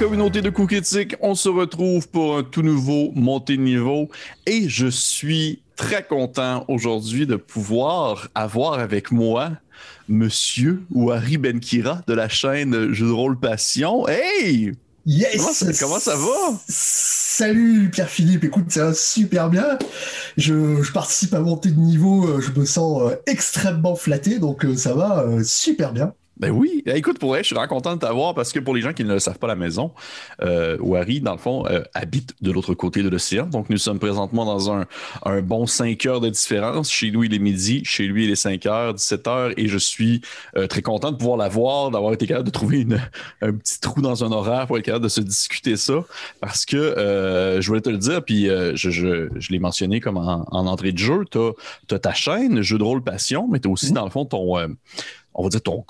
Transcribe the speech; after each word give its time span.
communauté 0.00 0.40
de 0.40 0.48
critiques, 0.48 1.14
on 1.20 1.34
se 1.34 1.50
retrouve 1.50 2.08
pour 2.08 2.38
un 2.38 2.42
tout 2.42 2.62
nouveau 2.62 3.10
montée 3.14 3.58
de 3.58 3.62
niveau. 3.62 4.08
Et 4.46 4.66
je 4.66 4.86
suis 4.86 5.60
très 5.80 6.02
content 6.02 6.66
aujourd'hui 6.68 7.26
de 7.26 7.36
pouvoir 7.36 8.28
avoir 8.34 8.78
avec 8.78 9.10
moi 9.10 9.52
Monsieur 10.10 10.82
Ouari 10.90 11.38
Benkira 11.38 12.02
de 12.06 12.12
la 12.12 12.28
chaîne 12.28 12.92
Jeux 12.92 13.06
de 13.06 13.12
rôle 13.12 13.40
Passion. 13.40 14.06
Hey! 14.06 14.74
Yes! 15.06 15.64
Comment 15.80 15.98
ça, 15.98 16.16
va? 16.16 16.60
Salut 16.68 17.88
Pierre-Philippe, 17.88 18.44
écoute, 18.44 18.66
ça 18.68 18.86
va 18.86 18.94
super 18.94 19.48
bien. 19.48 19.78
Je, 20.36 20.92
participe 20.92 21.32
à 21.32 21.40
monter 21.40 21.70
de 21.70 21.80
niveau, 21.80 22.28
euh, 22.28 22.42
je 22.42 22.52
me 22.60 22.66
sens 22.66 23.10
euh, 23.10 23.16
extrêmement 23.26 23.96
flatté, 23.96 24.38
donc 24.38 24.66
euh, 24.66 24.76
ça 24.76 24.92
va 24.92 25.24
super 25.42 25.94
bien. 25.94 26.12
Ben 26.40 26.52
oui. 26.52 26.82
Écoute, 26.86 27.18
pour 27.18 27.36
elle, 27.36 27.42
je 27.42 27.48
suis 27.48 27.54
vraiment 27.54 27.68
content 27.68 27.94
de 27.94 28.00
t'avoir 28.00 28.34
parce 28.34 28.50
que 28.50 28.60
pour 28.60 28.74
les 28.74 28.80
gens 28.80 28.94
qui 28.94 29.04
ne 29.04 29.12
le 29.12 29.18
savent 29.18 29.38
pas, 29.38 29.46
la 29.46 29.56
maison, 29.56 29.92
euh, 30.40 30.78
Wari, 30.80 31.20
dans 31.20 31.32
le 31.32 31.38
fond, 31.38 31.66
euh, 31.66 31.82
habite 31.92 32.34
de 32.40 32.50
l'autre 32.50 32.72
côté 32.72 33.02
de 33.02 33.10
l'océan. 33.10 33.44
Donc, 33.44 33.68
nous 33.68 33.76
sommes 33.76 33.98
présentement 33.98 34.46
dans 34.46 34.72
un, 34.72 34.86
un, 35.26 35.42
bon 35.42 35.66
5 35.66 36.06
heures 36.06 36.22
de 36.22 36.30
différence. 36.30 36.90
Chez 36.90 37.10
lui, 37.10 37.26
il 37.26 37.34
est 37.34 37.38
midi. 37.38 37.82
Chez 37.84 38.06
lui, 38.06 38.24
il 38.24 38.30
est 38.30 38.36
5 38.36 38.64
heures, 38.64 38.94
17 38.94 39.28
heures. 39.28 39.50
Et 39.58 39.68
je 39.68 39.76
suis 39.76 40.22
euh, 40.56 40.66
très 40.66 40.80
content 40.80 41.12
de 41.12 41.18
pouvoir 41.18 41.36
la 41.36 41.50
voir, 41.50 41.90
d'avoir 41.90 42.14
été 42.14 42.26
capable 42.26 42.46
de 42.46 42.52
trouver 42.52 42.80
une, 42.80 43.02
un 43.42 43.52
petit 43.52 43.78
trou 43.78 44.00
dans 44.00 44.24
un 44.24 44.32
horaire 44.32 44.66
pour 44.66 44.78
être 44.78 44.84
capable 44.86 45.04
de 45.04 45.10
se 45.10 45.20
discuter 45.20 45.76
ça. 45.76 46.04
Parce 46.40 46.64
que 46.64 46.78
euh, 46.78 47.60
je 47.60 47.68
voulais 47.68 47.82
te 47.82 47.90
le 47.90 47.98
dire, 47.98 48.24
puis 48.24 48.48
euh, 48.48 48.74
je, 48.76 48.88
je, 48.88 49.28
je 49.36 49.52
l'ai 49.52 49.58
mentionné 49.58 50.00
comme 50.00 50.16
en, 50.16 50.46
en, 50.50 50.66
entrée 50.66 50.92
de 50.92 50.98
jeu. 50.98 51.22
Tu 51.30 51.38
as, 51.94 51.98
ta 51.98 52.14
chaîne, 52.14 52.62
Jeu 52.62 52.78
de 52.78 52.82
rôle 52.82 53.04
Passion, 53.04 53.46
mais 53.46 53.60
tu 53.60 53.68
as 53.68 53.70
aussi, 53.70 53.90
mmh. 53.90 53.94
dans 53.94 54.04
le 54.04 54.10
fond, 54.10 54.24
ton 54.24 54.56
on 55.34 55.42
va 55.42 55.48
dire 55.48 55.62
ton, 55.62 55.84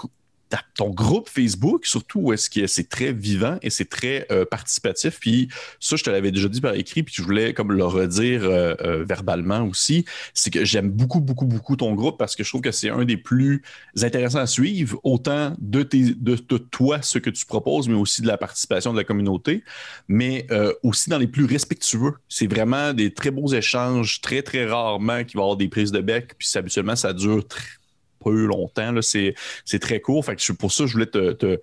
ton 0.75 0.91
groupe 0.91 1.29
Facebook, 1.29 1.87
surtout 1.87 2.21
où 2.21 2.33
est-ce 2.33 2.51
que 2.51 2.67
c'est 2.67 2.89
très 2.89 3.13
vivant 3.13 3.59
et 3.63 3.71
c'est 3.71 3.89
très 3.89 4.27
euh, 4.31 4.45
participatif. 4.45 5.19
Puis 5.21 5.49
ça, 5.79 5.97
je 5.97 6.05
te 6.05 6.11
l'avais 6.11 6.31
déjà 6.33 6.49
dit 6.49 6.61
par 6.61 6.75
écrit, 6.75 7.03
puis 7.03 7.15
je 7.17 7.23
voulais 7.23 7.55
comme 7.55 7.73
le 7.73 7.85
redire 7.85 8.45
euh, 8.45 8.75
euh, 8.81 9.05
verbalement 9.05 9.63
aussi, 9.63 10.05
c'est 10.35 10.51
que 10.51 10.65
j'aime 10.65 10.91
beaucoup, 10.91 11.21
beaucoup, 11.21 11.47
beaucoup 11.47 11.77
ton 11.77 11.95
groupe 11.95 12.19
parce 12.19 12.37
que 12.37 12.45
je 12.45 12.49
trouve 12.49 12.63
que 12.63 12.73
c'est 12.73 12.91
un 12.91 13.05
des 13.05 13.17
plus 13.17 13.63
intéressants 14.03 14.39
à 14.39 14.47
suivre, 14.47 14.99
autant 15.05 15.55
de, 15.59 15.83
tes, 15.83 16.15
de, 16.15 16.37
toi, 16.59 17.03
ce 17.03 17.19
que 17.19 17.31
tu 17.31 17.47
proposes, 17.47 17.89
mais 17.89 17.95
aussi 17.95 18.23
de 18.23 18.27
la 18.27 18.37
participation 18.37 18.93
de 18.93 18.99
la 18.99 19.05
communauté, 19.05 19.65
mais 20.09 20.47
aussi 20.83 21.11
dans 21.11 21.19
les 21.19 21.27
plus 21.27 21.45
respectueux. 21.45 22.15
C'est 22.29 22.47
vraiment 22.47 22.93
des 22.93 23.13
très 23.13 23.31
beaux 23.31 23.53
échanges, 23.53 24.21
très, 24.21 24.43
très 24.43 24.67
rarement 24.67 25.25
qu'il 25.25 25.37
va 25.37 25.43
y 25.43 25.45
avoir 25.45 25.57
des 25.57 25.69
prises 25.69 25.93
de 25.93 26.01
bec, 26.01 26.35
puis 26.39 26.49
habituellement, 26.55 26.97
ça 26.97 27.13
dure 27.13 27.47
très 27.47 27.80
peu 28.23 28.47
longtemps. 28.47 28.95
C'est, 29.03 29.35
très 29.81 30.01
court. 30.01 30.25
Fait 30.25 30.37
que 30.37 30.53
pour 30.53 30.73
ça, 30.73 30.87
je 30.87 30.93
voulais 30.93 31.07
te, 31.07 31.59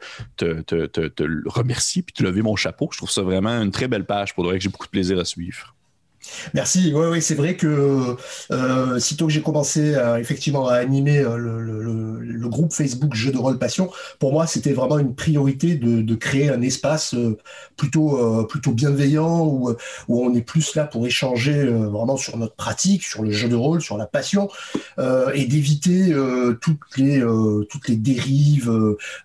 remercier 1.48 2.02
puis 2.02 2.14
te 2.14 2.24
lever 2.24 2.42
mon 2.42 2.56
chapeau. 2.56 2.90
Je 2.92 2.98
trouve 2.98 3.12
ça 3.12 3.22
vraiment 3.22 3.62
une 3.62 3.72
très 3.72 3.88
belle 3.88 4.06
page 4.06 4.34
pour 4.34 4.50
que 4.50 4.60
j'ai 4.60 4.70
beaucoup 4.70 4.88
de 4.88 4.92
plaisir 4.92 5.20
à 5.20 5.26
suivre. 5.26 5.77
Merci. 6.54 6.92
Oui, 6.94 7.06
oui, 7.12 7.22
c'est 7.22 7.36
vrai 7.36 7.56
que 7.56 8.16
euh, 8.52 9.00
sitôt 9.00 9.28
que 9.28 9.34
j'ai 9.34 9.42
commencé 9.42 9.96
à, 9.96 10.20
effectivement 10.20 10.68
à 10.68 10.76
animer 10.76 11.20
euh, 11.20 11.38
le, 11.38 12.48
groupe 12.48 12.72
Facebook 12.72 13.14
Jeux 13.14 13.32
de 13.32 13.38
rôle 13.38 13.60
Passion, 13.60 13.92
pour 14.20 14.32
moi, 14.32 14.48
c'était 14.48 14.72
vraiment 14.72 15.00
une 15.00 15.16
priorité 15.16 15.76
de, 15.76 16.16
créer 16.16 16.50
un 16.50 16.62
espace 16.62 17.14
euh, 17.14 17.38
plutôt, 17.76 18.18
euh, 18.18 18.44
plutôt 18.46 18.72
bienveillant 18.72 19.46
où, 19.46 19.76
où 20.08 20.26
on 20.26 20.34
est 20.34 20.42
plus 20.42 20.74
là 20.76 20.86
pour 20.86 21.06
échanger 21.06 21.66
vraiment 21.66 22.18
sur 22.18 22.38
notre 22.38 22.56
pratique, 22.56 23.04
sur 23.04 23.22
le 23.22 23.32
jeu 23.32 23.50
de 23.50 23.56
rôle, 23.56 23.82
sur 23.82 23.98
la 23.98 24.06
passion 24.08 24.50
et 25.34 25.46
d'éviter 25.46 26.16
toutes 26.62 26.98
les 26.98 27.22
toutes 27.70 27.88
les 27.88 27.98
dérives, 27.98 28.72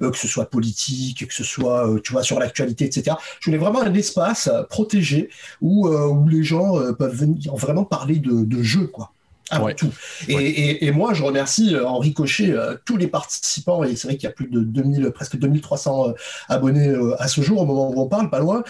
que 0.01 0.17
ce 0.17 0.29
soit 0.29 0.47
politique, 0.47 1.29
que 1.29 1.35
ce 1.35 1.45
soit 1.45 1.89
tu 2.03 2.13
vois 2.13 2.23
sur 2.23 2.39
l'actualité, 2.39 2.85
etc. 2.85 3.17
Je 3.41 3.51
voulais 3.51 3.59
vraiment 3.59 3.83
un 3.83 3.95
espace 3.95 4.51
protégé 4.69 5.31
où 5.61 5.89
où 5.89 6.29
les 6.29 6.43
gens 6.43 6.92
peuvent 6.93 7.15
venir 7.15 7.55
vraiment 7.57 7.85
parler 7.85 8.19
de, 8.19 8.63
jeu, 8.63 8.87
quoi 8.87 9.13
avant 9.51 9.73
tout. 9.75 9.93
Et, 10.29 10.91
moi, 10.93 11.15
je 11.15 11.23
remercie 11.23 11.75
euh, 11.75 11.87
en 11.87 11.99
ricochet 11.99 12.53
euh, 12.53 12.77
tous 12.85 12.97
les 12.97 13.07
participants, 13.07 13.83
et 13.85 13.97
c'est 13.97 14.09
vrai 14.09 14.17
qu'il 14.17 14.29
y 14.29 14.31
a 14.31 14.35
plus 14.35 14.49
de 14.49 14.61
2000, 14.61 15.11
presque 15.11 15.37
2300 15.37 16.09
euh, 16.09 16.13
abonnés 16.49 16.93
à 17.19 17.29
ce 17.29 17.41
jour, 17.41 17.61
au 17.61 17.65
moment 17.65 17.91
où 17.91 18.01
on 18.01 18.09
parle, 18.09 18.31
pas 18.31 18.41
loin. 18.41 18.63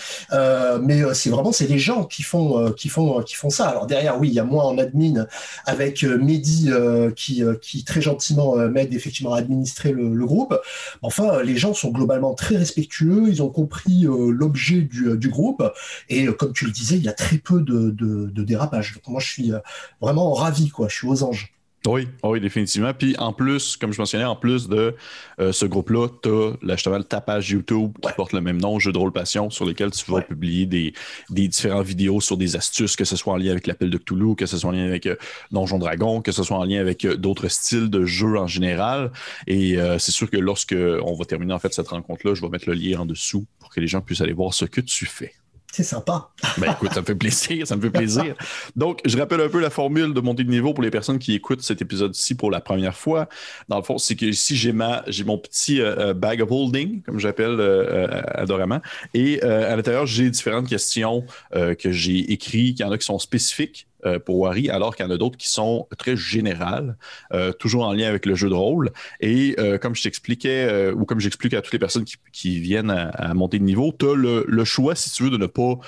mais 0.82 1.02
c'est 1.14 1.30
vraiment, 1.30 1.52
c'est 1.52 1.66
les 1.66 1.78
gens 1.78 2.04
qui 2.04 2.22
font, 2.22 2.72
qui, 2.72 2.88
font, 2.88 3.22
qui 3.22 3.34
font 3.34 3.50
ça. 3.50 3.68
Alors 3.68 3.86
derrière, 3.86 4.18
oui, 4.18 4.28
il 4.28 4.34
y 4.34 4.38
a 4.38 4.44
moi 4.44 4.64
en 4.64 4.78
admin 4.78 5.26
avec 5.66 6.02
Mehdi 6.02 6.70
qui, 7.16 7.42
qui 7.60 7.84
très 7.84 8.00
gentiment 8.00 8.56
m'aide 8.68 8.94
effectivement 8.94 9.34
à 9.34 9.38
administrer 9.38 9.92
le, 9.92 10.22
groupe. 10.22 10.56
Enfin, 11.02 11.42
les 11.42 11.56
gens 11.56 11.74
sont 11.74 11.90
globalement 11.90 12.34
très 12.34 12.56
respectueux, 12.56 13.24
ils 13.28 13.42
ont 13.42 13.50
compris 13.50 14.04
l'objet 14.06 14.82
du, 14.82 15.16
du, 15.16 15.28
groupe, 15.28 15.64
et 16.08 16.26
comme 16.26 16.52
tu 16.52 16.64
le 16.64 16.70
disais, 16.70 16.96
il 16.96 17.02
y 17.02 17.08
a 17.08 17.12
très 17.12 17.38
peu 17.38 17.60
de, 17.60 17.90
de, 17.90 18.30
de 18.30 18.42
dérapage. 18.44 18.94
Donc 18.94 19.08
moi, 19.08 19.20
je 19.20 19.28
suis 19.28 19.52
vraiment 20.00 20.32
ravi 20.32 20.71
quoi. 20.72 20.88
Je 20.88 20.96
suis 20.96 21.06
aux 21.06 21.22
anges. 21.22 21.52
Oui, 21.84 22.06
oui, 22.22 22.40
définitivement. 22.40 22.94
Puis 22.94 23.16
en 23.18 23.32
plus, 23.32 23.76
comme 23.76 23.92
je 23.92 24.00
mentionnais, 24.00 24.24
en 24.24 24.36
plus 24.36 24.68
de 24.68 24.94
euh, 25.40 25.50
ce 25.50 25.66
groupe-là, 25.66 26.06
tu 26.22 26.28
as 26.28 26.76
justement 26.76 27.02
ta 27.02 27.20
page 27.20 27.50
YouTube 27.50 27.92
qui 28.00 28.12
porte 28.12 28.32
le 28.32 28.40
même 28.40 28.60
nom, 28.60 28.78
Jeux 28.78 28.92
de 28.92 28.98
rôle 28.98 29.10
passion, 29.10 29.50
sur 29.50 29.64
lequel 29.64 29.90
tu 29.90 30.08
vas 30.08 30.20
publier 30.20 30.66
des, 30.66 30.92
des 31.30 31.48
différentes 31.48 31.84
vidéos 31.84 32.20
sur 32.20 32.36
des 32.36 32.54
astuces, 32.54 32.94
que 32.94 33.04
ce 33.04 33.16
soit 33.16 33.32
en 33.32 33.36
lien 33.36 33.50
avec 33.50 33.66
l'appel 33.66 33.90
de 33.90 33.98
Cthulhu, 33.98 34.36
que 34.36 34.46
ce 34.46 34.58
soit 34.58 34.70
en 34.70 34.72
lien 34.72 34.84
avec 34.84 35.06
euh, 35.06 35.16
Donjon 35.50 35.78
Dragon, 35.78 36.22
que 36.22 36.30
ce 36.30 36.44
soit 36.44 36.56
en 36.56 36.64
lien 36.64 36.80
avec 36.80 37.04
euh, 37.04 37.16
d'autres 37.16 37.48
styles 37.48 37.90
de 37.90 38.04
jeux 38.04 38.38
en 38.38 38.46
général. 38.46 39.10
Et 39.48 39.76
c'est 39.98 40.12
sûr 40.12 40.30
que 40.30 40.36
lorsque 40.36 40.74
on 40.74 41.14
va 41.14 41.24
terminer 41.24 41.52
en 41.52 41.58
fait 41.58 41.72
cette 41.72 41.88
rencontre-là, 41.88 42.34
je 42.34 42.40
vais 42.40 42.48
mettre 42.48 42.68
le 42.68 42.74
lien 42.74 43.00
en 43.00 43.06
dessous 43.06 43.46
pour 43.58 43.70
que 43.70 43.80
les 43.80 43.86
gens 43.86 44.00
puissent 44.00 44.20
aller 44.20 44.32
voir 44.32 44.54
ce 44.54 44.64
que 44.64 44.80
tu 44.80 45.06
fais. 45.06 45.32
C'est 45.72 45.84
sympa. 45.84 46.28
ben 46.58 46.72
écoute, 46.72 46.92
ça 46.92 47.00
me 47.00 47.06
fait 47.06 47.14
plaisir, 47.14 47.66
ça 47.66 47.76
me 47.76 47.80
fait 47.80 47.90
plaisir. 47.90 48.34
Donc, 48.76 49.00
je 49.06 49.16
rappelle 49.16 49.40
un 49.40 49.48
peu 49.48 49.58
la 49.58 49.70
formule 49.70 50.12
de 50.12 50.20
montée 50.20 50.44
de 50.44 50.50
niveau 50.50 50.74
pour 50.74 50.84
les 50.84 50.90
personnes 50.90 51.18
qui 51.18 51.32
écoutent 51.32 51.62
cet 51.62 51.80
épisode-ci 51.80 52.34
pour 52.34 52.50
la 52.50 52.60
première 52.60 52.94
fois. 52.94 53.26
Dans 53.70 53.78
le 53.78 53.82
fond, 53.82 53.96
c'est 53.96 54.14
que 54.14 54.26
ici, 54.26 54.54
j'ai 54.54 54.72
ma 54.72 55.02
j'ai 55.06 55.24
mon 55.24 55.38
petit 55.38 55.80
euh, 55.80 56.10
euh, 56.10 56.14
bag 56.14 56.42
of 56.42 56.50
holding, 56.50 57.00
comme 57.00 57.18
j'appelle 57.18 57.56
euh, 57.58 58.20
adorément, 58.34 58.80
et 59.14 59.42
à 59.42 59.74
l'intérieur, 59.74 60.04
j'ai 60.04 60.28
différentes 60.28 60.68
questions 60.68 61.24
que 61.52 61.90
j'ai 61.90 62.32
écrites. 62.32 62.78
Il 62.78 62.82
y 62.82 62.84
en 62.84 62.92
a 62.92 62.98
qui 62.98 63.06
sont 63.06 63.18
spécifiques 63.18 63.86
euh, 64.04 64.18
pour 64.18 64.38
Wari, 64.38 64.68
alors 64.68 64.96
qu'il 64.96 65.06
y 65.06 65.08
en 65.08 65.12
a 65.12 65.16
d'autres 65.16 65.36
qui 65.36 65.48
sont 65.48 65.86
très 65.96 66.16
générales, 66.16 66.96
euh, 67.32 67.52
toujours 67.52 67.84
en 67.84 67.92
lien 67.92 68.08
avec 68.08 68.26
le 68.26 68.34
jeu 68.34 68.48
de 68.48 68.54
rôle. 68.54 68.90
Et 69.20 69.54
euh, 69.58 69.78
comme 69.78 69.94
je 69.94 70.02
t'expliquais, 70.02 70.90
ou 70.90 71.04
comme 71.04 71.20
j'explique 71.20 71.54
à 71.54 71.62
toutes 71.62 71.72
les 71.72 71.78
personnes 71.78 72.04
qui, 72.32 72.60
viennent 72.60 72.90
à, 72.90 73.34
monter 73.34 73.58
de 73.58 73.64
niveau, 73.64 73.94
tu 73.96 74.06
as 74.06 74.14
le, 74.14 74.64
choix, 74.64 74.94
si 74.94 75.10
tu 75.10 75.24
veux, 75.24 75.30
de 75.30 75.36
ne 75.36 75.46
pas 75.46 75.78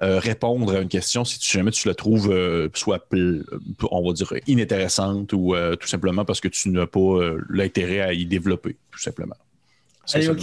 répondre 0.00 0.74
à 0.76 0.80
une 0.80 0.88
question 0.88 1.24
si 1.24 1.38
jamais 1.40 1.70
tu 1.70 1.88
la 1.88 1.94
trouves 1.94 2.32
soit, 2.74 3.06
on 3.90 4.06
va 4.06 4.12
dire, 4.12 4.32
inintéressante 4.46 5.32
ou 5.32 5.54
tout 5.80 5.88
simplement 5.88 6.24
parce 6.24 6.40
que 6.40 6.48
tu 6.48 6.70
n'as 6.70 6.86
pas 6.86 7.20
l'intérêt 7.48 8.00
à 8.00 8.12
y 8.12 8.26
développer, 8.26 8.76
tout 8.90 9.00
simplement. 9.00 9.36
Allez, 10.12 10.28
ok. 10.28 10.42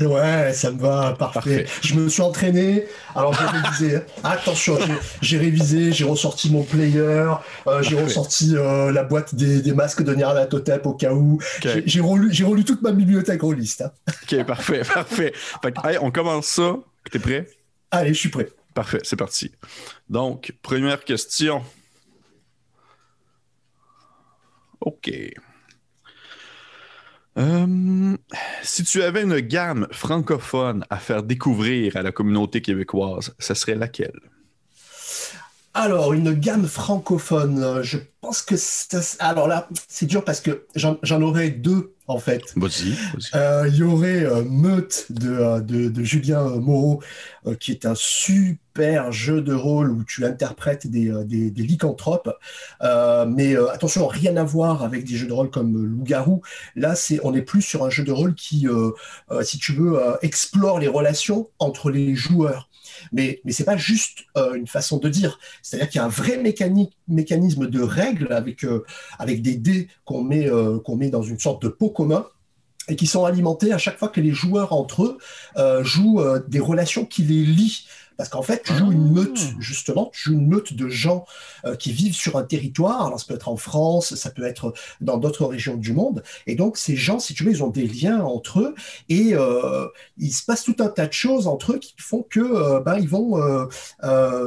Ouais, 0.00 0.52
ça 0.52 0.70
me 0.70 0.78
va, 0.78 1.14
parfait. 1.18 1.66
Je 1.82 1.94
me 1.94 2.08
suis 2.08 2.22
entraîné. 2.22 2.86
Alors 3.14 3.32
j'ai 3.32 3.46
révisé. 3.46 4.00
Attention, 4.24 4.78
j'ai 5.22 5.38
révisé, 5.38 5.92
j'ai 5.92 6.04
ressorti 6.04 6.50
mon 6.50 6.62
player, 6.62 6.98
euh, 7.66 7.82
j'ai 7.82 8.00
ressorti 8.00 8.56
euh, 8.56 8.92
la 8.92 9.04
boîte 9.04 9.34
des, 9.34 9.62
des 9.62 9.72
masques 9.72 10.02
de 10.02 10.14
Nyarlathotep 10.14 10.86
au 10.86 10.94
cas 10.94 11.12
où. 11.12 11.40
J'ai 11.62 12.00
relu, 12.00 12.30
relu 12.44 12.64
toute 12.64 12.82
ma 12.82 12.92
bibliothèque 12.92 13.42
rôliste. 13.42 13.82
Hein. 13.82 13.92
Ok, 14.22 14.44
parfait, 14.44 14.82
parfait. 14.94 15.32
allez, 15.82 15.98
on 16.00 16.10
commence 16.10 16.46
ça. 16.46 16.76
T'es 17.10 17.18
prêt? 17.18 17.48
Allez, 17.90 18.12
je 18.12 18.18
suis 18.18 18.28
prêt. 18.28 18.48
Parfait, 18.74 19.00
c'est 19.02 19.16
parti. 19.16 19.50
Donc, 20.08 20.52
première 20.62 21.02
question. 21.04 21.62
OK. 24.80 25.10
Euh, 27.38 28.16
si 28.62 28.82
tu 28.84 29.02
avais 29.02 29.22
une 29.22 29.38
gamme 29.40 29.86
francophone 29.92 30.84
à 30.90 30.98
faire 30.98 31.22
découvrir 31.22 31.96
à 31.96 32.02
la 32.02 32.10
communauté 32.12 32.60
québécoise, 32.62 33.34
ce 33.38 33.54
serait 33.54 33.76
laquelle? 33.76 34.20
Alors, 35.74 36.12
une 36.12 36.32
gamme 36.32 36.66
francophone, 36.66 37.82
je 37.82 37.98
pense 38.20 38.42
que 38.42 38.56
ça, 38.56 39.00
alors 39.20 39.48
là, 39.48 39.68
c'est 39.86 40.06
dur 40.06 40.24
parce 40.24 40.40
que 40.40 40.66
j'en 40.74 41.22
aurais 41.22 41.50
deux 41.50 41.94
en 42.08 42.18
fait. 42.18 42.42
Euh, 43.34 43.68
il 43.68 43.76
y 43.76 43.82
aurait 43.82 44.24
euh, 44.24 44.42
Meute 44.42 45.06
de, 45.10 45.30
euh, 45.30 45.60
de, 45.60 45.88
de, 45.88 46.02
Julien 46.02 46.42
Moreau, 46.56 47.02
qui 47.60 47.70
est 47.70 47.84
un 47.84 47.94
super 47.94 49.12
jeu 49.12 49.42
de 49.42 49.52
rôle 49.52 49.90
où 49.90 50.04
tu 50.04 50.24
interprètes 50.24 50.86
des, 50.86 51.12
des, 51.24 51.50
des 51.50 51.62
lycanthropes. 51.62 52.30
mais 52.82 53.56
attention, 53.56 54.06
rien 54.06 54.36
à 54.36 54.44
voir 54.44 54.82
avec 54.82 55.04
des 55.04 55.16
jeux 55.16 55.26
de 55.26 55.32
rôle 55.32 55.50
comme 55.50 55.84
Loup-garou. 55.84 56.42
Là, 56.76 56.94
c'est, 56.94 57.20
on 57.22 57.34
est 57.34 57.42
plus 57.42 57.62
sur 57.62 57.84
un 57.84 57.90
jeu 57.90 58.04
de 58.04 58.12
rôle 58.12 58.34
qui, 58.34 58.66
si 59.42 59.58
tu 59.58 59.72
veux, 59.72 60.00
explore 60.22 60.78
les 60.78 60.88
relations 60.88 61.48
entre 61.58 61.90
les 61.90 62.14
joueurs. 62.14 62.67
Mais, 63.12 63.40
ce 63.48 63.62
n'est 63.62 63.66
pas 63.66 63.76
juste 63.76 64.24
une 64.54 64.66
façon 64.66 64.98
de 64.98 65.08
dire. 65.08 65.38
C'est-à-dire 65.62 65.88
qu'il 65.88 65.98
y 65.98 66.02
a 66.02 66.04
un 66.04 66.08
vrai 66.08 66.38
mécanisme 67.08 67.66
de 67.66 67.82
règles 67.82 68.32
avec, 68.32 68.64
avec 69.18 69.42
des 69.42 69.56
dés 69.56 69.88
qu'on 70.04 70.22
met, 70.22 70.48
qu'on 70.84 70.96
met 70.96 71.10
dans 71.10 71.22
une 71.22 71.38
sorte 71.38 71.62
de 71.62 71.68
pot 71.68 71.90
commun 71.90 72.26
et 72.88 72.96
qui 72.96 73.06
sont 73.06 73.24
alimentés 73.24 73.72
à 73.72 73.78
chaque 73.78 73.98
fois 73.98 74.08
que 74.08 74.20
les 74.20 74.32
joueurs 74.32 74.72
entre 74.72 75.04
eux 75.04 75.18
euh, 75.56 75.84
jouent 75.84 76.20
euh, 76.20 76.40
des 76.48 76.60
relations 76.60 77.04
qui 77.04 77.22
les 77.22 77.44
lient 77.44 77.86
parce 78.18 78.28
qu'en 78.30 78.42
fait, 78.42 78.64
tu 78.64 78.74
joues 78.74 78.90
une 78.90 79.14
ah. 79.16 79.20
meute, 79.20 79.38
justement, 79.60 80.10
tu 80.12 80.24
joues 80.24 80.32
une 80.34 80.48
meute 80.48 80.74
de 80.74 80.88
gens 80.88 81.24
euh, 81.64 81.76
qui 81.76 81.92
vivent 81.92 82.16
sur 82.16 82.36
un 82.36 82.42
territoire. 82.42 83.06
Alors, 83.06 83.20
ça 83.20 83.26
peut 83.28 83.34
être 83.34 83.48
en 83.48 83.56
France, 83.56 84.16
ça 84.16 84.30
peut 84.30 84.42
être 84.42 84.74
dans 85.00 85.18
d'autres 85.18 85.46
régions 85.46 85.76
du 85.76 85.92
monde. 85.92 86.24
Et 86.48 86.56
donc, 86.56 86.76
ces 86.76 86.96
gens, 86.96 87.20
si 87.20 87.32
tu 87.32 87.44
veux, 87.44 87.52
ils 87.52 87.62
ont 87.62 87.70
des 87.70 87.86
liens 87.86 88.20
entre 88.20 88.60
eux 88.60 88.74
et 89.08 89.34
euh, 89.34 89.86
il 90.18 90.32
se 90.32 90.44
passe 90.44 90.64
tout 90.64 90.74
un 90.80 90.88
tas 90.88 91.06
de 91.06 91.12
choses 91.12 91.46
entre 91.46 91.74
eux 91.74 91.78
qui 91.78 91.94
font 91.98 92.26
que, 92.28 92.40
euh, 92.40 92.80
ben, 92.80 92.98
ils 92.98 93.08
vont, 93.08 93.38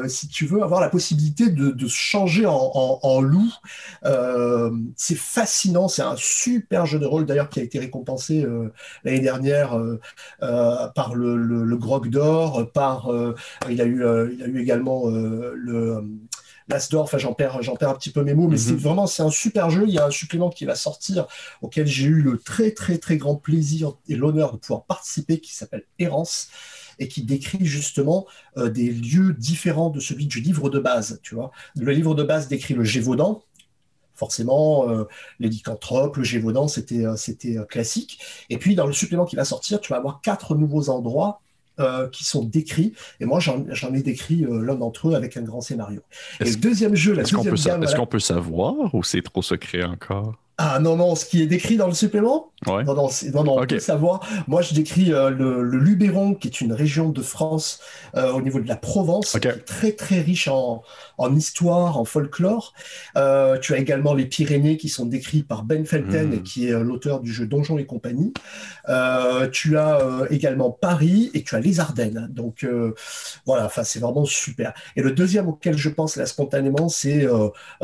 si 0.07 0.27
tu 0.27 0.45
veux, 0.45 0.62
avoir 0.62 0.81
la 0.81 0.89
possibilité 0.89 1.50
de, 1.50 1.71
de 1.71 1.88
se 1.88 1.95
changer 1.95 2.45
en, 2.45 2.71
en, 2.73 3.00
en 3.01 3.21
loup. 3.21 3.53
c'est 4.97 5.18
fascinant, 5.18 5.88
c'est 5.88 6.01
un 6.01 6.15
super 6.18 6.85
jeu 6.85 7.00
de 7.00 7.06
rôle 7.06 7.25
d'ailleurs 7.25 7.50
qui 7.50 7.62
a 7.62 7.63
été 7.63 7.79
récompensé 7.79 8.45
l'année 9.06 9.21
dernière 9.21 9.79
par 10.39 11.15
le, 11.15 11.38
le, 11.38 11.63
le 11.63 11.77
Grog 11.77 12.09
d'Or, 12.09 12.69
par 12.73 13.09
il 13.69 13.81
a 13.81 13.86
eu, 13.86 14.04
euh, 14.04 14.31
il 14.34 14.44
a 14.44 14.48
eu 14.48 14.60
également 14.60 15.08
euh, 15.10 15.54
le 15.56 15.98
euh, 15.98 16.02
l'As 16.68 16.90
d'or, 16.90 17.04
enfin 17.04 17.18
j'en 17.18 17.34
perds, 17.34 17.62
j'en 17.62 17.75
perds 17.75 17.90
un 17.90 17.96
petit 17.96 18.12
peu 18.12 18.24
mes 18.24 18.34
mots, 18.34 18.48
mais 18.48 18.58
c'est 18.58 18.72
mhm. 18.72 18.78
vraiment 18.78 19.08
c'est 19.08 19.24
un 19.24 19.30
super 19.30 19.69
jeu. 19.69 19.84
Il 19.88 19.94
y 19.94 20.00
a 20.00 20.06
un 20.06 20.12
supplément 20.12 20.50
qui 20.50 20.66
va 20.66 20.75
sortir 20.75 21.28
auquel 21.62 21.86
j'ai 21.88 22.06
eu 22.06 22.22
le 22.22 22.38
très 22.38 22.72
très 22.72 22.98
très 22.98 23.18
grand 23.18 23.36
plaisir 23.36 23.94
et 24.08 24.16
l'honneur 24.16 24.54
de 24.54 24.58
pouvoir 24.58 24.86
participer, 24.86 25.40
qui 25.40 25.54
s'appelle 25.54 25.84
Errance 26.00 26.48
et 27.00 27.08
qui 27.08 27.24
décrit 27.24 27.66
justement 27.66 28.28
des 28.56 28.92
lieux 28.92 29.34
différents 29.34 29.90
de 29.90 30.00
celui 30.00 30.28
du 30.28 30.40
livre 30.40 30.69
de 30.69 30.80
base. 30.80 31.19
Tu 31.24 31.34
vois, 31.36 31.52
le 31.75 31.92
livre 31.92 32.14
de 32.16 32.24
base 32.24 32.48
décrit 32.48 32.74
le 32.74 32.84
Gévaudan. 32.84 33.44
Forcément, 34.14 34.86
les 35.40 35.50
lycanthropes, 35.50 36.18
le 36.18 36.24
Gévaudan, 36.24 36.68
c'était 36.68 37.06
c'était 37.18 37.57
classique. 37.68 38.19
Et 38.50 38.60
puis 38.60 38.75
dans 38.75 38.86
le 38.86 38.94
supplément 38.94 39.25
qui 39.25 39.36
va 39.36 39.46
sortir, 39.46 39.81
tu 39.81 39.92
vas 39.92 39.98
avoir 39.98 40.22
quatre 40.22 40.56
nouveaux 40.56 40.90
endroits 40.90 41.42
euh, 41.81 42.07
qui 42.07 42.24
sont 42.24 42.44
décrits. 42.44 42.94
Et 43.19 43.25
moi, 43.25 43.39
j'en 43.39 43.94
ai 43.94 44.01
décrit 44.01 44.45
euh, 44.45 44.62
l'un 44.62 44.75
d'entre 44.75 45.10
eux 45.10 45.16
avec 45.16 45.38
un 45.38 45.42
grand 45.42 45.62
scénario. 45.62 46.01
Et 46.39 46.50
le 46.50 46.56
deuxième 46.56 46.95
jeu, 46.95 47.13
la 47.13 47.24
Est-ce 47.24 47.33
qu'on 47.95 48.06
peut, 48.06 48.19
savoir 48.19 48.94
ou 48.94 49.04
c'est 49.04 49.22
trop 49.22 49.42
secret 49.42 49.83
encore? 49.83 50.36
Ah 50.57 50.80
non, 50.80 50.95
non, 50.95 51.16
ce 51.16 51.25
qui 51.25 51.42
est 51.42 51.48
décrit 51.48 51.78
dans 51.78 51.88
le 51.88 51.94
supplément? 51.94 52.50
Non, 52.68 52.84
non, 52.84 53.10
non, 53.44 53.58
on 53.60 53.66
peut 53.66 53.80
savoir. 53.80 54.19
Moi, 54.48 54.62
je 54.62 54.75
décris 54.75 55.12
euh, 55.12 55.31
le, 55.31 55.63
Luberon, 55.63 56.36
qui 56.36 56.48
est 56.48 56.62
une 56.62 56.74
région 56.74 57.10
de 57.10 57.22
France 57.24 57.80
euh, 58.16 58.31
au 58.34 58.42
niveau 58.42 58.60
de 58.60 58.68
la 58.68 58.75
Provence, 58.75 59.38
qui 59.40 59.48
est 59.48 59.66
très 59.66 59.94
très 59.94 60.22
riche 60.22 60.48
en, 60.48 60.84
en 61.18 61.36
histoire, 61.36 61.98
en 61.98 62.06
folklore. 62.06 62.74
Euh, 63.18 63.58
tu 63.58 63.74
as 63.74 63.80
également 63.80 64.13
les 64.13 64.25
Pyrénées 64.25 64.78
qui 64.78 64.90
sont 64.90 65.08
décrits 65.08 65.42
par 65.42 65.63
Ben 65.63 65.86
Felten, 65.86 66.36
hmm. 66.36 66.44
qui 66.44 66.68
est 66.68 66.80
l'auteur 66.80 67.22
du 67.22 67.34
jeu 67.34 67.48
Donjons 67.48 67.80
et 67.80 67.86
compagnie. 67.86 68.31
tu 69.52 69.78
as 69.78 70.28
également 70.30 70.69
Paris 70.69 71.31
et 71.34 71.44
tu 71.44 71.56
as 71.56 71.60
les 71.60 71.80
Ardennes. 71.80 72.28
Donc 72.31 72.68
voilà, 73.48 73.66
enfin 73.66 73.84
c'est 73.84 74.00
vraiment 74.00 74.25
super. 74.25 74.74
Et 74.96 75.02
le 75.02 75.12
deuxième 75.12 75.48
auquel 75.48 75.78
je 75.78 75.90
pense 75.90 76.16
là 76.16 76.28
spontanément, 76.28 76.90
c'est 76.90 77.28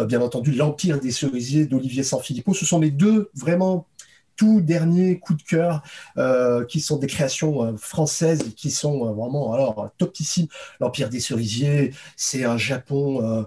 bien 0.06 0.22
entendu 0.22 0.52
l'Empire 0.52 1.00
des 1.00 1.12
cerisiers 1.12 1.66
d'Olivier 1.66 2.04
Sanfilippo 2.04 2.54
ce 2.54 2.66
sont 2.66 2.80
les 2.80 2.92
deux 2.92 3.30
vraiment 3.34 3.88
tout 4.38 4.62
derniers 4.62 5.20
coups 5.20 5.44
de 5.44 5.50
cœur 5.50 5.84
euh, 6.18 6.64
qui 6.64 6.80
sont 6.80 6.98
des 6.98 7.08
créations 7.08 7.66
euh, 7.66 7.76
françaises 7.76 8.54
qui 8.56 8.72
sont 8.72 9.08
euh, 9.08 9.12
vraiment 9.12 9.54
alors 9.54 9.92
topissimes. 9.98 10.48
L'Empire 10.80 11.10
des 11.10 11.20
cerisiers, 11.20 11.94
c'est 12.16 12.46
un 12.46 12.58
Japon 12.58 13.46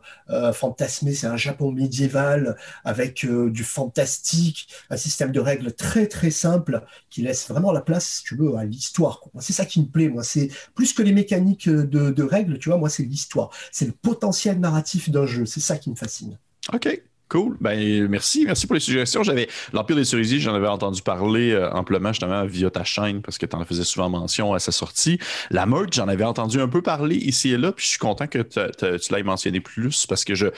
fantasmé, 0.52 1.14
c'est 1.14 1.26
un 1.26 1.36
Japon 1.36 1.72
médiéval 1.72 2.56
avec 2.84 3.24
du 3.24 3.64
fantastique, 3.64 4.68
un 4.90 4.96
système 4.96 5.32
de 5.32 5.40
règles 5.40 5.72
très 5.72 6.06
très 6.06 6.30
simple 6.30 6.84
qui 7.08 7.22
laisse 7.22 7.48
vraiment 7.48 7.72
la 7.72 7.80
place, 7.80 8.06
si 8.06 8.24
tu 8.24 8.36
veux, 8.36 8.56
à 8.56 8.64
l'histoire. 8.64 9.20
C'est 9.38 9.52
ça 9.52 9.64
qui 9.64 9.80
me 9.80 9.86
plaît, 9.86 10.08
moi. 10.08 10.24
C'est 10.24 10.50
plus 10.74 10.92
que 10.92 11.02
les 11.02 11.12
mécaniques 11.12 11.68
de, 11.68 12.10
de 12.10 12.22
règles, 12.22 12.58
tu 12.58 12.68
vois, 12.68 12.78
moi, 12.78 12.90
c'est 12.90 13.04
l'histoire. 13.04 13.50
C'est 13.70 13.86
le 13.86 13.92
potentiel 13.92 14.58
narratif 14.58 15.10
d'un 15.10 15.26
jeu. 15.26 15.46
C'est 15.46 15.60
ça 15.60 15.78
qui 15.78 15.90
me 15.90 15.94
fascine. 15.96 16.36
OK. 16.72 17.00
Cool. 17.30 17.56
Ben, 17.60 18.08
merci. 18.08 18.44
Merci 18.44 18.66
pour 18.66 18.74
les 18.74 18.80
suggestions. 18.80 19.22
J'avais 19.22 19.48
l'Empire 19.72 19.94
des 19.94 20.04
cerisiers, 20.04 20.40
j'en 20.40 20.52
avais 20.52 20.66
entendu 20.66 21.00
parler 21.00 21.52
euh, 21.52 21.70
amplement 21.70 22.12
justement 22.12 22.44
via 22.44 22.70
ta 22.70 22.82
chaîne 22.82 23.22
parce 23.22 23.38
que 23.38 23.46
tu 23.46 23.54
en 23.54 23.64
faisais 23.64 23.84
souvent 23.84 24.10
mention 24.10 24.52
à 24.52 24.58
sa 24.58 24.72
sortie. 24.72 25.20
La 25.48 25.64
merge, 25.64 25.90
j'en 25.92 26.08
avais 26.08 26.24
entendu 26.24 26.60
un 26.60 26.66
peu 26.66 26.82
parler 26.82 27.14
ici 27.14 27.50
et 27.52 27.56
là, 27.56 27.70
puis 27.70 27.84
je 27.84 27.90
suis 27.90 27.98
content 28.00 28.26
que 28.26 28.40
tu 28.42 29.14
l'aies 29.14 29.22
mentionné 29.22 29.60
plus 29.60 30.06
parce 30.06 30.24
que 30.24 30.34
je, 30.34 30.48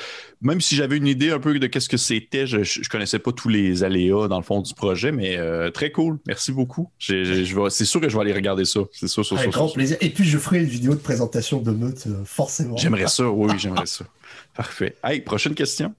même 0.41 0.63
si 0.63 0.75
j'avais 0.75 0.97
une 0.97 1.07
idée 1.07 1.31
un 1.31 1.41
peu 1.41 1.59
de 1.59 1.67
qu'est-ce 1.67 1.91
que 1.91 1.99
c'était, 1.99 2.47
je, 2.47 2.63
je, 2.63 2.89
connaissais 2.89 3.19
pas 3.19 3.33
tous 3.33 3.51
les 3.51 3.85
aléas 3.85 4.29
dans 4.29 4.39
le 4.39 4.43
fond 4.43 4.63
du 4.63 4.73
projet, 4.73 5.13
mais 5.13 5.37
euh, 5.37 5.71
très 5.71 5.93
cool. 5.93 6.21
Merci 6.27 6.53
beaucoup. 6.53 6.91
c'est 6.99 7.85
sûr 7.85 8.01
que 8.01 8.09
je 8.09 8.17
vais 8.17 8.23
aller 8.23 8.33
regarder 8.33 8.65
ça. 8.65 8.81
C'est 8.93 9.09
sûr, 9.09 9.25
Avec 9.33 9.51
grand 9.51 9.69
plaisir. 9.69 9.99
Et 10.01 10.09
puis 10.09 10.25
je 10.25 10.39
ferai 10.39 10.61
une 10.61 10.65
vidéo 10.65 10.95
de 10.95 11.01
présentation 11.01 11.61
de 11.61 11.71
Meute, 11.71 12.07
euh, 12.07 12.25
forcément. 12.25 12.79
J'aimerais 12.79 13.09
ça, 13.09 13.29
oui, 13.29 13.53
j'aimerais 13.59 13.85
ça. 13.87 14.07
Parfait. 14.55 14.97
Hey, 15.05 15.21
prochaine 15.21 15.55
question. 15.55 15.95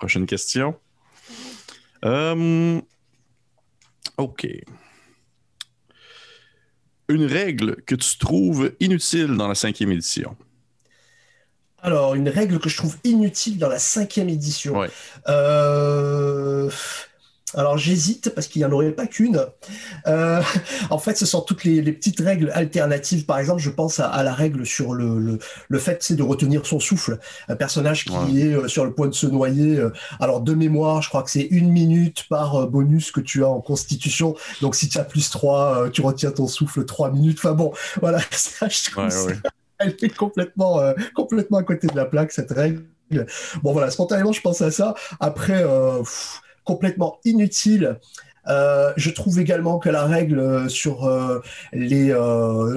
Prochaine 0.00 0.24
question. 0.24 0.74
Euh, 2.06 2.80
OK. 4.16 4.46
Une 7.10 7.26
règle 7.26 7.82
que 7.82 7.94
tu 7.94 8.16
trouves 8.16 8.72
inutile 8.80 9.36
dans 9.36 9.46
la 9.46 9.54
cinquième 9.54 9.92
édition? 9.92 10.38
Alors, 11.82 12.14
une 12.14 12.30
règle 12.30 12.58
que 12.58 12.70
je 12.70 12.78
trouve 12.78 12.96
inutile 13.04 13.58
dans 13.58 13.68
la 13.68 13.78
cinquième 13.78 14.30
édition. 14.30 14.82
Euh, 15.28 16.70
alors 17.54 17.78
j'hésite 17.78 18.30
parce 18.34 18.46
qu'il 18.46 18.60
n'y 18.60 18.66
en 18.66 18.72
aurait 18.72 18.92
pas 18.92 19.06
qu'une. 19.06 19.44
Euh, 20.06 20.40
en 20.90 20.98
fait, 20.98 21.16
ce 21.16 21.26
sont 21.26 21.40
toutes 21.40 21.64
les, 21.64 21.82
petites 21.92 22.20
règles 22.20 22.50
alternatives. 22.54 23.24
Par 23.24 23.38
exemple, 23.38 23.60
je 23.60 23.70
pense 23.70 24.00
à, 24.00 24.22
la 24.22 24.32
règle 24.32 24.66
sur 24.66 24.94
le, 24.94 25.38
le, 25.68 25.78
fait 25.78 26.02
c'est 26.02 26.16
de 26.16 26.22
retenir 26.22 26.66
son 26.66 26.80
souffle. 26.80 27.18
Un 27.48 27.56
personnage 27.56 28.04
qui 28.04 28.40
est 28.40 28.54
euh, 28.54 28.68
sur 28.68 28.84
le 28.84 28.92
point 28.92 29.08
de 29.08 29.14
se 29.14 29.26
noyer. 29.26 29.76
Euh, 29.76 29.92
alors 30.20 30.40
de 30.40 30.54
mémoire, 30.54 31.02
je 31.02 31.08
crois 31.08 31.22
que 31.22 31.30
c'est 31.30 31.46
une 31.50 31.70
minute 31.70 32.24
par 32.28 32.66
bonus 32.66 33.10
que 33.10 33.20
tu 33.20 33.44
as 33.44 33.48
en 33.48 33.60
constitution. 33.60 34.34
Donc 34.60 34.74
si 34.74 34.88
tu 34.88 34.98
as 34.98 35.04
plus 35.04 35.30
3, 35.30 35.90
tu 35.90 36.02
retiens 36.02 36.30
ton 36.30 36.46
souffle 36.46 36.84
3 36.84 37.10
minutes. 37.10 37.38
Enfin 37.38 37.52
bon, 37.52 37.72
voilà, 38.00 38.20
elle 39.78 39.96
est 40.02 40.16
complètement, 40.16 40.80
complètement 41.14 41.58
à 41.58 41.62
côté 41.62 41.86
de 41.86 41.96
la 41.96 42.04
plaque, 42.04 42.32
cette 42.32 42.52
règle. 42.52 42.84
Bon 43.62 43.72
voilà, 43.72 43.90
spontanément, 43.90 44.30
je 44.32 44.40
pense 44.40 44.62
à 44.62 44.70
ça. 44.70 44.94
Après 45.18 45.64
complètement 46.64 47.18
inutile. 47.24 47.98
Euh, 48.48 48.92
je 48.96 49.10
trouve 49.10 49.38
également 49.38 49.78
que 49.78 49.88
la 49.88 50.04
règle 50.04 50.38
euh, 50.38 50.68
sur 50.68 51.04
euh, 51.06 51.40
les, 51.72 52.14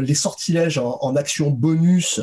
les, 0.02 0.14
sortilèges 0.14 0.78
en, 0.78 1.16
action 1.16 1.50
bonus, 1.50 2.22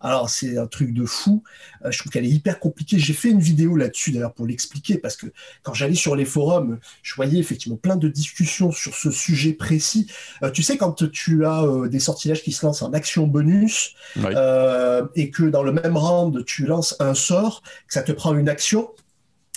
alors 0.00 0.30
c'est 0.30 0.56
un 0.56 0.66
truc 0.66 0.94
de 0.94 1.04
fou. 1.04 1.42
je 1.84 1.98
trouve 1.98 2.10
qu'elle 2.10 2.24
est 2.24 2.30
hyper 2.30 2.58
compliquée. 2.58 2.98
J'ai 2.98 3.12
fait 3.12 3.28
une 3.28 3.40
vidéo 3.40 3.76
là-dessus 3.76 4.12
d'ailleurs 4.12 4.32
pour 4.32 4.46
l'expliquer 4.46 4.96
parce 4.96 5.14
que 5.14 5.26
quand 5.62 5.74
j'allais 5.74 5.94
sur 5.94 6.16
les 6.16 6.24
forums, 6.24 6.78
je 7.02 7.14
voyais 7.14 7.38
effectivement 7.38 7.76
plein 7.76 7.96
de 7.96 8.08
discussions 8.08 8.72
sur 8.72 8.94
ce 8.94 9.10
sujet 9.10 9.52
précis. 9.52 10.10
tu 10.54 10.62
sais 10.62 10.78
quand 10.78 10.92
tu 11.12 11.44
as 11.44 11.64
des 11.88 12.00
sortilèges 12.00 12.42
qui 12.42 12.52
se 12.52 12.64
lancent 12.64 12.82
en 12.82 12.92
action 12.94 13.26
bonus 13.26 13.94
et 14.16 15.30
que 15.30 15.50
dans 15.50 15.62
le 15.62 15.72
même 15.72 15.98
round 15.98 16.44
tu 16.46 16.64
lances 16.64 16.96
un 16.98 17.14
sort, 17.14 17.62
que 17.86 17.92
ça 17.92 18.02
te 18.02 18.12
prend 18.12 18.34
une 18.34 18.48
action 18.48 18.88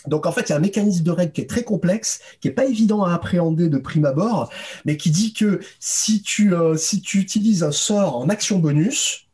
donc 0.08 0.26
en 0.26 0.32
fait, 0.32 0.42
il 0.42 0.50
y 0.50 0.54
a 0.54 0.58
un 0.58 0.60
mécanisme 0.60 1.04
de 1.04 1.12
règle 1.12 1.32
qui 1.32 1.42
est 1.42 1.50
très 1.50 1.64
complexe, 1.64 2.20
qui 2.42 2.48
est 2.48 2.52
pas 2.52 2.66
évident 2.66 3.04
à 3.04 3.14
appréhender 3.14 3.70
de 3.70 3.78
prime 3.78 4.06
abord, 4.06 4.52
mais 4.86 4.98
qui 4.98 5.12
dit 5.12 5.34
que 5.34 5.60
si 5.80 6.22
tu, 6.22 6.54
euh, 6.54 6.76
si 6.76 7.02
tu 7.02 7.20
utilises 7.20 7.64
un 7.64 7.72
sort 7.72 8.18
en 8.18 8.30
action 8.30 8.60
bonus, 8.60 9.28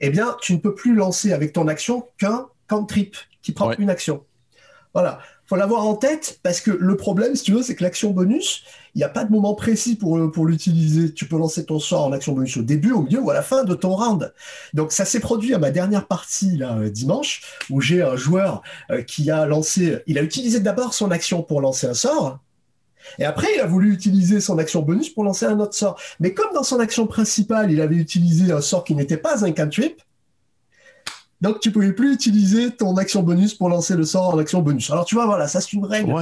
eh 0.00 0.10
bien, 0.10 0.36
tu 0.40 0.52
ne 0.52 0.58
peux 0.58 0.74
plus 0.74 0.94
lancer 0.94 1.32
avec 1.32 1.52
ton 1.52 1.68
action 1.68 2.08
qu'un 2.18 2.46
cantrip 2.66 3.16
qui 3.42 3.52
prend 3.52 3.72
une 3.72 3.90
action. 3.90 4.24
Voilà. 4.94 5.20
Faut 5.48 5.56
l'avoir 5.56 5.86
en 5.86 5.94
tête 5.94 6.40
parce 6.42 6.60
que 6.60 6.70
le 6.70 6.96
problème, 6.96 7.34
si 7.34 7.42
tu 7.42 7.52
veux, 7.52 7.62
c'est 7.62 7.74
que 7.74 7.82
l'action 7.82 8.10
bonus, 8.10 8.64
il 8.94 8.98
n'y 8.98 9.04
a 9.04 9.08
pas 9.08 9.24
de 9.24 9.32
moment 9.32 9.54
précis 9.54 9.96
pour, 9.96 10.30
pour 10.30 10.44
l'utiliser. 10.44 11.14
Tu 11.14 11.24
peux 11.24 11.38
lancer 11.38 11.64
ton 11.64 11.78
sort 11.78 12.04
en 12.04 12.12
action 12.12 12.32
bonus 12.32 12.58
au 12.58 12.62
début, 12.62 12.92
au 12.92 13.02
milieu 13.02 13.20
ou 13.20 13.30
à 13.30 13.34
la 13.34 13.42
fin 13.42 13.64
de 13.64 13.74
ton 13.74 13.96
round. 13.96 14.34
Donc 14.74 14.92
ça 14.92 15.06
s'est 15.06 15.20
produit 15.20 15.54
à 15.54 15.58
ma 15.58 15.70
dernière 15.70 16.06
partie 16.06 16.58
là, 16.58 16.76
euh, 16.76 16.90
dimanche 16.90 17.42
où 17.70 17.80
j'ai 17.80 18.02
un 18.02 18.16
joueur 18.16 18.62
euh, 18.90 19.00
qui 19.02 19.30
a 19.30 19.46
lancé, 19.46 19.98
il 20.06 20.18
a 20.18 20.22
utilisé 20.22 20.60
d'abord 20.60 20.92
son 20.92 21.10
action 21.10 21.42
pour 21.42 21.62
lancer 21.62 21.86
un 21.86 21.94
sort. 21.94 22.40
Et 23.18 23.24
après, 23.24 23.48
il 23.54 23.60
a 23.60 23.66
voulu 23.66 23.92
utiliser 23.94 24.40
son 24.40 24.58
action 24.58 24.82
bonus 24.82 25.08
pour 25.08 25.24
lancer 25.24 25.46
un 25.46 25.58
autre 25.60 25.74
sort. 25.74 25.98
Mais 26.20 26.34
comme 26.34 26.52
dans 26.52 26.62
son 26.62 26.78
action 26.78 27.06
principale, 27.06 27.72
il 27.72 27.80
avait 27.80 27.96
utilisé 27.96 28.52
un 28.52 28.60
sort 28.60 28.84
qui 28.84 28.94
n'était 28.94 29.16
pas 29.16 29.46
un 29.46 29.52
cantrip, 29.52 30.02
donc, 31.40 31.60
tu 31.60 31.70
pouvais 31.70 31.92
plus 31.92 32.12
utiliser 32.12 32.72
ton 32.72 32.96
action 32.96 33.22
bonus 33.22 33.54
pour 33.54 33.68
lancer 33.68 33.94
le 33.94 34.04
sort 34.04 34.34
en 34.34 34.38
action 34.38 34.60
bonus. 34.60 34.90
Alors, 34.90 35.04
tu 35.04 35.14
vois, 35.14 35.26
voilà, 35.26 35.46
ça 35.46 35.60
c'est 35.60 35.72
une 35.72 35.84
règle. 35.84 36.12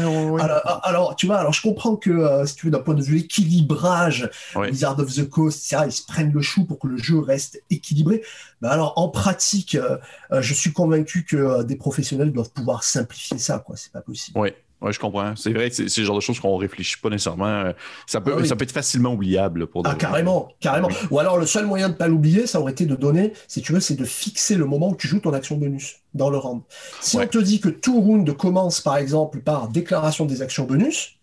Alors, 0.83 1.17
tu 1.17 1.27
vois, 1.27 1.39
alors 1.39 1.55
je 1.55 1.63
comprends 1.63 1.97
que 1.97 2.11
euh, 2.11 2.45
si 2.45 2.55
tu 2.57 2.67
veux 2.67 2.73
d'un 2.73 2.81
point 2.81 2.95
de 2.95 3.03
vue 3.03 3.21
équilibrage, 3.21 4.31
Wizard 4.55 4.99
of 4.99 5.15
the 5.15 5.29
Coast, 5.29 5.75
ils 5.87 5.93
se 5.93 6.05
prennent 6.05 6.33
le 6.33 6.43
chou 6.43 6.67
pour 6.67 6.79
que 6.79 6.87
le 6.87 6.99
jeu 6.99 7.19
reste 7.19 7.63
équilibré. 7.71 8.23
Mais 8.61 8.69
alors, 8.69 8.93
en 8.97 9.09
pratique, 9.09 9.75
euh, 9.75 9.97
euh, 10.33 10.43
je 10.43 10.53
suis 10.53 10.73
convaincu 10.73 11.25
que 11.25 11.63
des 11.63 11.77
professionnels 11.77 12.33
doivent 12.33 12.51
pouvoir 12.51 12.83
simplifier 12.83 13.39
ça, 13.39 13.59
quoi. 13.59 13.77
C'est 13.77 13.93
pas 13.93 14.03
possible. 14.03 14.39
Oui. 14.39 14.51
Oui, 14.83 14.93
je 14.93 14.99
comprends. 14.99 15.35
C'est 15.37 15.53
vrai 15.53 15.71
que 15.71 15.89
c'est 15.89 16.01
le 16.01 16.07
genre 16.07 16.17
de 16.17 16.21
choses 16.21 16.39
qu'on 16.39 16.57
réfléchit 16.57 16.99
pas 16.99 17.09
nécessairement. 17.09 17.47
Euh, 17.47 17.73
ça 18.07 18.21
peut, 18.21 18.37
ah 18.39 18.45
ça 18.45 18.57
peut 18.57 18.65
être 18.65 18.73
facilement 18.73 19.15
oubliable 19.15 19.67
pour 19.67 19.83
Ah, 19.87 19.95
carrément, 19.95 20.49
carrément. 20.61 20.89
Ou 21.11 21.19
alors, 21.19 21.39
le 21.39 21.47
seul 21.47 21.65
moyen 21.65 21.89
de 21.89 21.95
ne 21.95 21.99
pas 21.99 22.09
l'oublier, 22.09 22.47
ça 22.47 22.61
aurait 22.61 22.73
été 22.73 22.85
de 22.85 22.95
donner, 22.95 23.33
si 23.49 23.63
tu 23.63 23.73
veux, 23.73 23.81
c'est 23.81 23.95
de 23.95 24.05
fixer 24.05 24.55
le 24.55 24.67
moment 24.67 24.91
où 24.91 24.97
tu 24.97 25.09
joues 25.09 25.21
ton 25.21 25.33
action 25.33 25.57
bonus 25.57 25.97
dans 26.13 26.29
le 26.29 26.37
round. 26.37 26.63
Si 27.01 27.17
on 27.17 27.27
te 27.27 27.39
dit 27.39 27.61
que 27.61 27.71
tout 27.71 28.01
round 28.01 28.31
commence, 28.37 28.83
par 28.83 28.99
exemple, 28.99 29.41
par 29.41 29.69
déclaration 29.69 30.27
des 30.27 30.43
actions 30.43 30.65
bonus, 30.65 31.17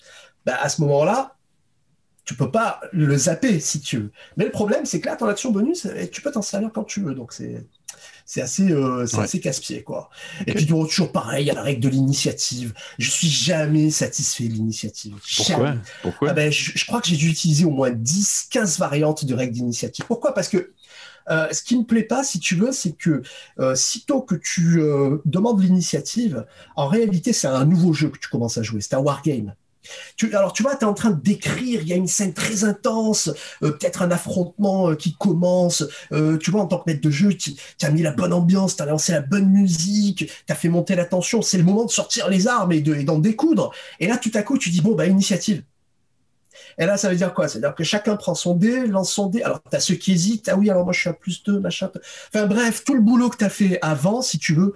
bah, 0.46 0.58
à 0.60 0.70
ce 0.70 0.82
moment-là, 0.82 1.36
tu 2.26 2.36
peux 2.36 2.50
pas 2.50 2.80
le 2.92 3.16
zapper 3.18 3.60
si 3.60 3.82
tu 3.82 3.98
veux. 3.98 4.12
Mais 4.38 4.46
le 4.46 4.52
problème, 4.52 4.86
c'est 4.86 5.00
que 5.00 5.08
là, 5.08 5.16
ton 5.16 5.28
action 5.28 5.52
bonus, 5.52 5.86
eh, 5.96 6.10
tu 6.10 6.22
peux 6.22 6.32
t'en 6.32 6.42
servir 6.42 6.72
quand 6.74 6.86
tu 6.86 7.02
veux. 7.02 7.14
Donc, 7.14 7.34
c'est 7.34 7.66
c'est 8.26 8.42
assez, 8.42 8.72
euh, 8.72 9.06
assez 9.18 9.40
casse-pied, 9.40 9.84
quoi. 9.84 10.10
Et 10.48 10.54
puis 10.54 10.66
toujours 10.66 11.12
pareil, 11.12 11.46
il 11.46 11.48
y 11.48 11.52
a 11.52 11.54
la 11.54 11.62
règle 11.62 11.82
de 11.82 11.90
l'initiative. 11.90 12.74
Je 12.98 13.10
suis 13.10 13.28
jamais 13.28 13.90
satisfait 13.92 14.48
de 14.48 14.54
l'initiative. 14.54 15.16
Pourquoi, 15.36 15.76
Pourquoi 16.02 16.30
ah 16.30 16.34
ben, 16.34 16.52
je, 16.52 16.86
crois 16.86 17.02
que 17.02 17.08
j'ai 17.08 17.18
dû 17.18 17.30
utiliser 17.30 17.66
au 17.66 17.72
moins 17.72 17.92
10, 17.92 18.48
15 18.50 18.80
variantes 18.80 19.26
de 19.26 19.34
règles 19.34 19.54
d'initiative. 19.54 20.06
Pourquoi? 20.06 20.34
Parce 20.34 20.48
que 20.48 20.74
euh, 21.30 21.48
ce 21.52 21.64
qui 21.64 21.78
me 21.78 21.84
plaît 21.84 22.04
pas, 22.04 22.24
si 22.24 22.40
tu 22.40 22.56
veux, 22.56 22.72
c'est 22.72 22.94
que 22.94 23.22
euh, 23.60 23.76
sitôt 23.76 24.22
que 24.22 24.36
tu 24.36 24.82
demandes 25.26 25.62
l'initiative, 25.62 26.46
en 26.76 26.88
réalité, 26.88 27.34
c'est 27.34 27.48
un 27.48 27.66
nouveau 27.66 27.94
jeu 27.94 28.10
que 28.10 28.20
tu 28.20 28.30
commences 28.30 28.58
à 28.58 28.64
jouer. 28.64 28.82
C'est 28.82 28.96
un 28.96 29.00
wargame 29.00 29.54
alors, 30.34 30.54
tu 30.54 30.64
vois, 30.64 30.76
tu 30.76 30.82
es 30.82 30.88
en 30.88 30.94
train 30.94 31.12
de 31.12 31.22
décrire, 31.22 31.82
il 31.82 31.88
y 31.88 31.94
a 31.94 31.96
une 31.96 32.08
scène 32.08 32.34
très 32.34 32.64
intense, 32.64 33.30
euh, 33.64 33.72
peut-être 33.72 34.02
un 34.02 34.12
affrontement 34.12 34.90
euh, 34.90 34.96
qui 34.96 35.16
commence. 35.16 35.84
Euh, 36.12 36.38
tu 36.38 36.52
vois, 36.52 36.62
en 36.62 36.68
tant 36.68 36.80
que 36.80 36.84
maître 36.88 37.02
de 37.02 37.10
jeu, 37.10 37.34
tu 37.34 37.56
as 37.82 37.92
mis 37.92 38.02
la 38.02 38.12
bonne 38.12 38.34
ambiance, 38.34 38.76
tu 38.76 38.84
as 38.84 38.86
lancé 38.86 39.12
la 39.12 39.22
bonne 39.22 39.50
musique, 39.50 40.30
tu 40.46 40.52
as 40.52 40.56
fait 40.56 40.70
monter 40.70 40.96
la 40.96 41.06
tension. 41.06 41.42
C'est 41.42 41.58
le 41.58 41.64
moment 41.64 41.86
de 41.86 41.92
sortir 41.92 42.30
les 42.30 42.48
armes 42.48 42.72
et 42.72 42.82
d'en 42.82 43.20
découdre. 43.20 43.72
Et 44.00 44.08
là, 44.08 44.18
tout 44.18 44.32
à 44.34 44.44
coup, 44.44 44.58
tu 44.58 44.70
dis, 44.70 44.82
bon, 44.82 44.96
bah, 44.96 45.06
initiative. 45.06 45.64
Et 46.78 46.86
là, 46.86 46.98
ça 46.98 47.10
veut 47.10 47.16
dire 47.16 47.34
quoi? 47.34 47.48
C'est-à-dire 47.48 47.76
que 47.76 47.84
chacun 47.84 48.16
prend 48.16 48.36
son 48.36 48.56
dé, 48.56 48.88
lance 48.88 49.12
son 49.12 49.28
dé. 49.28 49.44
Alors, 49.44 49.62
tu 49.70 49.76
as 49.76 49.80
ceux 49.80 49.96
qui 49.96 50.14
hésitent. 50.14 50.50
Ah 50.50 50.56
oui, 50.56 50.70
alors 50.70 50.84
moi, 50.84 50.94
je 50.94 51.00
suis 51.00 51.10
à 51.10 51.14
plus 51.14 51.44
2, 51.44 51.60
machin. 51.60 51.90
Enfin, 52.34 52.48
bref, 52.48 52.84
tout 52.84 52.96
le 52.96 53.02
boulot 53.02 53.30
que 53.30 53.38
tu 53.38 53.44
as 53.46 53.50
fait 53.50 53.78
avant, 53.82 54.22
si 54.22 54.40
tu 54.40 54.54
veux, 54.54 54.74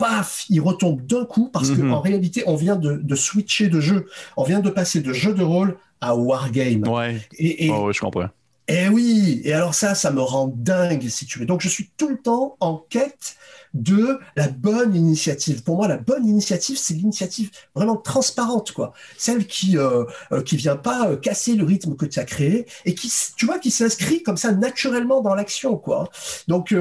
paf, 0.00 0.46
il 0.48 0.60
retombe 0.60 1.06
d'un 1.06 1.24
coup 1.24 1.50
parce 1.52 1.70
qu'en 1.70 1.82
mhm. 1.82 1.94
réalité, 1.94 2.42
on 2.46 2.56
vient 2.56 2.76
de, 2.76 3.14
switcher 3.14 3.68
de 3.68 3.80
jeu. 3.80 4.06
On 4.36 4.44
vient 4.44 4.60
de 4.60 4.70
passer 4.70 5.00
de 5.00 5.12
jeu 5.12 5.34
de 5.34 5.42
rôle 5.42 5.76
à 6.00 6.16
wargame. 6.16 6.88
Ouais. 6.88 7.20
Et, 7.38 7.70
oh, 7.70 7.92
je 7.92 8.00
comprends. 8.00 8.30
Et 8.70 8.88
oui, 8.88 9.40
et 9.42 9.52
alors 9.52 9.74
ça, 9.74 9.96
ça 9.96 10.12
me 10.12 10.20
rend 10.20 10.46
dingue, 10.46 11.08
si 11.08 11.26
tu 11.26 11.40
veux. 11.40 11.44
Donc, 11.44 11.60
je 11.60 11.68
suis 11.68 11.90
tout 11.96 12.08
le 12.08 12.16
temps 12.16 12.56
en 12.60 12.76
quête 12.88 13.36
de 13.74 14.20
la 14.36 14.46
bonne 14.46 14.94
initiative. 14.94 15.64
Pour 15.64 15.76
moi, 15.76 15.88
la 15.88 15.96
bonne 15.96 16.24
initiative, 16.24 16.78
c'est 16.78 16.94
l'initiative 16.94 17.50
vraiment 17.74 17.96
transparente, 17.96 18.70
quoi. 18.70 18.92
Celle 19.16 19.48
qui 19.48 19.76
euh, 19.76 20.04
euh, 20.30 20.42
qui 20.42 20.56
vient 20.56 20.76
pas 20.76 21.10
euh, 21.10 21.16
casser 21.16 21.56
le 21.56 21.64
rythme 21.64 21.96
que 21.96 22.06
tu 22.06 22.20
as 22.20 22.24
créé 22.24 22.66
et 22.84 22.94
qui, 22.94 23.12
tu 23.36 23.44
vois, 23.44 23.58
qui 23.58 23.72
s'inscrit 23.72 24.22
comme 24.22 24.36
ça 24.36 24.52
naturellement 24.52 25.20
dans 25.20 25.34
l'action, 25.34 25.76
quoi. 25.76 26.08
Donc 26.46 26.72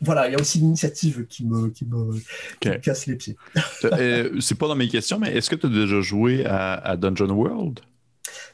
voilà, 0.00 0.28
il 0.28 0.32
y 0.32 0.36
a 0.36 0.40
aussi 0.40 0.58
l'initiative 0.58 1.26
qui 1.26 1.44
me 1.44 1.68
qui 1.68 1.84
me, 1.84 2.78
casse 2.78 3.04
les 3.04 3.16
pieds. 3.16 3.36
c'est 4.40 4.58
pas 4.58 4.68
dans 4.68 4.76
mes 4.76 4.88
questions, 4.88 5.18
mais 5.18 5.36
est-ce 5.36 5.50
que 5.50 5.56
tu 5.56 5.66
as 5.66 5.70
déjà 5.70 6.00
joué 6.00 6.46
à 6.46 6.96
Dungeon 6.96 7.30
World? 7.30 7.80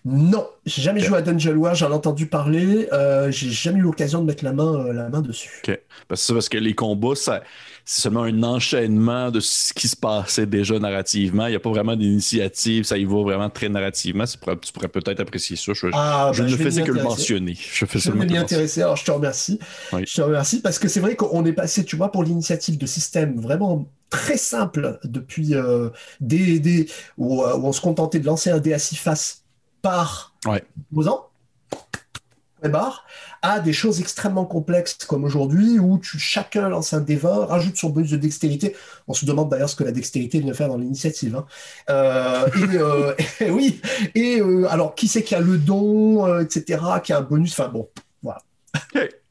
Non, 0.06 0.46
j'ai 0.66 0.82
jamais 0.82 1.00
joué 1.00 1.16
à 1.16 1.23
Dungeon 1.23 1.54
War, 1.56 1.75
j'en 1.75 1.88
ai 1.88 1.94
entendu 1.94 2.26
parler, 2.26 2.88
euh, 2.92 3.30
j'ai 3.30 3.50
jamais 3.50 3.78
eu 3.78 3.82
l'occasion 3.82 4.20
de 4.20 4.26
mettre 4.26 4.44
la 4.44 4.52
main, 4.52 4.75
euh, 4.75 4.92
la 4.92 5.08
main 5.08 5.23
dessus. 5.23 5.62
Ok, 5.66 5.80
parce, 6.08 6.30
parce 6.30 6.50
que 6.50 6.58
les 6.58 6.75
combats, 6.75 7.14
c'est 7.16 7.40
seulement 7.87 8.25
un 8.25 8.42
enchaînement 8.42 9.30
de 9.30 9.40
ce 9.40 9.73
qui 9.73 9.88
se 9.88 9.96
passait 9.96 10.44
déjà 10.44 10.78
narrativement. 10.78 11.46
Il 11.46 11.50
n'y 11.50 11.56
a 11.56 11.61
pas 11.61 11.70
vraiment 11.70 11.96
d'initiative, 11.96 12.84
ça 12.84 12.99
y 12.99 13.06
va 13.06 13.23
vraiment 13.23 13.49
très 13.49 13.70
narrativement. 13.70 14.25
Tu 14.26 14.37
pourrais, 14.37 14.88
peut-être 14.88 15.20
apprécier 15.20 15.56
ça. 15.56 15.73
Je, 15.73 15.87
ah, 15.94 16.32
ben, 16.37 16.44
ne 16.44 16.56
faisais 16.56 16.82
que 16.82 16.92
le 16.92 17.02
mentionner. 17.02 17.56
Je, 17.56 17.87
fais 17.87 17.99
je 17.99 18.11
vais 18.11 18.26
m'y 18.26 18.37
intéresser, 18.37 18.82
alors 18.82 18.96
je 18.96 19.06
te 19.06 19.11
remercie. 19.11 19.58
Je 19.90 20.14
te 20.14 20.20
remercie 20.20 20.61
parce 20.61 20.78
que 20.78 20.87
c'est 20.87 21.00
vrai 21.00 21.16
qu'on 21.16 21.46
est 21.46 21.54
passé, 21.54 21.82
tu 21.82 21.96
vois, 21.96 22.12
pour 22.12 22.25
l'initiative 22.25 22.76
de 22.76 22.87
système 22.87 23.40
vraiment 23.40 23.88
très 24.11 24.37
simple 24.37 24.99
depuis 25.04 25.54
euh, 25.54 25.88
des, 26.20 26.61
des 26.61 26.88
où, 27.16 27.40
où, 27.42 27.66
on 27.66 27.73
se 27.73 27.80
contentait 27.80 28.20
de 28.20 28.26
lancer 28.26 28.50
un 28.50 28.58
dé 28.58 28.75
à 28.75 28.78
six 28.78 28.96
faces 28.96 29.44
par 29.85 30.33
ouais. 30.47 30.64
barre, 32.71 33.05
à 33.43 33.61
des 33.61 33.75
choses 33.75 34.00
extrêmement 34.00 34.47
complexes 34.47 34.97
comme 35.07 35.25
aujourd'hui 35.25 35.79
où 35.79 35.99
tu, 35.99 36.19
chacun 36.19 36.71
lance 36.71 36.95
un 36.95 37.03
dé 37.03 37.21
rajoute 37.23 37.76
son 37.76 37.91
bonus 37.91 38.12
de 38.12 38.17
dextérité. 38.17 38.75
On 39.09 39.12
se 39.12 39.26
demande 39.26 39.50
d'ailleurs 39.50 39.69
ce 39.69 39.76
que 39.76 39.85
la 39.85 39.93
dextérité 39.93 40.41
vient 40.41 40.55
faire 40.55 40.69
dans 40.69 40.79
l'initiative. 40.79 41.37
Hein. 41.37 41.45
Euh, 41.91 42.49
euh, 42.57 43.14
et, 43.41 43.50
oui, 43.50 43.83
et 44.14 44.41
euh, 44.41 44.67
alors 44.71 44.95
qui 44.95 45.07
c'est 45.07 45.23
qui 45.23 45.35
a 45.35 45.41
le 45.41 45.59
don, 45.59 46.41
etc., 46.41 46.81
qui 47.03 47.12
a 47.12 47.19
un 47.19 47.21
bonus, 47.21 47.53
enfin 47.53 47.69
bon, 47.69 47.91
voilà. 48.23 48.41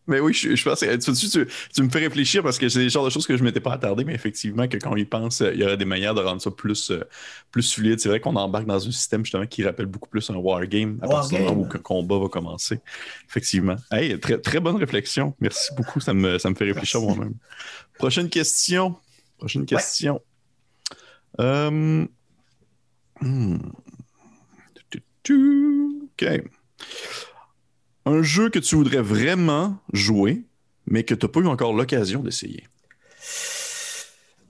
Mais 0.07 0.19
oui, 0.19 0.33
je, 0.33 0.61
pense 0.63 0.81
que 0.81 0.95
tu, 0.97 1.47
tu, 1.73 1.83
me 1.83 1.89
fais 1.89 1.99
réfléchir 1.99 2.43
parce 2.43 2.57
que 2.57 2.67
c'est 2.67 2.79
des 2.79 2.89
genres 2.89 3.05
de 3.05 3.09
choses 3.09 3.25
que 3.25 3.37
je 3.37 3.41
ne 3.41 3.47
m'étais 3.47 3.61
pas 3.61 3.73
attardé, 3.73 4.03
mais 4.03 4.13
effectivement, 4.13 4.67
que 4.67 4.75
quand 4.77 4.91
on 4.91 4.97
y 4.97 5.05
pense, 5.05 5.39
il 5.39 5.59
y 5.59 5.63
aurait 5.63 5.77
des 5.77 5.85
manières 5.85 6.13
de 6.13 6.21
rendre 6.21 6.41
ça 6.41 6.51
plus, 6.51 6.91
euh, 6.91 7.03
plus 7.51 7.73
fluide. 7.73 7.99
C'est 7.99 8.09
vrai 8.09 8.19
qu'on 8.19 8.35
embarque 8.35 8.65
dans 8.65 8.75
un 8.75 8.91
système 8.91 9.23
justement 9.23 9.45
qui 9.45 9.63
rappelle 9.63 9.85
beaucoup 9.85 10.09
plus 10.09 10.29
un 10.29 10.35
wargame 10.35 10.99
à 11.01 11.07
partir 11.07 11.39
du 11.39 11.45
moment 11.45 11.61
où 11.61 11.69
le 11.71 11.79
combat 11.79 12.19
va 12.19 12.27
commencer. 12.27 12.81
Effectivement. 13.29 13.77
Hey, 13.91 14.19
très, 14.19 14.37
très 14.39 14.59
bonne 14.59 14.75
réflexion. 14.75 15.35
Merci 15.39 15.73
beaucoup. 15.75 16.01
Ça 16.01 16.13
me, 16.13 16.37
ça 16.37 16.49
me 16.49 16.55
fait 16.55 16.65
réfléchir 16.65 16.99
moi-même. 16.99 17.35
Prochaine 17.97 18.29
question. 18.29 18.97
Prochaine 19.37 19.65
question. 19.65 20.21
Euh, 21.39 22.05
hmm. 23.21 23.57
OK 25.25 26.25
un 28.05 28.21
jeu 28.21 28.49
que 28.49 28.59
tu 28.59 28.75
voudrais 28.75 29.01
vraiment 29.01 29.77
jouer, 29.91 30.43
mais 30.85 31.03
que 31.03 31.13
tu 31.13 31.25
n'as 31.25 31.31
pas 31.31 31.39
eu 31.39 31.47
encore 31.47 31.73
l'occasion 31.73 32.21
d'essayer? 32.21 32.63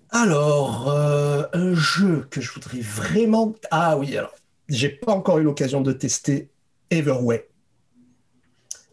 Alors, 0.10 0.91
euh, 0.91 1.43
un 1.53 1.74
jeu 1.74 2.27
que 2.29 2.39
je 2.39 2.51
voudrais 2.51 2.81
vraiment. 2.81 3.55
Ah 3.72 3.98
oui, 3.98 4.15
alors, 4.17 4.33
j'ai 4.69 4.89
pas 4.89 5.12
encore 5.12 5.39
eu 5.39 5.43
l'occasion 5.43 5.81
de 5.81 5.91
tester 5.91 6.50
Everway. 6.91 7.48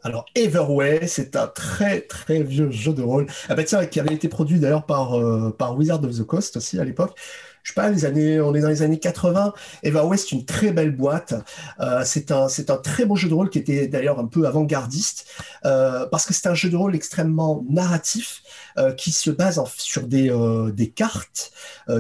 Alors, 0.03 0.25
Everway, 0.35 1.07
c'est 1.07 1.37
un 1.37 1.47
très 1.47 2.01
très 2.01 2.43
vieux 2.43 2.71
jeu 2.71 2.95
de 2.95 3.03
rôle. 3.03 3.27
Ah 3.51 3.55
ben, 3.55 3.65
tiens, 3.65 3.85
qui 3.85 4.01
avait 4.01 4.15
été 4.15 4.29
produit 4.29 4.59
d'ailleurs 4.59 4.87
par, 4.87 5.19
euh, 5.19 5.51
par 5.51 5.77
Wizard 5.77 6.03
of 6.05 6.17
the 6.17 6.25
Coast 6.25 6.57
aussi 6.57 6.79
à 6.79 6.85
l'époque 6.85 7.19
je 7.63 7.73
sais 7.73 7.75
pas, 7.75 7.91
on 7.91 8.55
est 8.55 8.61
dans 8.61 8.69
les 8.69 8.83
années 8.83 8.99
80. 8.99 9.53
Eva 9.83 10.05
West, 10.05 10.33
une 10.33 10.45
très 10.45 10.73
belle 10.73 10.95
boîte. 10.95 11.35
Euh, 11.81 12.03
c'est 12.05 12.31
un, 12.31 12.49
très 12.83 13.05
beau 13.05 13.17
jeu 13.17 13.29
de 13.29 13.35
rôle 13.35 13.51
qui 13.51 13.59
était 13.59 13.87
d'ailleurs 13.87 14.19
un 14.19 14.27
peu 14.27 14.47
avant-gardiste 14.47 15.27
euh, 15.65 16.07
parce 16.07 16.27
que 16.27 16.33
c'est 16.33 16.49
un 16.49 16.55
jeu 16.55 16.71
de 16.71 16.77
rôle 16.77 16.95
extrêmement 16.95 17.65
narratif 17.69 18.43
euh, 18.79 18.93
qui 18.93 19.13
se 19.13 19.31
base 19.31 19.63
sur 19.77 20.07
des, 20.07 20.31
cartes 20.95 21.53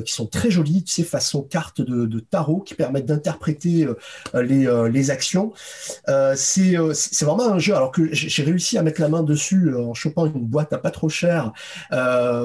qui 0.04 0.12
sont 0.12 0.26
très 0.26 0.50
jolies, 0.50 0.84
tu 0.84 0.92
sais, 0.92 1.02
façon 1.02 1.42
cartes 1.42 1.80
de, 1.80 2.20
tarot 2.20 2.60
qui 2.60 2.74
permettent 2.74 3.06
d'interpréter 3.06 3.86
les, 4.34 5.10
actions. 5.10 5.52
c'est, 6.36 6.76
vraiment 7.20 7.52
un 7.52 7.58
jeu, 7.58 7.74
alors 7.74 7.90
que 7.90 8.08
j'ai 8.12 8.42
réussi 8.42 8.78
à 8.78 8.82
mettre 8.82 9.00
la 9.00 9.08
main 9.08 9.22
dessus 9.22 9.74
en 9.74 9.94
chopant 9.94 10.26
une 10.26 10.46
boîte 10.46 10.72
à 10.72 10.78
pas 10.78 10.90
trop 10.90 11.08
cher, 11.08 11.52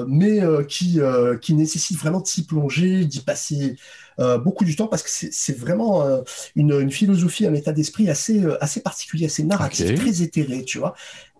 mais 0.06 0.40
qui 0.68 1.54
nécessite 1.54 1.98
vraiment 1.98 2.20
de 2.20 2.26
s'y 2.26 2.44
plonger, 2.44 3.05
d'y 3.06 3.20
passer 3.20 3.76
beaucoup 4.18 4.64
du 4.64 4.76
temps 4.76 4.86
parce 4.86 5.02
que 5.02 5.10
c'est 5.10 5.58
vraiment 5.58 6.22
une, 6.54 6.72
une, 6.72 6.90
philosophie, 6.90 7.46
un 7.46 7.54
état 7.54 7.72
d'esprit 7.72 8.08
assez, 8.08 8.42
assez 8.60 8.80
particulier, 8.80 9.26
assez 9.26 9.42
narratif, 9.42 9.94
très 9.94 10.22
éthéré, 10.22 10.64
tu 10.64 10.78
vois. 10.78 10.94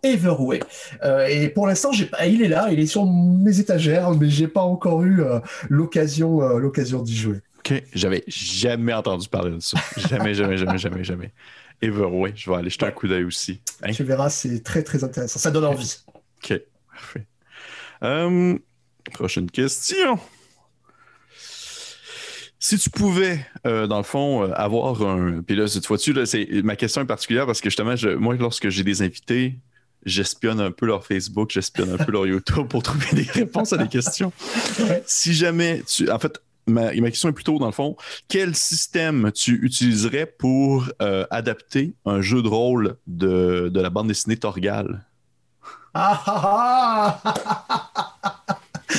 Everway. 0.07 0.61
Euh, 1.05 1.27
et 1.27 1.49
pour 1.49 1.67
l'instant, 1.67 1.93
j'ai 1.93 2.07
pas, 2.07 2.27
il 2.27 2.43
est 2.43 2.49
là, 2.49 2.69
il 2.71 2.79
est 2.79 2.87
sur 2.87 3.07
mes 3.07 3.59
étagères, 3.59 4.11
mais 4.13 4.29
j'ai 4.31 4.49
pas 4.49 4.63
encore 4.63 5.03
eu 5.03 5.23
euh, 5.23 5.41
l'occasion, 5.69 6.43
euh, 6.43 6.59
l'occasion 6.59 7.03
d'y 7.03 7.17
jouer. 7.17 7.41
OK. 7.59 7.83
J'avais 7.95 8.25
jamais 8.29 8.93
entendu 8.93 9.29
parler 9.29 9.53
de 9.53 9.61
ça. 9.61 9.79
Jamais, 9.97 10.35
jamais, 10.35 10.57
jamais, 10.57 10.79
jamais, 10.79 11.05
jamais. 11.05 11.33
Everway, 11.83 12.33
je 12.35 12.51
vais 12.51 12.57
aller 12.57 12.71
jeter 12.71 12.87
un 12.87 12.91
coup 12.91 13.09
d'œil 13.09 13.25
aussi. 13.25 13.61
Hein? 13.83 13.93
Tu 13.93 14.05
verras, 14.05 14.31
c'est 14.31 14.63
très, 14.63 14.83
très 14.83 15.05
intéressant. 15.05 15.39
Ça 15.39 15.51
donne 15.51 15.65
envie. 15.65 15.99
OK, 16.43 16.61
parfait. 16.91 17.27
Prochaine 19.13 19.51
question. 19.51 20.19
Si 22.59 22.79
tu 22.79 22.91
pouvais, 22.91 23.47
euh, 23.67 23.87
dans 23.87 23.99
le 23.99 24.03
fond, 24.03 24.45
euh, 24.45 24.53
avoir 24.55 25.03
un. 25.03 25.43
Puis 25.43 25.57
là, 25.57 25.69
cette 25.69 25.87
fois-ci, 25.87 26.15
ma 26.65 26.77
question 26.77 27.03
est 27.03 27.07
particulière 27.07 27.47
parce 27.47 27.61
que 27.61 27.69
justement, 27.69 27.95
moi, 28.19 28.35
lorsque 28.37 28.71
j'ai 28.71 28.83
des 28.83 29.03
invités, 29.03 29.59
j'espionne 30.05 30.61
un 30.61 30.71
peu 30.71 30.87
leur 30.87 31.05
Facebook, 31.05 31.51
j'espionne 31.51 31.93
un 31.93 32.03
peu 32.03 32.13
leur 32.13 32.27
YouTube 32.27 32.67
pour 32.69 32.83
trouver 32.83 33.07
des 33.13 33.31
réponses 33.31 33.73
à 33.73 33.77
des 33.77 33.89
questions. 33.89 34.33
Si 35.05 35.35
jamais 35.35 35.83
tu. 35.87 36.11
En 36.11 36.19
fait, 36.19 36.41
ma, 36.67 36.93
question 36.93 37.29
est 37.29 37.33
plutôt, 37.33 37.59
dans 37.59 37.67
le 37.67 37.73
fond, 37.73 37.97
quel 38.29 38.55
système 38.55 39.31
tu 39.33 39.59
utiliserais 39.63 40.27
pour 40.27 40.89
euh, 41.03 41.27
adapter 41.31 41.95
un 42.05 42.21
jeu 42.21 42.43
de 42.43 42.49
rôle 42.49 42.97
de, 43.07 43.71
de 43.73 43.81
la 43.81 43.91
bande 43.91 44.09
dessinée 44.09 44.37
Torgal? 44.37 45.05
Ah, 45.95 46.23
ah, 46.27 47.21
ah 47.25 48.06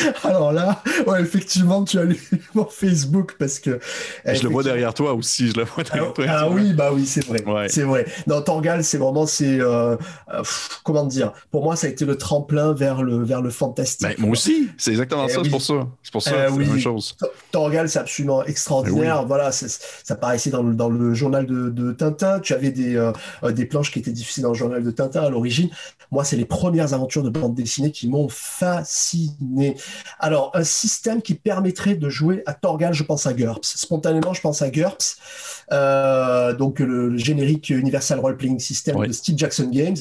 Alors 0.24 0.52
là, 0.52 0.82
ouais, 1.06 1.22
effectivement, 1.22 1.84
tu 1.84 2.00
as 2.00 2.04
lu 2.04 2.20
mon 2.54 2.66
Facebook 2.66 3.36
parce 3.40 3.60
que. 3.60 3.80
Je 4.26 4.44
le 4.44 4.50
vois 4.50 4.64
derrière 4.64 4.94
toi 4.94 5.14
aussi, 5.14 5.50
je 5.50 5.58
le 5.58 5.64
vois 5.64 5.84
derrière 5.84 6.14
toi. 6.14 6.26
Ah 6.28 6.50
oui, 6.50 6.74
bah 6.74 6.92
oui, 6.94 7.06
c'est 7.06 7.26
vrai. 7.26 7.68
C'est 7.70 7.84
vrai. 7.84 8.06
Non, 8.28 8.42
Torgal, 8.42 8.84
c'est 8.84 8.98
vraiment, 8.98 9.26
c'est. 9.26 9.60
Euh, 9.60 9.96
euh, 10.34 10.44
comment 10.84 11.06
dire? 11.06 11.34
Pour 11.52 11.64
moi, 11.64 11.76
ça 11.76 11.88
a 11.88 11.90
été 11.90 12.06
le 12.06 12.18
tremplin 12.18 12.74
vers 12.74 13.04
le, 13.04 13.24
vers 13.24 13.42
le 13.42 13.50
fantastique. 13.50 14.08
Ben, 14.08 14.16
moi 14.20 14.32
aussi, 14.32 14.70
c'est 14.78 14.92
exactement 14.92 15.26
eh 15.28 15.32
ça, 15.32 15.42
c'est 15.44 15.50
pour 15.50 15.62
ça. 15.62 15.88
C'est 16.04 16.12
pour 16.12 16.22
ça, 16.22 16.32
eh 16.32 16.52
c'est 16.52 16.60
la 16.60 16.66
même 16.66 16.80
chose. 16.80 17.16
Torgal, 17.52 17.90
c'est 17.90 18.00
absolument 18.00 18.44
extraordinaire. 18.46 19.22
Eh 19.24 19.28
voilà, 19.28 19.52
ça 19.52 20.16
paraissait 20.16 20.50
dans 20.50 20.64
le, 20.64 20.74
dans 20.74 20.90
le 20.90 21.14
journal 21.14 21.46
de, 21.46 21.70
de 21.70 21.92
Tintin. 21.92 22.40
Tu 22.40 22.54
avais 22.54 22.72
des, 22.72 22.96
euh, 22.96 23.12
des 23.52 23.66
planches 23.66 23.92
qui 23.92 24.00
étaient 24.00 24.12
diffusées 24.12 24.42
dans 24.42 24.50
le 24.50 24.56
journal 24.56 24.84
de 24.84 24.92
Tintin 24.92 25.24
à 25.24 25.30
l'origine. 25.30 25.70
Moi, 26.12 26.24
c'est 26.24 26.38
les 26.38 26.46
premières 26.46 26.94
aventures 26.94 27.24
de 27.24 27.30
bande 27.30 27.56
dessinée 27.56 27.92
qui 27.92 28.08
m'ont 28.08 28.30
fasciné. 28.30 29.76
Alors, 30.20 30.52
un 30.56 30.64
système 30.64 31.22
qui 31.22 31.36
permettrait 31.36 31.96
de 31.96 32.10
jouer 32.10 32.42
à 32.46 32.54
Torgal, 32.54 32.94
je 32.94 33.04
pense 33.04 33.28
à 33.28 33.34
GURPS. 33.34 33.76
Spontanément, 33.76 34.34
je 34.34 34.42
pense 34.42 34.62
à 34.62 34.70
GURPS, 34.70 35.18
euh, 35.72 36.54
donc 36.54 36.80
le, 36.80 37.16
générique 37.18 37.70
Universal 37.70 38.20
Role 38.20 38.38
Playing 38.38 38.60
System 38.60 39.06
de 39.06 39.12
Steve 39.12 39.38
Jackson 39.38 39.70
Games, 39.72 39.98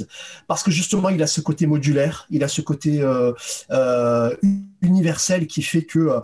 parce 0.47 0.63
que 0.63 0.71
justement, 0.71 1.11
il 1.11 1.23
a 1.23 1.27
ce 1.27 1.41
côté 1.41 1.67
modulaire, 1.67 2.27
il 2.31 2.45
a 2.45 2.49
ce 2.49 2.63
côté 2.63 3.03
euh, 3.03 3.33
euh, 3.71 4.35
universel 4.81 5.47
qui 5.47 5.63
fait 5.63 5.83
que 5.83 6.21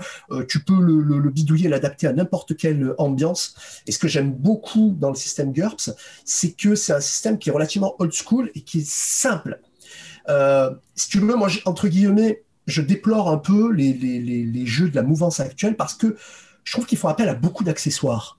tu 0.49 0.65
peux 0.65 0.81
le, 0.81 1.31
bidouiller, 1.31 1.69
l'adapter 1.69 2.07
à 2.07 2.13
n'importe 2.13 2.57
quelle 2.57 2.95
ambiance. 2.99 3.55
Et 3.87 3.93
ce 3.93 3.99
que 3.99 4.09
j'aime 4.09 4.33
beaucoup 4.33 4.97
dans 4.99 5.11
le 5.11 5.17
système 5.17 5.53
GURPS, 5.53 5.91
c'est 6.25 6.53
que 6.53 6.75
c'est 6.75 6.93
un 6.93 7.01
système 7.01 7.39
qui 7.39 7.51
est 7.51 7.53
relativement 7.53 7.95
old 7.99 8.13
school 8.13 8.51
et 8.55 8.63
qui 8.63 8.81
est 8.81 8.89
simple. 8.89 9.61
si 10.95 11.09
tu 11.09 11.19
veux, 11.19 11.37
moi, 11.37 11.49
entre 11.67 11.89
guillemets, 11.89 12.43
je 12.67 12.83
déplore 12.83 13.31
un 13.31 13.39
peu 13.39 13.73
les, 13.73 13.93
les, 13.93 14.67
jeux 14.67 14.89
de 14.89 14.95
la 14.95 15.03
mouvance 15.03 15.41
actuelle 15.41 15.77
parce 15.77 15.95
que 15.95 16.17
je 16.65 16.73
trouve 16.73 16.87
qu'ils 16.87 16.99
font 16.99 17.09
appel 17.09 17.29
à 17.29 17.35
beaucoup 17.35 17.65
d'accessoires. 17.65 18.39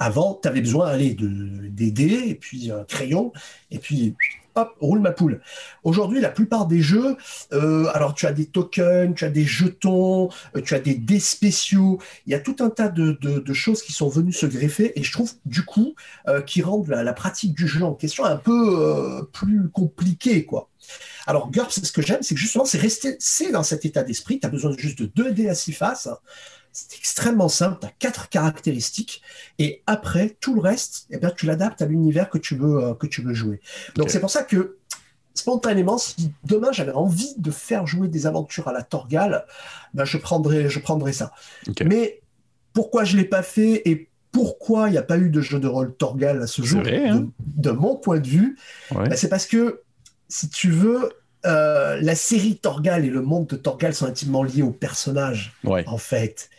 Avant, 0.00 0.38
tu 0.40 0.48
avais 0.48 0.60
besoin 0.60 0.88
aller 0.88 1.14
de, 1.14 1.68
des 1.68 1.90
dés, 1.90 2.24
et 2.28 2.34
puis 2.34 2.70
un 2.70 2.84
crayon, 2.84 3.32
et 3.70 3.78
puis 3.78 4.14
hop, 4.54 4.76
roule 4.80 5.00
ma 5.00 5.12
poule. 5.12 5.40
Aujourd'hui, 5.84 6.20
la 6.20 6.30
plupart 6.30 6.66
des 6.66 6.80
jeux, 6.80 7.16
euh, 7.52 7.86
alors 7.94 8.14
tu 8.14 8.26
as 8.26 8.32
des 8.32 8.46
tokens, 8.46 9.14
tu 9.14 9.24
as 9.24 9.30
des 9.30 9.44
jetons, 9.44 10.28
euh, 10.56 10.60
tu 10.60 10.74
as 10.74 10.80
des 10.80 10.94
dés 10.94 11.20
spéciaux, 11.20 11.98
il 12.26 12.32
y 12.32 12.34
a 12.34 12.40
tout 12.40 12.56
un 12.60 12.70
tas 12.70 12.88
de, 12.88 13.12
de, 13.20 13.52
choses 13.52 13.82
qui 13.82 13.92
sont 13.92 14.08
venues 14.08 14.32
se 14.32 14.46
greffer, 14.46 14.98
et 14.98 15.02
je 15.02 15.12
trouve 15.12 15.32
du 15.46 15.64
coup 15.64 15.94
euh, 16.28 16.42
qui 16.42 16.62
rendent 16.62 16.88
la, 16.88 17.02
la, 17.02 17.12
pratique 17.12 17.54
du 17.54 17.66
jeu 17.66 17.82
en 17.82 17.94
question 17.94 18.24
un 18.24 18.36
peu 18.36 19.28
plus 19.32 19.68
compliquée, 19.70 20.44
quoi. 20.44 20.68
Alors, 21.26 21.50
GURPS, 21.50 21.82
ce 21.82 21.92
que 21.92 22.00
j'aime, 22.00 22.22
c'est 22.22 22.34
que 22.34 22.40
justement, 22.40 22.64
c'est 22.64 22.78
rester, 22.78 23.16
c'est 23.18 23.50
dans 23.50 23.62
cet 23.62 23.84
état 23.84 24.02
d'esprit. 24.02 24.40
Tu 24.40 24.46
as 24.46 24.50
besoin 24.50 24.72
juste 24.76 24.98
de 24.98 25.06
deux 25.06 25.32
dés 25.32 25.48
à 25.48 25.54
six 25.54 25.72
faces. 25.72 26.08
C'est 26.78 26.96
extrêmement 26.96 27.48
simple. 27.48 27.78
Tu 27.80 27.86
as 27.86 27.92
quatre 27.98 28.28
caractéristiques. 28.28 29.22
Et 29.58 29.82
après, 29.86 30.36
tout 30.40 30.54
le 30.54 30.60
reste, 30.60 31.06
eh 31.10 31.18
bien, 31.18 31.30
tu 31.30 31.46
l'adaptes 31.46 31.82
à 31.82 31.86
l'univers 31.86 32.30
que 32.30 32.38
tu 32.38 32.56
veux, 32.56 32.84
euh, 32.84 32.94
que 32.94 33.06
tu 33.06 33.22
veux 33.22 33.34
jouer. 33.34 33.60
Donc, 33.96 34.10
c'est 34.10 34.20
pour 34.20 34.30
ça 34.30 34.42
que 34.42 34.78
spontanément, 35.34 35.98
si 35.98 36.32
demain 36.44 36.72
j'avais 36.72 36.92
envie 36.92 37.34
de 37.38 37.50
faire 37.50 37.86
jouer 37.86 38.08
des 38.08 38.26
aventures 38.26 38.68
à 38.68 38.72
la 38.72 38.82
Torgal, 38.82 39.46
ben 39.94 40.04
je 40.04 40.18
prendrais, 40.18 40.68
je 40.68 40.78
prendrais 40.80 41.12
ça. 41.12 41.32
Mais 41.84 42.20
pourquoi 42.72 43.04
je 43.04 43.16
l'ai 43.16 43.24
pas 43.24 43.42
fait 43.42 43.82
et 43.88 44.08
pourquoi 44.32 44.88
il 44.88 44.92
n'y 44.92 44.98
a 44.98 45.02
pas 45.02 45.16
eu 45.16 45.30
de 45.30 45.40
jeu 45.40 45.58
de 45.58 45.68
rôle 45.68 45.94
Torgal 45.94 46.42
à 46.42 46.46
ce 46.46 46.62
jour, 46.62 46.82
hein. 46.86 47.28
de, 47.40 47.70
mon 47.70 47.96
point 47.96 48.18
de 48.18 48.26
vue, 48.26 48.58
ben, 48.90 49.14
c'est 49.14 49.28
parce 49.28 49.46
que 49.46 49.82
si 50.28 50.48
tu 50.50 50.70
veux, 50.70 51.08
euh, 51.46 51.98
la 52.00 52.14
série 52.14 52.56
Torgal 52.56 53.04
et 53.04 53.10
le 53.10 53.22
monde 53.22 53.46
de 53.46 53.56
Torgal 53.56 53.94
sont 53.94 54.06
intimement 54.06 54.42
liés 54.42 54.62
au 54.62 54.72
personnage, 54.72 55.54
en 55.64 55.98
fait. 55.98 56.50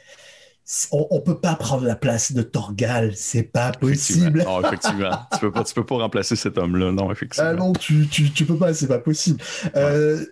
On, 0.91 1.07
ne 1.11 1.19
peut 1.19 1.39
pas 1.39 1.55
prendre 1.55 1.83
la 1.83 1.95
place 1.95 2.31
de 2.31 2.43
Torgal, 2.43 3.13
c'est 3.15 3.43
pas 3.43 3.71
possible. 3.71 4.43
Non, 4.43 4.61
effectivement. 4.61 5.09
tu 5.33 5.39
peux 5.39 5.51
pas, 5.51 5.63
peux 5.63 5.85
pas 5.85 5.95
remplacer 5.95 6.35
cet 6.35 6.57
homme-là, 6.59 6.91
non, 6.91 7.11
effectivement. 7.11 7.49
Ah 7.49 7.53
non, 7.53 7.73
tu, 7.73 8.07
tu, 8.07 8.45
peux 8.45 8.57
pas, 8.57 8.73
c'est 8.73 8.87
pas 8.87 8.99
possible. 8.99 9.41
Euh, 9.75 10.23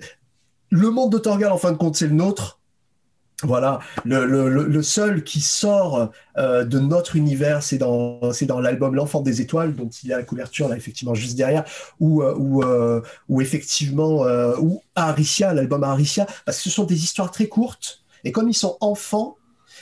le 0.69 0.89
monde 0.91 1.11
de 1.11 1.17
Torgal, 1.17 1.51
en 1.51 1.57
fin 1.57 1.71
de 1.71 1.77
compte, 1.77 1.95
c'est 1.95 2.07
le 2.07 2.13
nôtre. 2.13 2.57
Voilà, 3.43 3.79
le, 4.03 4.81
seul 4.81 5.23
qui 5.23 5.41
sort 5.41 6.09
euh, 6.39 6.63
de 6.63 6.79
notre 6.79 7.15
univers, 7.15 7.61
c'est 7.61 7.77
dans, 7.77 8.19
dans 8.41 8.59
l'album 8.59 8.95
L'Enfant 8.95 9.21
des 9.21 9.41
Étoiles, 9.41 9.75
dont 9.75 9.89
il 10.01 10.09
y 10.09 10.13
a 10.13 10.17
la 10.17 10.23
couverture 10.23 10.67
là 10.67 10.75
effectivement 10.75 11.13
juste 11.13 11.37
derrière, 11.37 11.63
ou 11.99 12.23
où, 12.23 12.63
euh, 12.63 13.03
euh, 13.29 13.39
effectivement, 13.39 14.23
ou 14.59 14.81
Aricia, 14.95 15.53
l'album 15.53 15.83
Aricia, 15.83 16.25
parce 16.45 16.57
que 16.57 16.63
ce 16.63 16.71
sont 16.71 16.85
des 16.85 17.03
histoires 17.03 17.29
très 17.29 17.47
courtes, 17.47 18.03
et 18.23 18.31
comme 18.31 18.49
ils 18.49 18.55
sont 18.55 18.75
enfants, 18.81 19.36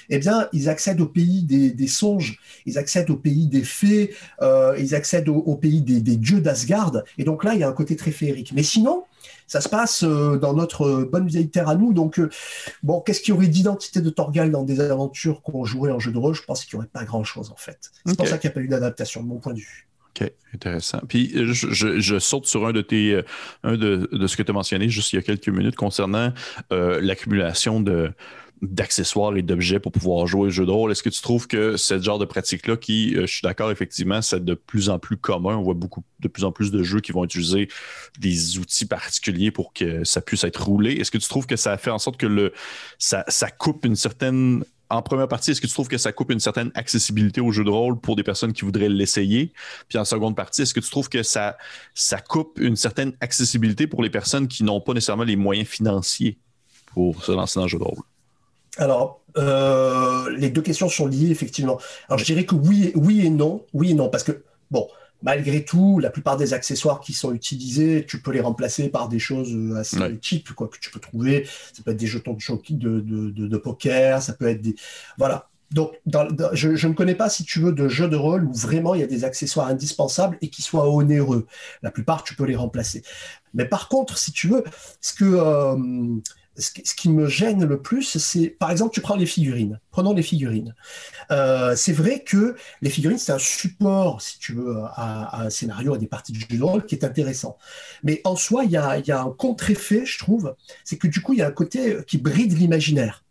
eh 0.10 0.20
bien, 0.20 0.48
ils 0.54 0.70
accèdent 0.70 1.02
au 1.02 1.08
pays 1.08 1.44
des, 1.44 1.88
songes, 1.88 2.39
ils 2.65 2.78
accèdent 2.78 3.10
au 3.10 3.18
pays 3.18 3.48
des 3.48 3.63
fées, 3.63 4.13
ils 4.41 4.96
accèdent 4.96 5.30
au, 5.30 5.56
pays 5.56 5.82
des, 5.82 6.02
des 6.02 6.18
dieux 6.18 6.41
d'Asgard, 6.41 6.94
et 7.18 7.24
donc 7.24 7.44
là, 7.44 7.54
il 7.54 7.60
y 7.60 7.63
a 7.63 7.70
un 7.70 7.74
côté 7.74 7.96
très 7.96 8.12
féerique. 8.12 8.54
Mais 8.54 8.63
sinon, 8.63 9.04
ça 9.48 9.62
se 9.62 9.70
passe 9.70 10.04
euh, 10.04 10.38
dans 10.38 10.54
notre 10.54 11.04
bonne 11.04 11.28
vieille 11.28 11.50
terre 11.50 11.70
à 11.70 11.76
nous. 11.76 11.94
Donc, 11.94 12.20
euh, 12.20 12.30
bon, 12.84 13.02
qu'est-ce 13.02 13.22
qu'il 13.22 13.34
y 13.34 13.38
aurait 13.38 13.48
d'identité 13.48 14.02
de 14.02 14.10
Torgal 14.10 14.52
dans 14.52 14.63
des 14.63 14.80
aventures 14.80 15.41
qu'on 15.41 15.65
jouerait 15.65 15.91
en 15.91 16.00
jeu 16.00 16.12
de 16.12 16.18
rôle? 16.18 16.34
Je 16.34 16.44
pense 16.44 16.65
qu'il 16.65 16.78
n'y 16.78 16.84
aurait 16.84 16.91
pas 16.91 17.04
grand-chose, 17.04 17.52
en 17.52 17.56
fait. 17.56 17.91
C'est 18.06 18.18
pour 18.18 18.28
ça 18.28 18.38
qu'il 18.38 18.50
n'y 18.50 18.54
a 18.54 18.56
pas 18.56 18.62
eu 18.62 18.68
d'adaptation, 18.68 19.22
de 19.22 19.28
mon 19.28 19.38
point 19.38 19.54
de 19.54 19.60
vue. 19.60 19.88
OK, 20.10 20.32
intéressant. 20.54 21.00
Puis 21.08 21.34
je, 21.36 22.20
saute 22.20 22.46
sur 22.46 22.65
un 22.65 22.72
de 22.72 22.82
tes 22.82 23.13
euh, 23.13 23.24
un 23.63 23.76
de, 23.76 24.08
ce 24.28 24.38
que 24.38 24.44
tu 24.44 24.52
as 24.52 24.54
mentionné 24.54 24.88
juste 24.88 25.12
il 25.12 25.18
y 25.18 25.20
a 25.20 25.22
quelques 25.22 25.50
minutes 25.50 25.76
concernant 25.76 26.32
l'accumulation 26.72 27.82
de 27.82 28.12
d'accessoires 28.62 29.36
et 29.36 29.41
d'objets 29.41 29.80
pour 29.80 29.91
pouvoir 29.91 30.28
jouer 30.28 30.48
au 30.48 30.50
jeu 30.50 30.65
de 30.65 30.72
rôle. 30.72 30.91
Est-ce 30.91 31.04
que 31.04 31.10
tu 31.10 31.22
trouves 31.22 31.48
que 31.48 31.78
ce 31.78 32.00
genre 32.00 32.20
de 32.20 32.26
pratique-là, 32.26 32.78
qui, 32.78 33.15
euh, 33.15 33.22
je 33.22 33.34
suis 33.34 33.41
d'accord, 33.44 33.72
effectivement, 33.72 34.22
c'est 34.22 34.44
de 34.44 34.54
plus 34.54 34.89
en 34.89 35.00
plus 35.00 35.18
commun. 35.18 35.58
On 35.58 35.63
voit 35.63 35.74
beaucoup, 35.74 36.04
de 36.20 36.28
plus 36.28 36.44
en 36.44 36.52
plus 36.52 36.72
de 36.72 36.82
jeux 36.84 37.02
qui 37.02 37.12
vont 37.12 37.24
utiliser 37.24 37.68
des 38.20 38.58
outils 38.58 38.86
particuliers 38.86 39.52
pour 39.52 39.74
que 39.74 40.04
ça 40.04 40.22
puisse 40.22 40.44
être 40.44 40.63
roulé. 40.63 40.94
Est-ce 40.94 41.12
que 41.12 41.18
tu 41.18 41.28
trouves 41.28 41.46
que 41.46 41.56
ça 41.56 41.78
fait 41.78 41.91
en 41.91 42.00
sorte 42.00 42.18
que 42.18 42.26
le, 42.26 42.54
ça, 42.98 43.24
coupe 43.58 43.86
une 43.86 43.96
certaine 43.96 44.63
en 44.91 45.02
première 45.02 45.28
partie, 45.28 45.50
est-ce 45.50 45.62
que 45.62 45.65
tu 45.65 45.74
trouves 45.74 45.88
que 45.88 45.98
ça 45.98 46.12
coupe 46.12 46.32
une 46.32 46.39
certaine 46.39 46.72
accessibilité 46.76 47.41
au 47.41 47.52
jeu 47.52 47.63
de 47.63 47.72
rôle 47.72 48.00
pour 48.00 48.15
des 48.15 48.22
personnes 48.22 48.54
qui 48.54 48.62
voudraient 48.62 48.88
l'essayer? 48.88 49.52
Puis 49.89 49.98
en 49.98 50.06
seconde 50.06 50.36
partie, 50.36 50.62
est-ce 50.62 50.76
que 50.76 50.80
tu 50.80 50.91
trouves 50.91 51.10
que 51.10 51.24
ça, 51.24 51.58
ça 51.96 52.22
coupe 52.22 52.60
une 52.62 52.76
certaine 52.76 53.13
accessibilité 53.20 53.88
pour 53.88 54.04
les 54.04 54.12
personnes 54.12 54.48
qui 54.48 54.63
n'ont 54.63 54.82
pas 54.82 54.94
nécessairement 54.94 55.24
les 55.24 55.38
moyens 55.38 55.68
financiers 55.68 56.38
pour 56.94 57.24
se 57.24 57.32
lancer 57.32 57.60
dans 57.60 57.63
le 57.63 57.70
jeu 57.70 57.80
de 57.80 57.84
rôle? 57.84 58.04
Alors, 58.78 59.22
euh, 59.38 60.30
les 60.38 60.50
deux 60.50 60.62
questions 60.62 60.90
sont 60.90 61.08
liées, 61.08 61.32
effectivement. 61.32 61.80
Alors, 62.08 62.20
je 62.20 62.26
dirais 62.26 62.46
que 62.46 62.56
oui, 62.56 62.92
oui 62.96 63.26
et 63.26 63.30
non. 63.30 63.64
Oui 63.74 63.92
et 63.92 63.94
non, 63.94 64.10
parce 64.10 64.24
que, 64.24 64.44
bon, 64.72 64.88
malgré 65.22 65.64
tout, 65.64 66.00
la 66.00 66.10
plupart 66.10 66.38
des 66.38 66.54
accessoires 66.54 67.00
qui 67.00 67.14
sont 67.14 67.34
utilisés, 67.34 68.06
tu 68.08 68.22
peux 68.22 68.32
les 68.32 68.42
remplacer 68.42 68.90
par 68.90 69.08
des 69.08 69.20
choses 69.20 69.54
euh, 69.54 69.78
assez 69.78 69.98
cheap, 70.22 70.52
quoi, 70.54 70.68
que 70.68 70.78
tu 70.80 70.92
peux 70.92 71.00
trouver. 71.00 71.48
Ça 71.74 71.84
peut 71.84 71.92
être 71.92 71.98
des 71.98 72.08
jetons 72.08 72.38
de, 72.70 73.00
de, 73.00 73.48
de, 73.48 73.58
poker, 73.58 74.22
ça 74.22 74.34
peut 74.34 74.48
être 74.48 74.62
des... 74.62 74.76
Voilà. 75.18 75.50
Donc, 75.72 75.94
je, 76.54 76.76
je, 76.76 76.88
ne 76.88 76.94
connais 76.94 77.16
pas, 77.16 77.28
si 77.28 77.44
tu 77.44 77.60
veux, 77.60 77.72
de 77.72 77.88
jeux 77.88 78.08
de 78.08 78.16
rôle 78.16 78.46
où 78.46 78.54
vraiment 78.54 78.94
il 78.94 79.02
y 79.02 79.04
a 79.04 79.08
des 79.08 79.24
accessoires 79.24 79.68
indispensables 79.68 80.38
et 80.42 80.50
qui 80.50 80.62
soient 80.62 80.90
onéreux. 80.90 81.48
La 81.82 81.92
plupart, 81.92 82.24
tu 82.24 82.36
peux 82.36 82.46
les 82.46 82.56
remplacer. 82.56 83.04
Mais 83.54 83.66
par 83.66 83.90
contre, 83.90 84.18
si 84.18 84.32
tu 84.32 84.48
veux, 84.48 84.64
ce 85.02 85.14
que... 85.14 85.26
Euh, 85.26 86.22
ce 86.58 86.96
qui 86.96 87.10
me 87.10 87.28
gêne 87.28 87.65
le 87.65 87.82
plus, 87.82 88.18
c'est, 88.18 88.48
par 88.48 88.72
exemple, 88.72 88.94
tu 88.94 89.02
prends 89.02 89.15
les 89.15 89.26
figurines. 89.26 89.80
Prenons 89.91 90.13
les 90.13 90.24
figurines. 90.24 90.74
Euh, 91.32 91.76
c'est 91.76 91.94
vrai 91.94 92.22
que 92.22 92.56
les 92.82 92.89
figurines, 92.89 93.18
c'est 93.18 93.34
un 93.34 93.39
support, 93.39 94.22
si 94.22 94.39
tu 94.39 94.54
veux, 94.54 94.78
à, 94.84 95.44
un 95.44 95.50
scénario, 95.50 95.94
à 95.94 95.98
des 95.98 96.08
parties 96.08 96.32
de 96.32 96.38
jeu 96.38 96.63
rôle 96.63 96.86
qui 96.86 96.96
est 96.96 97.04
intéressant. 97.04 97.58
Mais 98.04 98.22
en 98.24 98.36
soi, 98.36 98.63
il 98.63 98.72
y 98.72 98.78
a, 98.78 99.00
y 99.00 99.12
a 99.12 99.22
un 99.22 99.32
contre-effet, 99.32 100.06
je 100.06 100.18
trouve, 100.18 100.56
c'est 100.84 100.98
que 100.98 101.08
du 101.08 101.22
coup, 101.22 101.34
il 101.34 101.39
y 101.39 101.41
a 101.41 101.48
un 101.48 101.52
côté 101.52 101.98
qui 102.08 102.18
bride 102.18 102.58
l'imaginaire. 102.58 103.25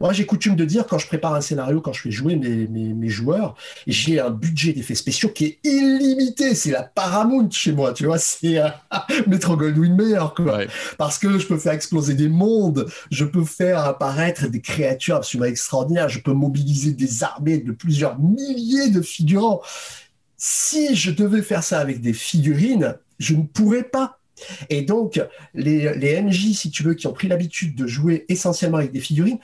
Moi, 0.00 0.12
j'ai 0.12 0.26
coutume 0.26 0.56
de 0.56 0.64
dire, 0.64 0.86
quand 0.86 0.98
je 0.98 1.06
prépare 1.06 1.34
un 1.34 1.40
scénario, 1.40 1.80
quand 1.80 1.92
je 1.92 2.02
fais 2.02 2.10
jouer 2.10 2.36
mes, 2.36 2.66
mes, 2.66 3.08
joueurs, 3.08 3.54
j'ai 3.86 4.20
un 4.20 4.30
budget 4.30 4.72
d'effets 4.72 4.94
spéciaux 4.94 5.28
qui 5.28 5.44
est 5.44 5.58
illimité. 5.64 6.54
C'est 6.54 6.70
la 6.70 6.82
Paramount 6.82 7.50
chez 7.50 7.72
moi, 7.72 7.92
tu 7.92 8.06
vois. 8.06 8.18
C'est 8.18 8.58
euh, 8.58 8.68
Metro 9.26 9.56
Goldwyn 9.56 9.94
Mayer, 9.94 10.24
quoi. 10.34 10.60
Parce 10.98 11.18
que 11.18 11.38
je 11.38 11.46
peux 11.46 11.58
faire 11.58 11.72
exploser 11.72 12.14
des 12.14 12.28
mondes, 12.28 12.86
je 13.10 13.24
peux 13.24 13.44
faire 13.44 13.84
apparaître 13.84 14.48
des 14.48 14.60
créatures 14.60 15.16
absolument 15.16 15.48
extraordinaires, 15.48 16.08
je 16.08 16.20
peux 16.20 16.32
mobiliser 16.32 16.92
des 16.92 17.22
armées 17.22 17.58
de 17.58 17.72
plusieurs 17.72 18.18
milliers 18.18 18.90
de 18.90 19.00
figurants. 19.00 19.62
Si 20.36 20.94
je 20.94 21.10
devais 21.10 21.42
faire 21.42 21.62
ça 21.62 21.80
avec 21.80 22.00
des 22.00 22.12
figurines, 22.12 22.96
je 23.18 23.34
ne 23.34 23.42
pourrais 23.42 23.84
pas 23.84 24.15
et 24.68 24.82
donc, 24.82 25.20
les, 25.54 25.96
les, 25.96 26.20
MJ, 26.20 26.52
si 26.52 26.70
tu 26.70 26.82
veux, 26.82 26.94
qui 26.94 27.06
ont 27.06 27.12
pris 27.12 27.28
l'habitude 27.28 27.74
de 27.74 27.86
jouer 27.86 28.24
essentiellement 28.28 28.78
avec 28.78 28.92
des 28.92 29.00
figurines, 29.00 29.38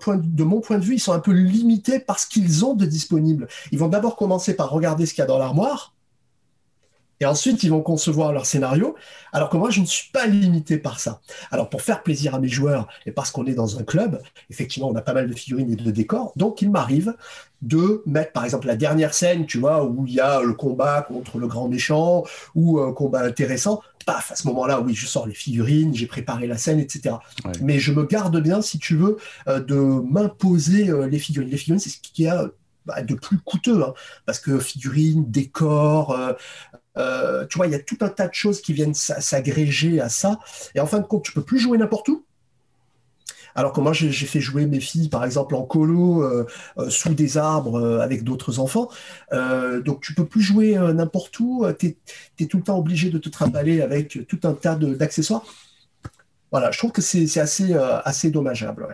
point 0.00 0.16
de, 0.16 0.44
mon 0.44 0.60
point 0.60 0.78
de 0.78 0.84
vue, 0.84 0.94
ils 0.94 1.00
sont 1.00 1.12
un 1.12 1.20
peu 1.20 1.32
limités 1.32 1.98
parce 1.98 2.26
qu'ils 2.26 2.64
ont 2.64 2.74
de 2.74 2.86
disponibles. 2.86 3.48
Ils 3.72 3.78
vont 3.78 3.88
d'abord 3.88 4.16
commencer 4.16 4.54
par 4.54 4.70
regarder 4.70 5.06
ce 5.06 5.14
qu'il 5.14 5.22
y 5.22 5.24
a 5.24 5.26
dans 5.26 5.38
l'armoire, 5.38 5.94
et 7.22 7.24
ensuite, 7.24 7.62
ils 7.62 7.70
vont 7.70 7.82
concevoir 7.82 8.32
leur 8.32 8.46
scénario, 8.46 8.96
alors 9.32 9.48
que 9.48 9.56
moi, 9.56 9.70
je 9.70 9.80
ne 9.80 9.86
suis 9.86 10.10
pas 10.10 10.26
limité 10.26 10.76
par 10.76 10.98
ça. 10.98 11.20
Alors, 11.52 11.70
pour 11.70 11.80
faire 11.80 12.02
plaisir 12.02 12.34
à 12.34 12.40
mes 12.40 12.48
joueurs, 12.48 12.88
et 13.06 13.12
parce 13.12 13.30
qu'on 13.30 13.46
est 13.46 13.54
dans 13.54 13.78
un 13.78 13.84
club, 13.84 14.20
effectivement, 14.50 14.88
on 14.88 14.96
a 14.96 15.02
pas 15.02 15.12
mal 15.14 15.30
de 15.30 15.32
figurines 15.32 15.72
et 15.72 15.76
de 15.76 15.90
décors, 15.92 16.32
donc 16.34 16.62
il 16.62 16.70
m'arrive 16.72 17.14
de 17.60 18.02
mettre, 18.06 18.32
par 18.32 18.44
exemple, 18.44 18.66
la 18.66 18.74
dernière 18.74 19.14
scène, 19.14 19.46
tu 19.46 19.58
vois, 19.58 19.84
où 19.84 20.04
il 20.04 20.14
y 20.14 20.18
a 20.18 20.42
le 20.42 20.52
combat 20.52 21.02
contre 21.02 21.38
le 21.38 21.46
grand 21.46 21.68
méchant, 21.68 22.24
ou 22.56 22.80
un 22.80 22.92
combat 22.92 23.22
intéressant, 23.22 23.82
paf, 24.04 24.32
à 24.32 24.34
ce 24.34 24.48
moment-là, 24.48 24.80
oui, 24.80 24.92
je 24.92 25.06
sors 25.06 25.28
les 25.28 25.34
figurines, 25.34 25.94
j'ai 25.94 26.06
préparé 26.06 26.48
la 26.48 26.58
scène, 26.58 26.80
etc. 26.80 27.14
Mais 27.60 27.78
je 27.78 27.92
me 27.92 28.04
garde 28.04 28.36
bien, 28.42 28.62
si 28.62 28.80
tu 28.80 28.96
veux, 28.96 29.16
euh, 29.46 29.60
de 29.60 29.76
m'imposer 29.76 30.90
euh, 30.90 31.06
les 31.06 31.20
figurines. 31.20 31.50
Les 31.50 31.56
figurines, 31.56 31.78
c'est 31.78 31.90
ce 31.90 32.00
qui 32.00 32.26
a 32.26 32.48
bah, 32.84 33.00
de 33.02 33.14
plus 33.14 33.38
coûteux, 33.38 33.82
hein, 33.84 33.94
parce 34.26 34.40
que 34.40 34.58
figurines, 34.58 35.30
décors, 35.30 36.10
euh, 36.12 36.32
tu 36.96 37.58
vois, 37.58 37.66
il 37.66 37.72
y 37.72 37.74
a 37.74 37.80
tout 37.80 37.98
un 38.00 38.08
tas 38.08 38.28
de 38.28 38.34
choses 38.34 38.60
qui 38.60 38.72
viennent 38.72 38.94
s'agréger 38.94 40.00
à 40.00 40.08
ça. 40.08 40.38
Et 40.74 40.80
en 40.80 40.86
fin 40.86 40.98
de 40.98 41.06
compte, 41.06 41.24
tu 41.24 41.32
peux 41.32 41.42
plus 41.42 41.58
jouer 41.58 41.78
n'importe 41.78 42.08
où. 42.08 42.24
Alors 43.54 43.72
que 43.72 43.80
moi, 43.80 43.92
j'ai 43.92 44.10
fait 44.10 44.40
jouer 44.40 44.66
mes 44.66 44.80
filles, 44.80 45.10
par 45.10 45.24
exemple, 45.24 45.54
en 45.54 45.62
colo, 45.62 46.22
euh, 46.22 46.46
euh, 46.78 46.88
sous 46.88 47.12
des 47.12 47.36
arbres, 47.36 48.00
avec 48.00 48.24
d'autres 48.24 48.58
enfants. 48.58 48.88
donc, 49.30 50.00
tu 50.00 50.14
peux 50.14 50.26
plus 50.26 50.42
jouer 50.42 50.76
n'importe 50.94 51.38
où. 51.40 51.64
Tu 51.78 51.96
es, 52.38 52.46
tout 52.46 52.58
le 52.58 52.64
temps 52.64 52.78
obligé 52.78 53.10
de 53.10 53.18
te 53.18 53.28
trimballer 53.28 53.82
avec 53.82 54.26
tout 54.26 54.40
un 54.44 54.54
tas 54.54 54.76
d'accessoires. 54.76 55.44
Voilà, 56.50 56.70
je 56.70 56.78
trouve 56.78 56.92
que 56.92 57.02
c'est 57.02 57.40
assez 57.40 58.30
dommageable. 58.30 58.86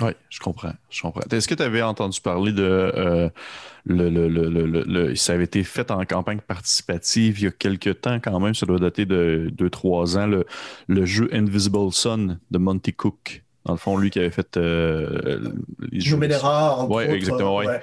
Oui, 0.00 0.12
je 0.28 0.40
comprends. 0.40 0.72
Je 0.90 1.02
comprends. 1.02 1.22
Est-ce 1.30 1.48
que 1.48 1.54
tu 1.54 1.62
avais 1.62 1.82
entendu 1.82 2.20
parler 2.20 2.52
de 2.52 2.62
euh, 2.62 3.28
le, 3.84 4.08
le, 4.08 4.28
le, 4.28 5.14
Ça 5.16 5.34
avait 5.34 5.44
été 5.44 5.62
fait 5.64 5.90
en 5.90 6.04
campagne 6.04 6.40
participative 6.40 7.40
il 7.40 7.44
y 7.44 7.46
a 7.48 7.50
quelques 7.50 8.00
temps 8.00 8.20
quand 8.20 8.38
même, 8.40 8.54
ça 8.54 8.66
doit 8.66 8.78
dater 8.78 9.06
de 9.06 9.52
2-3 9.56 10.18
ans, 10.18 10.26
le, 10.88 11.04
jeu 11.04 11.28
Invisible 11.32 11.92
Sun 11.92 12.38
de 12.50 12.58
Monty 12.58 12.92
Cook. 12.92 13.42
Dans 13.66 13.72
le 13.72 13.78
fond, 13.78 13.98
lui 13.98 14.10
qui 14.10 14.18
avait 14.18 14.30
fait 14.30 14.56
euh, 14.56 15.50
les 15.92 16.00
jeux. 16.00 16.16
Oui, 16.88 17.02
exactement. 17.04 17.56
Ouais. 17.56 17.80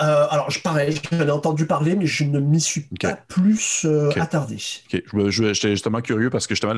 Euh, 0.00 0.26
alors, 0.30 0.50
je 0.50 0.60
pareil, 0.60 0.98
j'en 1.12 1.26
ai 1.26 1.30
entendu 1.30 1.66
parler, 1.66 1.94
mais 1.94 2.06
je 2.06 2.24
ne 2.24 2.40
m'y 2.40 2.60
suis 2.60 2.86
pas 3.00 3.16
plus 3.28 3.84
euh, 3.84 4.10
attardé. 4.16 4.56
J'étais 4.58 5.70
justement 5.70 6.00
curieux 6.00 6.30
parce 6.30 6.46
que 6.46 6.54
justement, 6.54 6.74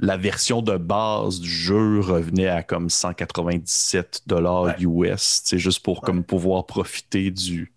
la 0.00 0.16
version 0.16 0.62
de 0.62 0.76
base 0.76 1.40
du 1.40 1.50
jeu 1.50 2.00
revenait 2.00 2.48
à 2.48 2.62
comme 2.62 2.90
197 2.90 4.22
dollars 4.26 4.74
US, 4.80 5.42
c'est 5.44 5.58
juste 5.58 5.84
pour 5.84 6.00
comme 6.00 6.24
pouvoir 6.24 6.66
profiter 6.66 7.30
du 7.30 7.72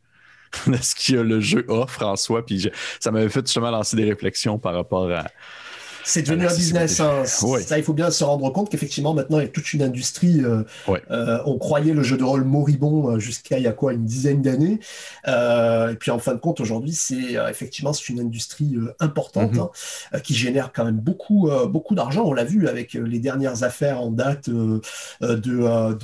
de 0.67 0.77
ce 0.77 0.95
que 0.95 1.19
le 1.19 1.39
jeu 1.39 1.65
offre 1.67 2.03
en 2.03 2.15
soi. 2.15 2.45
Puis 2.45 2.69
ça 2.99 3.12
m'avait 3.12 3.29
fait 3.29 3.45
justement 3.45 3.69
lancer 3.69 3.95
des 3.95 4.05
réflexions 4.05 4.57
par 4.57 4.73
rapport 4.73 5.12
à 5.12 5.25
c'est 6.08 6.22
devenu 6.22 6.48
un 6.48 6.56
business. 6.56 7.02
Hein. 7.02 7.26
Ça, 7.26 7.78
il 7.78 7.84
faut 7.84 7.93
bien 7.93 8.10
se 8.12 8.24
rendre 8.24 8.50
compte 8.52 8.70
qu'effectivement, 8.70 9.13
maintenant, 9.13 9.39
il 9.39 9.43
y 9.43 9.46
a 9.46 9.50
toute 9.50 9.74
une 9.74 9.82
industrie. 9.82 10.41
Euh, 10.41 10.63
euh, 11.12 11.39
on 11.46 11.58
croyait 11.58 11.93
le 11.93 12.02
jeu 12.02 12.15
de 12.15 12.24
rôle 12.24 12.46
moribond 12.46 13.12
euh, 13.12 13.20
jusqu'à 13.20 13.58
il 13.58 13.63
y 13.63 13.67
a 13.67 13.74
quoi, 13.74 13.91
une 13.91 14.06
dizaine 14.06 14.41
d'années. 14.41 14.80
et 15.28 15.96
puis, 16.00 16.12
en 16.12 16.20
fin 16.20 16.34
de 16.34 16.39
compte, 16.39 16.62
aujourd'hui, 16.62 16.93
c'est 16.93 17.36
effectivement 17.50 17.91
c'est 17.91 18.08
une 18.10 18.22
industrie 18.22 18.78
importante 19.00 19.54
mhm. 19.54 19.67
hein, 20.13 20.20
qui 20.22 20.34
génère 20.34 20.72
quand 20.74 20.86
même 20.86 20.96
beaucoup, 20.96 21.50
beaucoup 21.67 21.93
d'argent. 21.93 22.24
On 22.26 22.34
l'a 22.34 22.46
vu 22.46 22.70
avec 22.70 22.93
les 22.93 23.20
dernières 23.20 23.63
affaires 23.63 24.02
en 24.02 24.12
date 24.12 24.50
de, 24.50 24.82
de, 25.22 26.00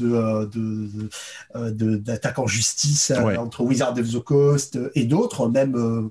d'attaques 1.98 2.39
en 2.39 2.48
justice 2.48 3.13
entre 3.38 3.62
Wizard 3.62 3.98
of 3.98 4.12
the 4.12 4.20
Coast 4.20 4.78
et 4.96 5.06
d'autres, 5.06 5.48
même 5.48 6.10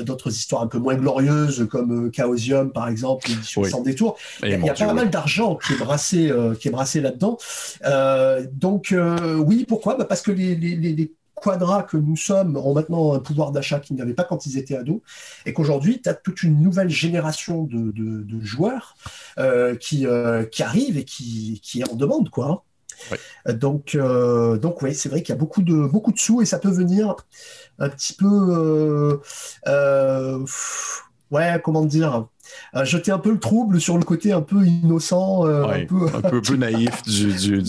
d'autres 0.00 0.30
histoires 0.30 0.62
un 0.62 0.66
peu 0.66 0.78
moins 0.78 0.96
glorieuses 0.96 1.68
comme 1.70 2.10
Chaosium, 2.12 2.72
par 2.72 2.88
exemple 2.88 3.27
sans 3.42 3.82
détour. 3.82 4.16
Il 4.42 4.50
y 4.50 4.70
a, 4.70 4.74
pas 4.74 4.94
mal 4.94 5.10
d'argent 5.10 5.56
qui 5.56 5.74
est 5.74 5.76
brassé, 5.76 6.30
euh, 6.30 6.54
qui 6.54 6.68
est 6.68 6.70
brassé 6.70 7.00
là-dedans. 7.00 7.38
Euh, 7.84 8.46
donc 8.52 8.92
euh, 8.92 9.36
oui, 9.36 9.64
pourquoi? 9.66 9.96
Bah, 9.96 10.04
Parce 10.04 10.22
que 10.22 10.30
les, 10.30 10.54
les, 10.54 11.12
quadras 11.40 11.84
que 11.84 11.96
nous 11.96 12.16
sommes 12.16 12.56
ont 12.56 12.74
maintenant 12.74 13.14
un 13.14 13.20
pouvoir 13.20 13.52
d'achat 13.52 13.78
qu'ils 13.78 13.94
n'avaient 13.94 14.12
pas 14.12 14.24
quand 14.24 14.44
ils 14.46 14.58
étaient 14.58 14.76
ados, 14.76 15.00
et 15.46 15.52
qu'aujourd'hui, 15.52 16.02
tu 16.02 16.08
as 16.08 16.14
toute 16.14 16.42
une 16.42 16.60
nouvelle 16.60 16.90
génération 16.90 17.62
de, 17.62 17.92
de, 17.92 18.40
joueurs 18.40 18.96
qui, 19.78 20.04
qui 20.50 20.62
arrivent 20.64 20.98
et 20.98 21.04
qui, 21.04 21.60
qui 21.62 21.80
est 21.80 21.88
en 21.88 21.94
demande. 21.94 22.30
quoi. 22.30 22.64
Donc, 23.48 23.96
donc 23.96 24.82
oui, 24.82 24.96
c'est 24.96 25.08
vrai 25.08 25.22
qu'il 25.22 25.32
y 25.32 25.38
a 25.38 25.38
beaucoup 25.38 25.62
de, 25.62 25.86
beaucoup 25.86 26.10
de 26.10 26.18
sous 26.18 26.42
et 26.42 26.44
ça 26.44 26.58
peut 26.58 26.72
venir 26.72 27.14
un 27.78 27.88
petit 27.88 28.14
peu, 28.14 29.20
ouais, 31.30 31.60
comment 31.62 31.84
dire, 31.84 32.26
euh, 32.74 32.84
jeter 32.84 33.10
un 33.10 33.18
peu 33.18 33.30
le 33.30 33.38
trouble 33.38 33.80
sur 33.80 33.98
le 33.98 34.04
côté 34.04 34.32
un 34.32 34.40
peu 34.40 34.64
innocent, 34.64 35.46
euh, 35.46 35.64
un, 35.64 35.86
peu... 35.86 36.56
naïf 36.56 37.02
du, 37.02 37.38
jeu. 37.38 37.62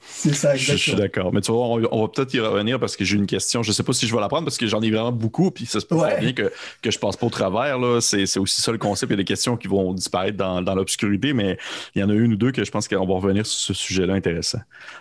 C'est 0.00 0.34
ça, 0.34 0.54
exactement. 0.54 0.56
Je, 0.56 0.76
suis 0.76 0.94
d'accord. 0.94 1.32
Mais 1.32 1.40
tu 1.40 1.52
vois, 1.52 1.66
on, 1.66 2.02
va 2.02 2.08
peut-être 2.08 2.32
y 2.34 2.40
revenir 2.40 2.80
parce 2.80 2.96
que 2.96 3.04
j'ai 3.04 3.16
une 3.16 3.26
question. 3.26 3.62
Je 3.62 3.70
ne 3.70 3.74
sais 3.74 3.82
pas 3.82 3.92
si 3.92 4.06
je 4.06 4.14
vais 4.14 4.20
la 4.20 4.28
prendre 4.28 4.44
parce 4.44 4.58
que 4.58 4.66
j'en 4.66 4.80
ai 4.80 4.90
vraiment 4.90 5.12
beaucoup, 5.12 5.50
puis 5.50 5.66
ça 5.66 5.80
se 5.80 5.86
peut 5.86 5.96
bien 6.20 6.32
que, 6.32 6.52
que 6.82 6.90
je 6.90 6.98
passe 6.98 7.16
pas 7.16 7.26
au 7.26 7.30
travers. 7.30 7.78
C'est 8.00 8.38
aussi 8.38 8.62
ça 8.62 8.72
le 8.72 8.78
concept. 8.78 9.10
Il 9.10 9.14
y 9.14 9.14
a 9.14 9.18
des 9.18 9.24
questions 9.24 9.56
qui 9.56 9.68
vont 9.68 9.92
disparaître 9.92 10.36
dans, 10.36 10.74
l'obscurité, 10.74 11.32
mais 11.32 11.58
il 11.94 12.00
y 12.00 12.04
en 12.04 12.10
a 12.10 12.14
une 12.14 12.32
ou 12.32 12.36
deux 12.36 12.52
que 12.52 12.64
je 12.64 12.70
pense 12.70 12.88
qu'on 12.88 13.06
va 13.06 13.14
revenir 13.14 13.46
sur 13.46 13.58
ce 13.58 13.74
sujet-là 13.74 14.14
intéressant. 14.14 14.60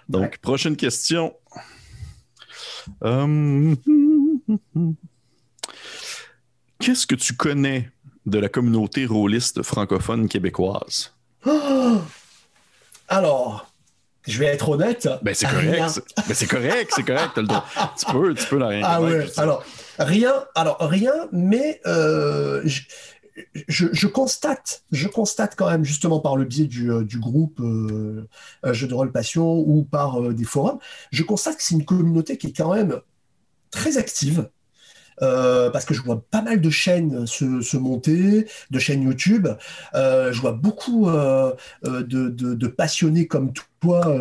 Donc, 0.09 0.37
prochaine 0.39 0.75
question. 0.75 1.33
Hum, 3.01 3.77
qu'est-ce 6.83 7.07
que 7.07 7.15
tu 7.15 7.33
connais 7.33 7.89
de 8.25 8.39
la 8.39 8.49
communauté 8.49 9.05
rôliste 9.05 9.63
francophone 9.63 10.27
québécoise? 10.27 11.13
Alors, 13.07 13.71
je 14.27 14.37
vais 14.37 14.47
être 14.47 14.67
honnête. 14.67 15.07
Ben, 15.21 15.33
c'est 15.33 15.47
correct. 15.47 16.01
Ben, 16.27 16.33
c'est 16.33 16.47
correct, 16.47 16.91
c'est 16.93 17.03
correct. 17.03 17.39
tu 17.97 18.05
peux, 18.11 18.33
tu 18.33 18.45
peux 18.47 18.61
rien. 18.61 18.81
Ah 18.83 19.01
ouais. 19.01 19.27
Alors, 19.37 19.63
rien, 19.97 20.33
alors, 20.55 20.77
rien, 20.81 21.13
mais 21.31 21.79
euh, 21.87 22.61
je, 22.65 24.07
constate, 24.07 24.83
je 24.91 25.07
constate 25.07 25.55
quand 25.55 25.69
même, 25.69 25.85
justement 25.85 26.19
par 26.19 26.35
le 26.35 26.43
biais 26.43 26.67
du, 26.67 26.91
euh, 26.91 27.05
groupe 27.15 27.61
euh, 27.61 28.27
Jeux 28.71 28.87
de 28.87 28.93
rôle 28.93 29.13
Passion 29.13 29.57
ou 29.57 29.83
par 29.83 30.21
des 30.33 30.45
forums, 30.45 30.79
je 31.11 31.23
constate 31.23 31.57
que 31.57 31.63
c'est 31.63 31.75
une 31.75 31.85
communauté 31.85 32.37
qui 32.37 32.47
est 32.47 32.57
quand 32.57 32.73
même 32.73 32.99
très 33.71 33.97
active, 33.97 34.49
euh, 35.21 35.69
parce 35.69 35.85
que 35.85 35.93
je 35.93 36.01
vois 36.01 36.23
pas 36.29 36.41
mal 36.41 36.61
de 36.61 36.69
chaînes 36.69 37.25
se, 37.27 37.77
monter, 37.77 38.47
de 38.71 38.79
chaînes 38.79 39.03
YouTube. 39.03 39.47
Euh, 39.95 40.31
je 40.31 40.41
vois 40.41 40.53
beaucoup 40.53 41.09
euh, 41.09 41.53
de, 41.83 42.67
passionnés 42.67 43.27
comme 43.27 43.51
toi, 43.81 44.15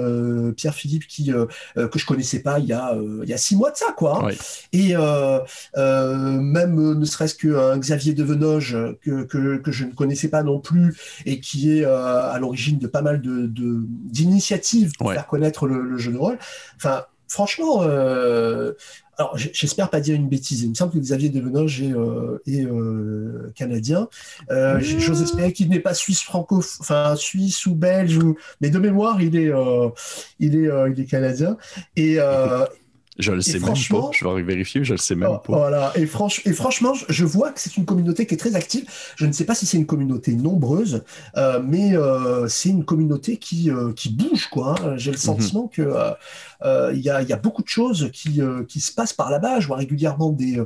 Pierre-Philippe, 0.57 1.07
qui 1.07 1.33
que 1.77 1.99
je 1.99 2.07
connaissais 2.07 2.41
pas 2.41 2.59
il 2.59 2.67
y 2.67 2.73
a 2.73 2.97
il 3.23 3.29
y 3.29 3.33
a 3.33 3.37
six 3.37 3.57
mois 3.57 3.71
de 3.71 3.77
ça, 3.77 3.95
quoi. 3.97 4.25
Hein. 4.25 4.35
Et 4.73 4.95
même 4.95 6.99
ne 6.99 7.05
serait-ce 7.05 7.37
qu'un 7.37 7.79
Xavier 7.79 8.15
Devenoge 8.15 8.77
que, 9.03 9.23
que, 9.23 9.73
je 9.73 9.85
ne 9.85 9.93
connaissais 9.93 10.29
pas 10.29 10.43
non 10.43 10.59
plus 10.59 10.97
et 11.27 11.41
qui 11.41 11.79
est 11.79 11.85
à 11.85 12.37
l'origine 12.41 12.79
de 12.79 12.87
pas 12.87 13.03
mal 13.03 13.23
de 13.23 13.51
d'initiatives 13.53 14.93
pour 14.99 15.13
faire 15.13 15.27
connaître 15.27 15.67
le, 15.67 15.83
le, 15.83 15.99
jeu 15.99 16.13
de 16.13 16.19
rôle. 16.19 16.39
Enfin, 16.77 17.05
franchement, 17.33 17.83
alors 19.19 19.37
j'espère 19.37 19.91
pas 19.91 20.01
dire 20.01 20.15
une 20.15 20.29
bêtise. 20.29 20.63
Il 20.63 20.71
me 20.71 20.75
semble 20.75 20.93
que 20.93 20.99
Xavier 20.99 21.29
Devenoge 21.29 21.83
est, 21.83 21.93
euh, 21.93 22.39
euh, 22.49 23.53
canadien. 23.55 24.09
Euh, 24.51 24.81
j'ose 24.81 25.23
espérer 25.23 25.53
qu'il 25.53 25.69
n'est 25.69 25.81
pas 25.81 25.95
suisse 25.95 26.23
franco, 26.23 26.63
enfin 26.81 27.15
suisse 27.17 27.67
ou 27.67 27.75
belge, 27.75 28.19
mais 28.61 28.71
de 28.71 28.79
mémoire 28.79 29.21
il 29.21 29.37
est, 29.37 29.53
il 30.41 30.57
est, 30.57 30.71
il 30.91 31.01
est 31.01 31.05
canadien. 31.05 31.57
Et 31.97 32.19
Je 33.19 33.31
le 33.33 33.43
sais 33.43 33.59
même 33.59 33.75
pas. 33.91 34.11
Je 34.13 34.27
vais 34.27 34.43
vérifier, 34.43 34.85
je 34.85 34.93
le 34.93 34.99
sais 34.99 35.15
même 35.15 35.29
oh, 35.31 35.39
pas. 35.39 35.53
Voilà. 35.53 35.93
Et, 35.97 36.03
et 36.03 36.07
franchement, 36.07 36.95
je 37.09 37.25
vois 37.27 37.51
que 37.51 37.61
c'est 37.61 37.77
une 37.77 37.85
communauté 37.85 38.25
qui 38.27 38.35
est 38.35 38.39
très 38.39 38.57
active. 38.57 38.87
Je 39.17 39.27
ne 39.27 39.33
sais 39.33 39.45
pas 39.45 39.55
si 39.55 39.67
c'est 39.67 39.77
une 39.77 39.87
communauté 39.87 40.33
nombreuse, 40.35 41.05
euh, 41.37 41.61
mais 41.63 41.95
euh, 41.95 42.49
c'est 42.49 42.71
une 42.71 42.87
communauté 42.87 43.37
qui, 43.37 43.71
euh, 43.71 43.93
qui 43.93 44.09
bouge, 44.09 44.49
quoi. 44.49 44.77
Hein. 44.83 44.97
J'ai 44.97 45.11
le 45.11 45.19
mhm. 45.19 45.23
sentiment 45.23 45.69
qu'il 45.69 45.85
que 45.85 46.93
il 46.95 47.01
y, 47.01 47.11
a, 47.11 47.21
y, 47.23 47.33
a, 47.33 47.37
beaucoup 47.37 47.63
de 47.63 47.69
choses 47.69 48.09
qui, 48.13 48.41
qui 48.69 48.81
se 48.81 48.93
passent 48.93 49.13
par 49.13 49.31
là-bas. 49.31 49.61
Je 49.61 49.67
vois 49.67 49.77
régulièrement 49.77 50.31
des, 50.31 50.63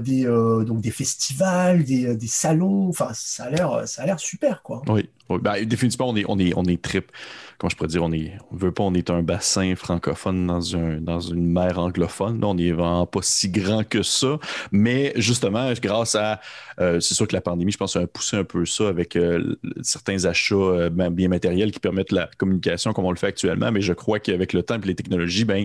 des, 0.00 0.24
donc 0.24 0.80
des 0.80 0.90
festivals, 0.90 1.84
des, 1.84 2.16
des 2.16 2.26
salons. 2.26 2.88
Enfin, 2.88 3.10
ça 3.14 3.44
a 3.44 3.50
l'air, 3.50 3.86
ça 3.86 4.02
a 4.02 4.06
l'air 4.06 4.18
super, 4.18 4.62
quoi. 4.62 4.82
Oui, 4.88 5.08
ben, 5.38 5.64
définitivement, 5.64 6.08
on 6.08 6.16
est, 6.16 6.24
on 6.26 6.38
est, 6.38 6.52
on 6.56 6.64
est 6.64 6.82
trip. 6.82 7.12
Comment 7.58 7.70
je 7.70 7.76
pourrais 7.76 7.88
dire, 7.88 8.02
on 8.02 8.12
est, 8.12 8.32
on 8.52 8.56
veut 8.56 8.72
pas, 8.72 8.84
on 8.84 8.94
est 8.94 9.10
un 9.10 9.22
bassin 9.22 9.74
francophone 9.76 10.46
dans, 10.46 10.76
un, 10.76 11.00
dans 11.00 11.20
une 11.20 11.46
mer 11.46 11.78
anglophone. 11.88 12.42
on 12.44 12.56
est 12.58 12.72
vraiment 12.72 13.06
pas 13.06 13.20
si 13.22 13.48
grand 13.48 13.84
que 13.84 14.02
ça. 14.02 14.38
Mais 14.72 15.12
justement, 15.16 15.72
grâce 15.82 16.14
à, 16.14 16.40
euh, 16.80 17.00
c'est 17.00 17.14
sûr 17.14 17.26
que 17.26 17.34
la 17.34 17.40
pandémie, 17.40 17.72
je 17.72 17.78
pense, 17.78 17.96
a 17.96 18.06
poussé 18.06 18.36
un 18.36 18.44
peu 18.44 18.64
ça 18.64 18.88
avec 18.88 19.16
euh, 19.16 19.56
certains 19.82 20.24
achats 20.24 20.54
euh, 20.54 20.90
ben, 20.90 21.10
bien 21.10 21.28
matériels 21.28 21.72
qui 21.72 21.80
permettent 21.80 22.12
la 22.12 22.28
communication 22.38 22.92
comme 22.92 23.04
on 23.04 23.10
le 23.10 23.16
fait 23.16 23.28
actuellement. 23.28 23.72
Mais 23.72 23.80
je 23.80 23.92
crois 23.92 24.20
qu'avec 24.20 24.52
le 24.52 24.62
temps 24.62 24.80
et 24.80 24.86
les 24.86 24.94
technologies, 24.94 25.44
ben, 25.44 25.64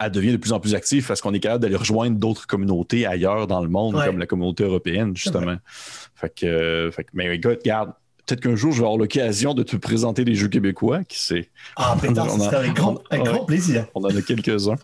elle 0.00 0.12
devient 0.12 0.32
de 0.32 0.36
plus 0.36 0.52
en 0.52 0.60
plus 0.60 0.74
active 0.74 1.06
parce 1.06 1.20
qu'on 1.20 1.34
est 1.34 1.40
capable 1.40 1.62
d'aller 1.62 1.76
rejoindre 1.76 2.16
d'autres 2.18 2.46
communautés 2.46 3.06
ailleurs 3.06 3.46
dans 3.46 3.60
le 3.60 3.68
monde, 3.68 4.00
comme 4.04 4.18
la 4.18 4.26
communauté 4.26 4.64
européenne, 4.64 5.16
justement. 5.16 5.56
Fait 6.14 6.32
que, 6.32 6.90
fait 6.92 7.04
que, 7.04 7.10
mais 7.14 7.28
regarde, 7.30 7.92
peut-être 8.28 8.40
qu'un 8.40 8.56
jour, 8.56 8.72
je 8.72 8.78
vais 8.78 8.84
avoir 8.84 8.98
l'occasion 8.98 9.54
de 9.54 9.62
te 9.62 9.76
présenter 9.76 10.24
des 10.24 10.34
jeux 10.34 10.48
québécois, 10.48 11.02
qui 11.04 11.18
sait. 11.18 11.48
Ah, 11.76 11.96
pétard, 12.00 12.30
ça 12.30 12.38
serait 12.38 12.56
avec 12.56 12.74
grand, 12.74 13.02
grand 13.10 13.44
plaisir. 13.44 13.86
On 13.94 14.04
en 14.04 14.14
a 14.14 14.22
quelques-uns. 14.22 14.76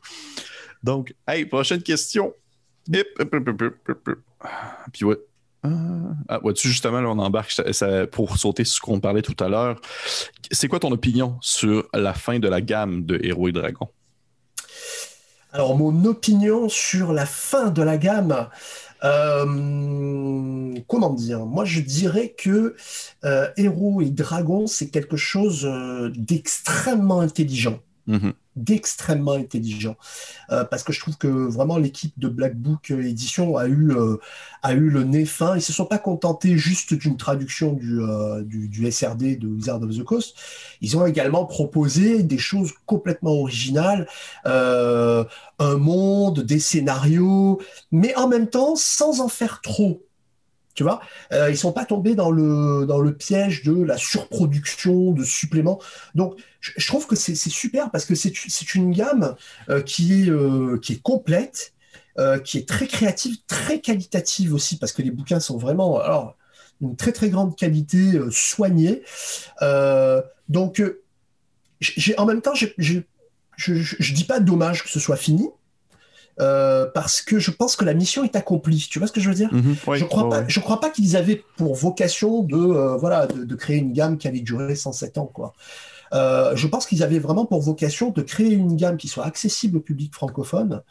Donc, 0.85 1.14
hey, 1.27 1.47
prochaine 1.47 1.83
question. 1.83 2.35
Puis 4.92 5.05
ouais. 5.05 5.16
Ah, 6.29 6.38
vois-tu, 6.42 6.68
justement, 6.68 7.01
là, 7.01 7.09
on 7.09 7.18
embarque 7.18 7.59
pour 8.12 8.37
sauter 8.37 8.64
sur 8.64 8.77
ce 8.77 8.81
qu'on 8.83 9.01
parlait 9.01 9.23
tout 9.23 9.42
à 9.42 9.49
l'heure. 9.49 9.81
C'est 10.51 10.68
quoi 10.68 10.79
ton 10.79 10.92
opinion 10.92 11.38
sur 11.40 11.88
la 11.94 12.12
fin 12.12 12.38
de 12.38 12.49
la 12.49 12.61
gamme 12.61 13.07
de 13.07 13.18
Héros 13.23 13.49
et 13.49 13.53
Dragons? 13.53 13.88
Alors, 15.53 15.75
mon 15.75 16.05
opinion 16.05 16.68
sur 16.68 17.14
la 17.14 17.25
fin 17.25 17.70
de 17.70 17.81
la 17.81 17.97
gamme, 17.97 18.49
euh, 19.05 20.75
comment 20.87 21.14
dire 21.14 21.47
Moi, 21.47 21.64
je 21.64 21.81
dirais 21.81 22.35
que 22.37 22.77
euh, 23.25 23.49
Héros 23.57 24.03
et 24.03 24.11
Dragons, 24.11 24.66
c'est 24.66 24.90
quelque 24.90 25.16
chose 25.16 25.64
euh, 25.64 26.11
d'extrêmement 26.14 27.20
intelligent. 27.20 27.81
Mm-hmm 28.09 28.33
d'extrêmement 28.57 29.33
intelligent. 29.33 29.97
Euh, 30.51 30.64
parce 30.64 30.83
que 30.83 30.93
je 30.93 31.01
trouve 31.01 31.17
que 31.17 31.29
vraiment 31.29 31.77
l'équipe 31.77 32.19
de 32.19 32.29
Black 32.29 32.57
Book 32.57 32.90
Edition 32.90 33.57
a 33.57 33.67
eu, 33.67 33.90
euh, 33.93 34.17
a 34.62 34.75
eu 34.75 34.90
le 34.90 35.05
nez 35.05 35.25
fin. 35.25 35.53
Ils 35.53 35.57
ne 35.57 35.61
se 35.61 35.73
sont 35.73 35.87
pas 35.87 35.99
contentés 35.99 36.57
juste 36.57 36.95
d'une 36.95 37.17
traduction 37.17 37.73
du, 37.73 38.01
euh, 38.01 38.43
du, 38.43 38.90
SRD 38.90 39.37
de 39.37 39.49
Wizard 39.49 39.83
of 39.83 39.97
the 39.97 40.05
Coast. 40.05 40.37
Ils 40.81 40.97
ont 40.97 41.07
également 41.07 41.45
proposé 41.47 42.23
des 42.23 42.38
choses 42.38 42.73
complètement 42.87 43.33
originales, 43.33 44.07
un 44.45 45.77
monde, 45.77 46.40
des 46.40 46.59
scénarios, 46.59 47.61
mais 47.90 48.14
en 48.17 48.29
même 48.29 48.49
temps 48.49 48.77
sans 48.77 49.21
en 49.21 49.29
faire 49.29 49.61
trop. 49.62 50.03
Tu 50.75 50.83
vois, 50.83 51.01
euh, 51.33 51.51
ils 51.51 51.57
sont 51.57 51.73
pas 51.73 51.85
tombés 51.85 52.17
dans 52.17 52.33
le, 52.33 52.85
dans 52.87 52.99
le 52.99 53.15
piège 53.15 53.63
de 53.63 53.81
la 53.81 53.97
surproduction 53.97 55.13
de 55.13 55.23
suppléments. 55.23 55.81
Donc, 56.17 56.37
je, 56.61 56.87
trouve 56.87 57.07
que 57.07 57.15
c'est 57.15 57.35
super 57.37 57.91
parce 57.91 58.05
que 58.05 58.15
c'est 58.15 58.75
une 58.75 58.93
gamme 58.93 59.37
euh, 59.69 59.83
qui, 59.83 60.25
est, 60.25 60.31
euh, 60.31 60.79
qui 60.79 60.95
est 60.95 61.03
complète, 61.03 61.75
euh, 62.19 62.41
qui 62.41 62.59
est 62.59 62.69
très 62.69 62.89
créative, 62.89 63.37
très 63.47 63.81
qualitative 63.81 64.53
aussi, 64.53 64.77
parce 64.77 64.93
que 64.93 65.03
les 65.03 65.11
bouquins 65.11 65.41
sont 65.41 65.59
vraiment 65.59 66.01
alors, 66.01 66.37
une 66.81 66.97
très 66.97 67.13
très 67.13 67.31
grande 67.31 67.57
qualité 67.57 68.19
soignée. 68.31 69.03
donc, 70.49 70.83
en 72.17 72.27
même 72.27 72.43
temps, 72.43 72.55
je 72.55 72.67
ne 72.77 74.15
dis 74.15 74.25
pas 74.25 74.41
dommage 74.41 74.83
que 74.83 74.91
ce 74.91 74.99
soit 74.99 75.17
fini, 75.17 75.49
euh, 76.40 76.87
parce 76.92 77.23
que 77.23 77.38
je 77.38 77.51
pense 77.51 77.77
que 77.77 77.85
la 77.85 77.94
mission 77.94 78.25
est 78.25 78.35
accomplie. 78.37 78.87
Tu 78.90 78.99
vois 78.99 79.07
ce 79.07 79.12
que 79.12 79.20
je 79.20 79.29
veux 79.29 79.35
dire? 79.35 79.53
Mhm. 79.53 79.77
Je 79.94 80.05
crois 80.05 80.29
pas. 80.29 80.44
Je 80.49 80.61
crois 80.61 80.81
pas 80.81 80.90
qu'ils 80.90 81.16
avaient 81.16 81.44
pour 81.57 81.75
vocation 81.75 82.42
de 82.42 82.57
euh, 82.57 82.97
voilà 82.97 83.27
de, 83.27 83.55
créer 83.55 83.77
une 83.79 83.92
gamme 83.92 84.18
qui 84.18 84.27
allait 84.27 84.40
durer 84.40 84.75
107 84.75 85.18
ans 85.18 85.27
quoi. 85.27 85.53
Euh, 86.12 86.55
je 86.55 86.66
pense 86.66 86.87
qu'ils 86.87 87.03
avaient 87.03 87.18
vraiment 87.18 87.44
pour 87.44 87.61
vocation 87.61 88.11
de 88.11 88.23
créer 88.23 88.53
une 88.53 88.77
gamme 88.77 88.97
qui 88.97 89.09
soit 89.09 89.25
accessible 89.25 89.79
au 89.79 89.81
public 89.81 90.14
francophone, 90.14 90.83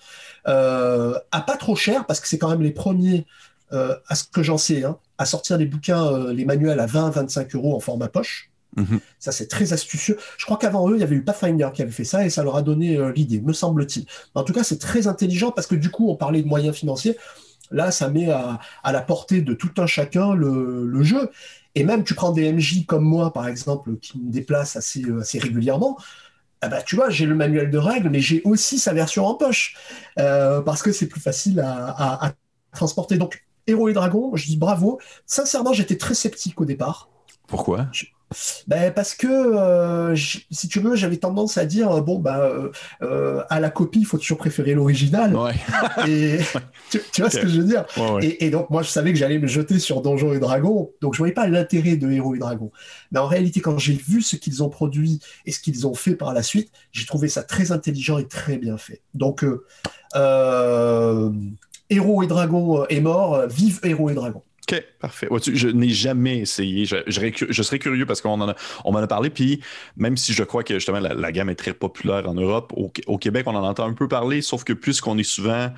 à 0.45 1.43
pas 1.45 1.57
trop 1.57 1.75
cher 1.75 2.05
parce 2.05 2.19
que 2.19 2.27
c'est 2.27 2.37
quand 2.37 2.49
même 2.49 2.61
les 2.61 2.71
premiers, 2.71 3.25
à 3.71 4.15
ce 4.15 4.23
que 4.25 4.43
j'en 4.43 4.57
sais, 4.57 4.83
hein, 4.83 4.97
à 5.17 5.25
sortir 5.25 5.57
des 5.57 5.65
bouquins, 5.65 6.27
les 6.31 6.45
manuels 6.45 6.79
à 6.79 6.87
20-25 6.87 7.55
euros 7.55 7.75
en 7.75 7.79
format 7.79 8.07
poche. 8.07 8.52
Mhm. 8.75 8.99
Ça, 9.19 9.31
c'est 9.31 9.47
très 9.47 9.73
astucieux. 9.73 10.17
Je 10.37 10.45
crois 10.45 10.57
qu'avant 10.57 10.89
eux, 10.89 10.95
il 10.95 11.01
y 11.01 11.03
avait 11.03 11.15
eu 11.15 11.23
Pathfinder 11.23 11.69
qui 11.73 11.81
avait 11.81 11.91
fait 11.91 12.03
ça 12.03 12.25
et 12.25 12.29
ça 12.29 12.43
leur 12.43 12.55
a 12.55 12.61
donné 12.61 12.97
euh, 12.97 13.11
l'idée, 13.13 13.41
me 13.41 13.53
semble-t-il. 13.53 14.05
En 14.35 14.43
tout 14.43 14.53
cas, 14.53 14.63
c'est 14.63 14.79
très 14.79 15.07
intelligent 15.07 15.51
parce 15.51 15.67
que 15.67 15.75
du 15.75 15.89
coup, 15.89 16.09
on 16.09 16.15
parlait 16.15 16.41
de 16.41 16.47
moyens 16.47 16.75
financiers. 16.75 17.17
Là, 17.71 17.91
ça 17.91 18.09
met 18.09 18.29
à, 18.29 18.59
la 18.85 19.01
portée 19.01 19.41
de 19.41 19.53
tout 19.53 19.71
un 19.77 19.87
chacun 19.87 20.35
le, 20.35 21.03
jeu. 21.03 21.29
Et 21.75 21.83
même, 21.83 22.03
tu 22.03 22.13
prends 22.13 22.31
des 22.31 22.51
MJ 22.51 22.85
comme 22.85 23.03
moi, 23.03 23.33
par 23.33 23.47
exemple, 23.47 23.97
qui 23.97 24.19
me 24.19 24.31
déplacent 24.31 24.75
assez, 24.75 25.03
euh, 25.03 25.21
assez 25.21 25.39
régulièrement. 25.39 25.97
Ah 26.61 26.69
bah, 26.69 26.81
tu 26.81 26.95
vois, 26.95 27.09
j'ai 27.09 27.25
le 27.25 27.35
manuel 27.35 27.69
de 27.71 27.77
règles, 27.77 28.09
mais 28.09 28.21
j'ai 28.21 28.41
aussi 28.45 28.79
sa 28.79 28.93
version 28.93 29.25
en 29.25 29.35
poche 29.35 29.75
euh, 30.17 30.61
parce 30.61 30.81
que 30.81 30.93
c'est 30.93 31.07
plus 31.07 31.19
facile 31.19 31.59
à, 31.59 32.33
transporter. 32.73 33.17
Donc, 33.17 33.45
Héros 33.67 33.89
et 33.89 33.93
Dragons, 33.93 34.35
je 34.35 34.45
dis 34.45 34.57
bravo. 34.57 34.99
Sincèrement, 35.25 35.73
j'étais 35.73 35.97
très 35.97 36.13
sceptique 36.13 36.61
au 36.61 36.65
départ. 36.65 37.09
Pourquoi? 37.47 37.87
Ben, 38.67 38.91
parce 38.91 39.13
que, 39.15 39.27
euh, 39.27 40.15
si 40.15 40.67
tu 40.67 40.79
veux, 40.79 40.95
j'avais 40.95 41.17
tendance 41.17 41.57
à 41.57 41.65
dire, 41.65 42.01
bon, 42.01 42.19
bah, 42.19 42.51
à 43.49 43.59
la 43.59 43.69
copie, 43.69 43.99
il 43.99 44.05
faut 44.05 44.17
toujours 44.17 44.37
préférer 44.37 44.73
l'original. 44.73 45.35
Et 46.07 46.39
tu, 46.89 47.21
vois 47.21 47.29
ce 47.29 47.39
que 47.39 47.47
je 47.47 47.61
veux 47.61 47.67
dire? 47.67 47.85
Et, 48.21 48.49
donc, 48.49 48.69
moi, 48.69 48.81
je 48.81 48.89
savais 48.89 49.11
que 49.13 49.19
j'allais 49.19 49.39
me 49.39 49.47
jeter 49.47 49.79
sur 49.79 50.01
Donjons 50.01 50.33
et 50.33 50.39
Dragons, 50.39 50.91
donc 51.01 51.13
je 51.13 51.19
voyais 51.19 51.33
pas 51.33 51.47
l'intérêt 51.47 51.95
de 51.95 52.09
Héros 52.11 52.35
et 52.35 52.39
Dragons. 52.39 52.71
Mais 53.11 53.19
en 53.19 53.27
réalité, 53.27 53.61
quand 53.61 53.77
j'ai 53.77 53.93
vu 53.93 54.21
ce 54.21 54.35
qu'ils 54.35 54.63
ont 54.63 54.69
produit 54.69 55.19
et 55.45 55.51
ce 55.51 55.59
qu'ils 55.59 55.85
ont 55.87 55.93
fait 55.93 56.15
par 56.15 56.33
la 56.33 56.43
suite, 56.43 56.71
j'ai 56.91 57.05
trouvé 57.05 57.27
ça 57.27 57.43
très 57.43 57.71
intelligent 57.71 58.17
et 58.17 58.27
très 58.27 58.57
bien 58.57 58.77
fait. 58.77 59.01
Donc, 59.13 59.45
Héros 61.89 62.23
et 62.23 62.27
Dragons 62.27 62.85
est 62.85 63.01
mort, 63.01 63.47
vive 63.47 63.79
Héros 63.83 64.09
et 64.09 64.13
Dragons. 64.13 64.43
OK, 64.71 64.81
parfait. 64.99 65.27
je 65.45 65.67
n'ai 65.67 65.89
jamais 65.89 66.39
essayé. 66.39 66.85
Je, 66.85 67.61
serais 67.61 67.79
curieux 67.79 68.05
parce 68.05 68.21
qu'on 68.21 68.39
en 68.39 68.55
m'en 68.91 68.97
a 68.97 69.07
parlé. 69.07 69.29
Puis 69.29 69.61
même 69.97 70.15
si 70.15 70.33
je 70.33 70.43
crois 70.43 70.63
que 70.63 70.75
justement 70.75 70.99
la, 70.99 71.31
gamme 71.31 71.49
est 71.49 71.55
très 71.55 71.73
populaire 71.73 72.29
en 72.29 72.33
Europe, 72.33 72.71
au, 72.75 73.17
Québec, 73.17 73.45
on 73.47 73.55
en 73.55 73.63
entend 73.63 73.85
un 73.85 73.93
peu 73.93 74.07
parler, 74.07 74.41
sauf 74.41 74.63
que 74.63 74.73
puisqu'on 74.73 75.17
est 75.17 75.23
souvent 75.23 75.69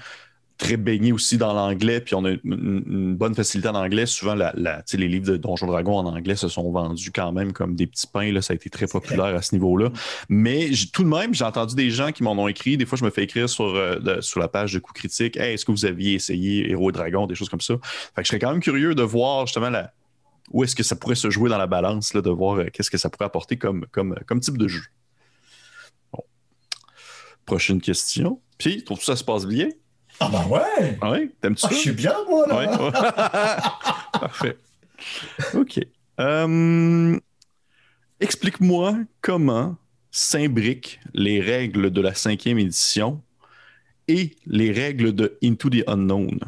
très 0.57 0.77
baigné 0.77 1.11
aussi 1.11 1.37
dans 1.37 1.53
l'anglais, 1.53 1.99
puis 1.99 2.15
on 2.15 2.23
a 2.23 2.31
une, 2.31 3.15
bonne 3.15 3.35
facilité 3.35 3.67
en 3.67 3.75
anglais. 3.75 4.05
Souvent, 4.05 4.35
la, 4.35 4.53
les 4.55 5.07
livres 5.07 5.27
de 5.27 5.37
Donjon 5.37 5.67
Dragon 5.67 5.97
en 5.97 6.05
anglais 6.05 6.35
se 6.35 6.47
sont 6.47 6.71
vendus 6.71 7.11
quand 7.11 7.31
même 7.31 7.51
comme 7.51 7.75
des 7.75 7.87
petits 7.87 8.07
pains. 8.07 8.31
Là, 8.31 8.41
ça 8.41 8.53
a 8.53 8.55
été 8.55 8.69
très 8.69 8.87
populaire 8.87 9.35
à 9.35 9.41
ce 9.41 9.53
niveau-là. 9.53 9.89
Mais 10.29 10.69
tout 10.93 11.03
de 11.03 11.09
même, 11.09 11.33
j'ai 11.33 11.43
entendu 11.43 11.75
des 11.75 11.89
gens 11.89 12.11
qui 12.11 12.23
m'en 12.23 12.33
ont 12.33 12.47
écrit. 12.47 12.77
Des 12.77 12.85
fois, 12.85 12.97
je 12.97 13.03
me 13.03 13.09
fais 13.09 13.23
écrire 13.23 13.49
sur, 13.49 13.65
euh, 13.65 14.21
sur 14.21 14.39
la 14.39 14.47
page 14.47 14.73
de 14.73 14.79
Coup 14.79 14.93
Critique 14.93 15.35
hey, 15.37 15.53
est-ce 15.53 15.65
que 15.65 15.71
vous 15.71 15.85
aviez 15.85 16.13
essayé 16.13 16.69
Héros 16.69 16.89
et 16.89 16.93
Dragon, 16.93 17.27
des 17.27 17.35
choses 17.35 17.49
comme 17.49 17.61
ça? 17.61 17.75
Fait 18.15 18.21
que 18.21 18.23
je 18.23 18.29
serais 18.29 18.39
quand 18.39 18.51
même 18.51 18.61
curieux 18.61 18.95
de 18.95 19.03
voir 19.03 19.47
justement 19.47 19.69
la, 19.69 19.91
où 20.51 20.63
est-ce 20.63 20.75
que 20.75 20.83
ça 20.83 20.95
pourrait 20.95 21.15
se 21.15 21.29
jouer 21.29 21.49
dans 21.49 21.57
la 21.57 21.67
balance, 21.67 22.13
là, 22.13 22.21
de 22.21 22.29
voir 22.29 22.59
euh, 22.59 22.65
qu'est-ce 22.71 22.91
que 22.91 22.97
ça 22.97 23.09
pourrait 23.09 23.25
apporter 23.25 23.57
comme, 23.57 23.85
comme, 23.91 24.15
comme 24.25 24.39
type 24.39 24.57
de 24.57 24.67
jeu. 24.67 24.83
Prochaine 27.45 27.81
question. 27.81 28.41
Puis, 28.57 28.83
trouve 28.83 28.99
que 28.99 29.05
ça 29.05 29.15
se 29.15 29.23
passe 29.23 29.45
bien? 29.45 29.69
Ah 30.19 30.29
bah 30.31 30.45
ouais! 30.47 30.97
Ah 31.01 31.11
oui, 31.11 31.31
t'aimes-tu 31.41 31.65
ah, 31.65 31.69
Je 31.71 31.75
suis 31.75 31.91
bien, 31.91 32.15
moi, 32.29 32.47
là! 32.47 32.55
Ouais. 32.57 34.19
Parfait. 34.19 34.57
OK. 35.53 35.79
Euh, 36.19 37.19
explique-moi 38.19 38.95
comment 39.21 39.75
s'imbriquent 40.11 40.99
les 41.13 41.41
règles 41.41 41.91
de 41.91 42.01
la 42.01 42.13
cinquième 42.13 42.57
édition 42.57 43.21
et 44.07 44.35
les 44.45 44.71
règles 44.71 45.13
de 45.13 45.37
Into 45.43 45.69
the 45.69 45.83
Unknown. 45.87 46.39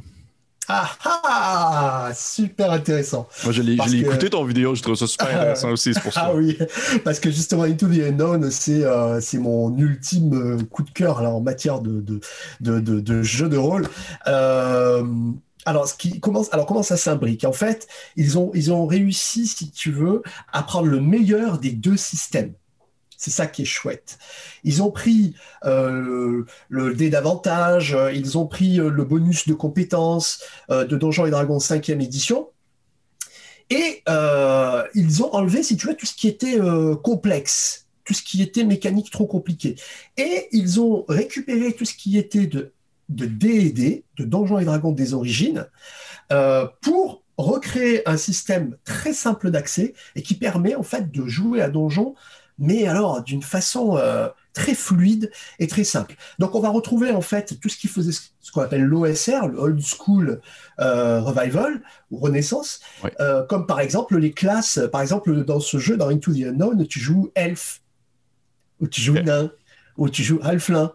Ah 0.69 0.89
ah 1.01 2.11
Super 2.13 2.71
intéressant. 2.71 3.27
Moi, 3.43 3.53
je 3.53 3.61
l'ai 3.61 3.73
écouté 3.99 4.29
ton 4.29 4.43
vidéo, 4.43 4.75
je 4.75 4.81
trouve 4.81 4.95
ça 4.95 5.07
super 5.07 5.27
intéressant 5.27 5.71
aussi, 5.71 5.93
c'est 5.93 6.01
pour 6.01 6.11
ça. 6.11 6.25
Ah 6.25 6.35
oui, 6.35 6.57
parce 7.05 7.19
que 7.19 7.31
justement, 7.31 7.63
Into 7.63 7.87
the 7.87 7.99
Unknown, 7.99 8.51
c'est 8.51 8.83
euh, 8.83 9.19
mon 9.35 9.75
ultime 9.77 10.33
euh, 10.33 10.63
coup 10.63 10.83
de 10.83 10.91
cœur 10.91 11.21
là, 11.21 11.29
en 11.29 11.39
matière 11.39 11.79
de, 11.79 12.01
de, 12.01 12.19
de, 12.59 12.99
de, 12.99 13.23
jeu 13.23 13.47
de 13.47 13.57
rôle. 13.57 13.87
Euh, 14.27 15.03
alors, 15.65 15.87
ce 15.87 15.95
qui 15.95 16.19
commence, 16.19 16.53
alors, 16.53 16.65
comment 16.65 16.83
ça 16.83 16.97
s'imbrique? 16.97 17.45
En 17.45 17.53
fait, 17.53 17.87
ils 18.15 18.37
ont, 18.37 18.51
ils 18.53 18.71
ont 18.71 18.85
réussi, 18.85 19.47
si 19.47 19.71
tu 19.71 19.91
veux, 19.91 20.21
à 20.51 20.63
prendre 20.63 20.87
le 20.87 20.99
meilleur 20.99 21.59
des 21.59 21.71
deux 21.71 21.97
systèmes. 21.97 22.53
C'est 23.17 23.31
ça 23.31 23.47
qui 23.47 23.63
est 23.63 23.65
chouette. 23.65 24.19
Ils 24.63 24.83
ont 24.83 24.91
pris 24.91 25.33
euh, 25.65 26.45
le 26.69 26.93
dé 26.93 27.09
d'avantage, 27.09 27.95
euh, 27.95 28.11
ils 28.13 28.37
ont 28.37 28.45
pris 28.45 28.79
euh, 28.79 28.89
le 28.89 29.03
bonus 29.03 29.47
de 29.47 29.55
compétences 29.55 30.43
de 30.69 30.95
Donjons 30.95 31.25
et 31.25 31.31
Dragons 31.31 31.57
5e 31.57 31.99
édition, 32.01 32.49
et 33.69 34.03
ils 34.95 35.23
ont 35.23 35.33
enlevé, 35.33 35.63
si 35.63 35.75
tu 35.75 35.87
veux, 35.87 35.95
tout 35.95 36.05
ce 36.05 36.15
qui 36.15 36.27
était 36.27 36.57
complexe, 37.03 37.87
tout 38.05 38.13
ce 38.13 38.21
qui 38.21 38.41
était 38.41 38.63
mécanique 38.63 39.11
trop 39.11 39.25
compliqué. 39.25 39.75
Et 40.15 40.47
ils 40.51 40.79
ont 40.79 41.03
récupéré 41.09 41.73
tout 41.73 41.83
ce 41.83 41.93
qui 41.93 42.17
était 42.17 42.47
de, 42.47 42.71
D&D, 43.09 44.03
de 44.17 44.23
Donjons 44.23 44.59
et 44.59 44.65
Dragons 44.65 44.93
des 44.93 45.13
origines, 45.13 45.67
pour 46.81 47.23
recréer 47.37 48.07
un 48.07 48.17
système 48.17 48.77
très 48.85 49.13
simple 49.13 49.51
d'accès 49.51 49.93
et 50.15 50.21
qui 50.21 50.35
permet 50.35 50.75
en 50.75 50.83
fait 50.83 51.11
de 51.11 51.27
jouer 51.27 51.61
à 51.61 51.69
Donjons 51.69 52.15
mais 52.59 52.87
alors 52.87 53.21
d'une 53.21 53.43
façon 53.43 53.97
euh, 53.97 54.29
très 54.53 54.73
fluide 54.73 55.31
et 55.59 55.67
très 55.67 55.83
simple. 55.83 56.15
Donc 56.39 56.55
on 56.55 56.59
va 56.59 56.69
retrouver 56.69 57.11
en 57.11 57.21
fait 57.21 57.59
tout 57.59 57.69
ce 57.69 57.77
qui 57.77 57.87
faisait 57.87 58.11
ce 58.11 58.51
qu'on 58.51 58.61
appelle 58.61 58.83
l'OSR, 58.83 59.47
le 59.47 59.57
Old 59.59 59.81
School 59.81 60.41
euh, 60.79 61.21
Revival 61.21 61.81
ou 62.11 62.17
Renaissance, 62.17 62.79
euh, 63.19 63.43
comme 63.43 63.67
par 63.67 63.79
exemple 63.79 64.17
les 64.17 64.31
classes, 64.31 64.79
par 64.91 65.01
exemple 65.01 65.43
dans 65.43 65.59
ce 65.59 65.77
jeu, 65.77 65.97
dans 65.97 66.09
Into 66.09 66.33
the 66.33 66.43
Unknown, 66.47 66.87
tu 66.87 66.99
joues 66.99 67.31
Elf, 67.35 67.81
ou 68.79 68.87
tu 68.87 69.01
joues 69.01 69.19
Nain, 69.19 69.51
ou 69.97 70.09
tu 70.09 70.23
joues 70.23 70.39
Halflin. 70.41 70.93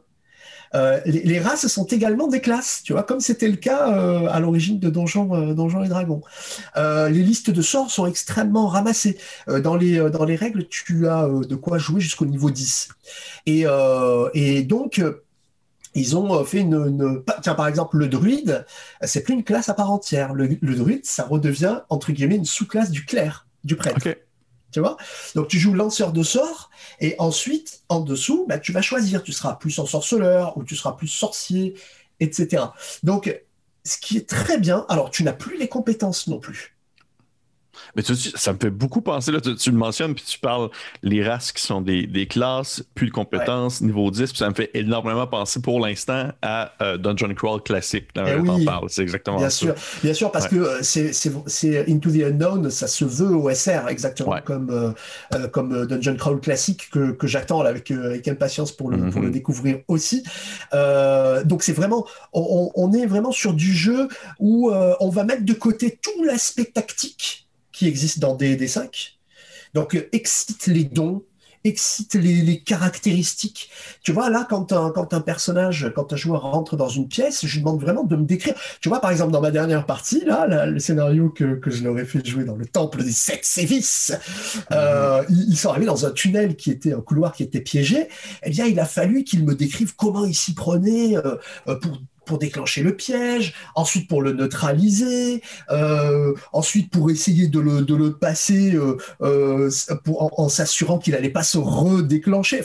Euh, 0.74 1.00
les, 1.04 1.38
races 1.38 1.66
sont 1.66 1.85
également 1.85 2.28
des 2.28 2.40
classes, 2.40 2.82
tu 2.82 2.92
vois, 2.92 3.02
comme 3.02 3.20
c'était 3.20 3.48
le 3.48 3.56
cas 3.56 3.92
euh, 3.92 4.28
à 4.30 4.40
l'origine 4.40 4.78
de 4.78 4.88
Donjons, 4.88 5.35
euh, 5.35 5.85
et 5.85 5.88
Dragons. 5.88 6.22
les 6.76 7.22
listes 7.22 7.50
de 7.50 7.62
sorts 7.62 7.90
sont 7.90 8.06
extrêmement 8.06 8.68
ramassées. 8.68 9.18
dans, 9.48 9.76
les, 9.76 10.00
règles, 10.37 10.66
tu 10.68 11.08
as 11.08 11.28
de 11.28 11.54
quoi 11.54 11.78
jouer 11.78 12.00
jusqu'au 12.00 12.26
niveau 12.26 12.50
10. 12.50 12.88
Et, 13.46 13.64
et 14.35 14.62
donc, 14.62 15.02
ils 15.94 16.16
ont 16.16 16.44
fait 16.44 16.61
une, 16.61 17.22
Tiens, 17.42 17.54
par 17.54 17.68
exemple, 17.68 17.98
le 17.98 18.08
druide, 18.08 18.64
c'est 19.02 19.22
plus 19.22 19.35
une 19.35 19.44
classe 19.44 19.68
à 19.68 19.74
part 19.74 19.90
entière. 19.90 20.32
Le, 20.32 20.48
druide, 20.48 21.04
ça 21.04 21.24
redevient, 21.24 21.80
entre 21.88 22.12
guillemets, 22.12 22.37
une 22.37 22.44
sous-classe 22.44 22.90
du 22.90 23.04
clerc, 23.04 23.46
du 23.64 23.76
prêtre. 23.76 24.08
Tu 24.72 24.80
vois? 24.80 24.96
Donc 25.35 25.48
tu 25.48 25.58
joues 25.58 25.74
lanceur 25.74 26.12
de 26.12 26.22
sorts 26.22 26.70
et 27.00 27.14
ensuite 27.18 27.82
en 27.88 28.00
dessous, 28.00 28.46
bah, 28.48 28.58
tu 28.58 28.72
vas 28.72 28.82
choisir. 28.82 29.22
Tu 29.22 29.32
seras 29.32 29.54
plus 29.54 29.78
en 29.78 29.87
sorceleur 29.87 30.56
ou 30.56 30.64
tu 30.64 30.76
seras 30.76 30.92
plus 30.92 31.08
sorcier, 31.08 31.74
etc. 32.20 32.64
Donc 33.02 33.42
ce 33.85 33.98
qui 33.98 34.16
est 34.16 34.28
très 34.28 34.58
bien. 34.58 34.87
Alors 34.88 35.11
tu 35.11 35.24
n'as 35.24 35.32
plus 35.32 35.58
les 35.58 35.68
compétences 35.68 36.26
non 36.28 36.38
plus. 36.38 36.71
Mais 37.96 38.02
tu, 38.02 38.14
ça 38.14 38.52
me 38.52 38.58
fait 38.58 38.70
beaucoup 38.70 39.00
penser, 39.00 39.32
là, 39.32 39.40
tu, 39.40 39.70
le 39.70 39.76
mentionnes, 39.76 40.14
puis 40.14 40.24
tu 40.26 40.38
parles 40.38 40.70
les 41.02 41.26
races 41.26 41.52
qui 41.52 41.62
sont 41.62 41.80
des, 41.80 42.06
des 42.06 42.26
classes, 42.26 42.82
puis 42.94 43.06
de 43.06 43.12
compétences, 43.12 43.80
niveau 43.80 44.11
10, 44.11 44.30
puis 44.30 44.38
ça 44.38 44.48
me 44.48 44.54
fait 44.54 44.70
énormément 44.74 45.26
penser 45.26 45.61
pour 45.61 45.80
l'instant 45.80 46.28
à 46.42 46.72
euh, 46.82 46.96
Dungeon 46.96 47.35
Crawl 47.35 47.62
classique. 47.62 48.08
Là, 48.14 48.24
eh 48.28 48.40
oui, 48.40 48.66
c'est 48.88 49.02
exactement 49.02 49.38
bien 49.38 49.50
ça. 49.50 49.56
Sûr, 49.56 49.74
bien 50.02 50.14
sûr, 50.14 50.30
parce 50.30 50.48
que 50.48 50.56
euh, 50.56 50.82
c'est 50.82 51.90
Into 51.90 52.11
the 52.11 52.22
Unknown, 52.22 52.70
ça 52.70 52.87
se 52.87 53.04
veut 53.04 53.35
OSR, 53.35 53.88
exactement 53.88 54.37
comme, 54.44 54.94
euh, 55.35 55.48
comme 55.48 55.87
Dungeon 55.87 56.16
Crawl 56.16 56.40
classique 56.40 56.90
que, 56.90 57.12
que 57.12 57.26
j'attends 57.26 57.61
avec, 57.61 57.90
avec 57.90 58.28
impatience 58.28 58.72
pour 58.72 58.90
le, 58.90 59.11
pour 59.11 59.20
le 59.20 59.28
mm-hmm. 59.28 59.32
découvrir 59.32 59.78
aussi. 59.88 60.22
donc 61.44 61.62
c'est 61.62 61.72
vraiment, 61.72 62.06
on, 62.32 62.70
on, 62.74 62.92
est 62.92 63.06
vraiment 63.06 63.32
sur 63.32 63.54
du 63.54 63.72
jeu 63.72 64.08
où 64.38 64.70
on 64.72 65.08
va 65.08 65.24
mettre 65.24 65.44
de 65.44 65.52
côté 65.52 65.98
tout 66.02 66.24
l'aspect 66.24 66.64
tactique 66.64 67.46
qui 67.72 67.87
existe 67.87 68.18
dans 68.18 68.37
DD5. 68.37 69.18
Donc, 69.74 69.94
euh, 69.94 70.08
excite 70.12 70.66
les 70.66 70.85
dons, 70.85 71.24
excite 71.64 72.14
les, 72.14 72.61
caractéristiques. 72.61 73.70
Tu 74.02 74.12
vois, 74.12 74.30
là, 74.30 74.46
quand 74.48 74.72
un, 74.72 74.90
quand 74.90 75.14
un 75.14 75.20
personnage, 75.20 75.90
quand 75.94 76.12
un 76.12 76.16
joueur 76.16 76.42
rentre 76.42 76.76
dans 76.76 76.88
une 76.88 77.08
pièce, 77.08 77.46
je 77.46 77.52
lui 77.52 77.61
demande 77.61 77.80
vraiment 77.80 78.04
de 78.04 78.16
me 78.16 78.24
décrire. 78.24 78.54
Tu 78.80 78.88
vois, 78.88 79.00
par 79.00 79.11
exemple, 79.11 79.32
dans 79.32 79.40
ma 79.40 79.50
dernière 79.50 79.87
partie, 79.87 80.24
là, 80.24 80.66
le 80.66 80.78
scénario 80.78 81.30
que, 81.30 81.54
que 81.54 81.70
je 81.70 81.85
leur 81.85 81.98
ai 81.98 82.04
fait 82.04 82.24
jouer 82.24 82.44
dans 82.44 82.56
le 82.56 82.66
temple 82.66 83.02
des 83.02 83.12
sept 83.12 83.44
sévices, 83.44 84.12
euh, 84.72 85.22
ils, 85.28 85.56
sont 85.56 85.70
arrivés 85.70 85.87
dans 85.87 86.04
un 86.04 86.11
tunnel 86.11 86.56
qui 86.56 86.70
était 86.70 86.92
un 86.92 87.00
couloir 87.00 87.32
qui 87.32 87.42
était 87.42 87.61
piégé. 87.61 88.08
Eh 88.42 88.50
bien, 88.50 88.66
il 88.66 88.78
a 88.80 88.87
fallu 88.87 89.24
qu'ils 89.24 89.44
me 89.44 89.54
décrivent 89.54 89.94
comment 89.96 90.24
ils 90.24 90.35
s'y 90.35 90.54
prenaient 90.54 91.16
euh, 91.16 91.37
pour 91.76 92.02
pour 92.24 92.38
déclencher 92.38 92.82
le 92.82 92.94
piège, 92.96 93.54
ensuite 93.74 94.08
pour 94.08 94.22
le 94.22 94.32
neutraliser, 94.32 95.42
euh, 95.70 96.35
ensuite 96.52 96.90
pour 96.90 97.11
essayer 97.11 97.48
de 97.48 97.61
le, 97.61 97.82
de 97.82 97.94
le 97.94 98.12
passer 98.14 98.74
euh, 98.74 98.96
euh, 99.22 99.70
en, 100.06 100.48
s'assurant 100.48 100.98
qu'il 100.98 101.14
n'allait 101.14 101.30
pas 101.30 101.42
se 101.42 101.58
redéclencher. 101.58 102.62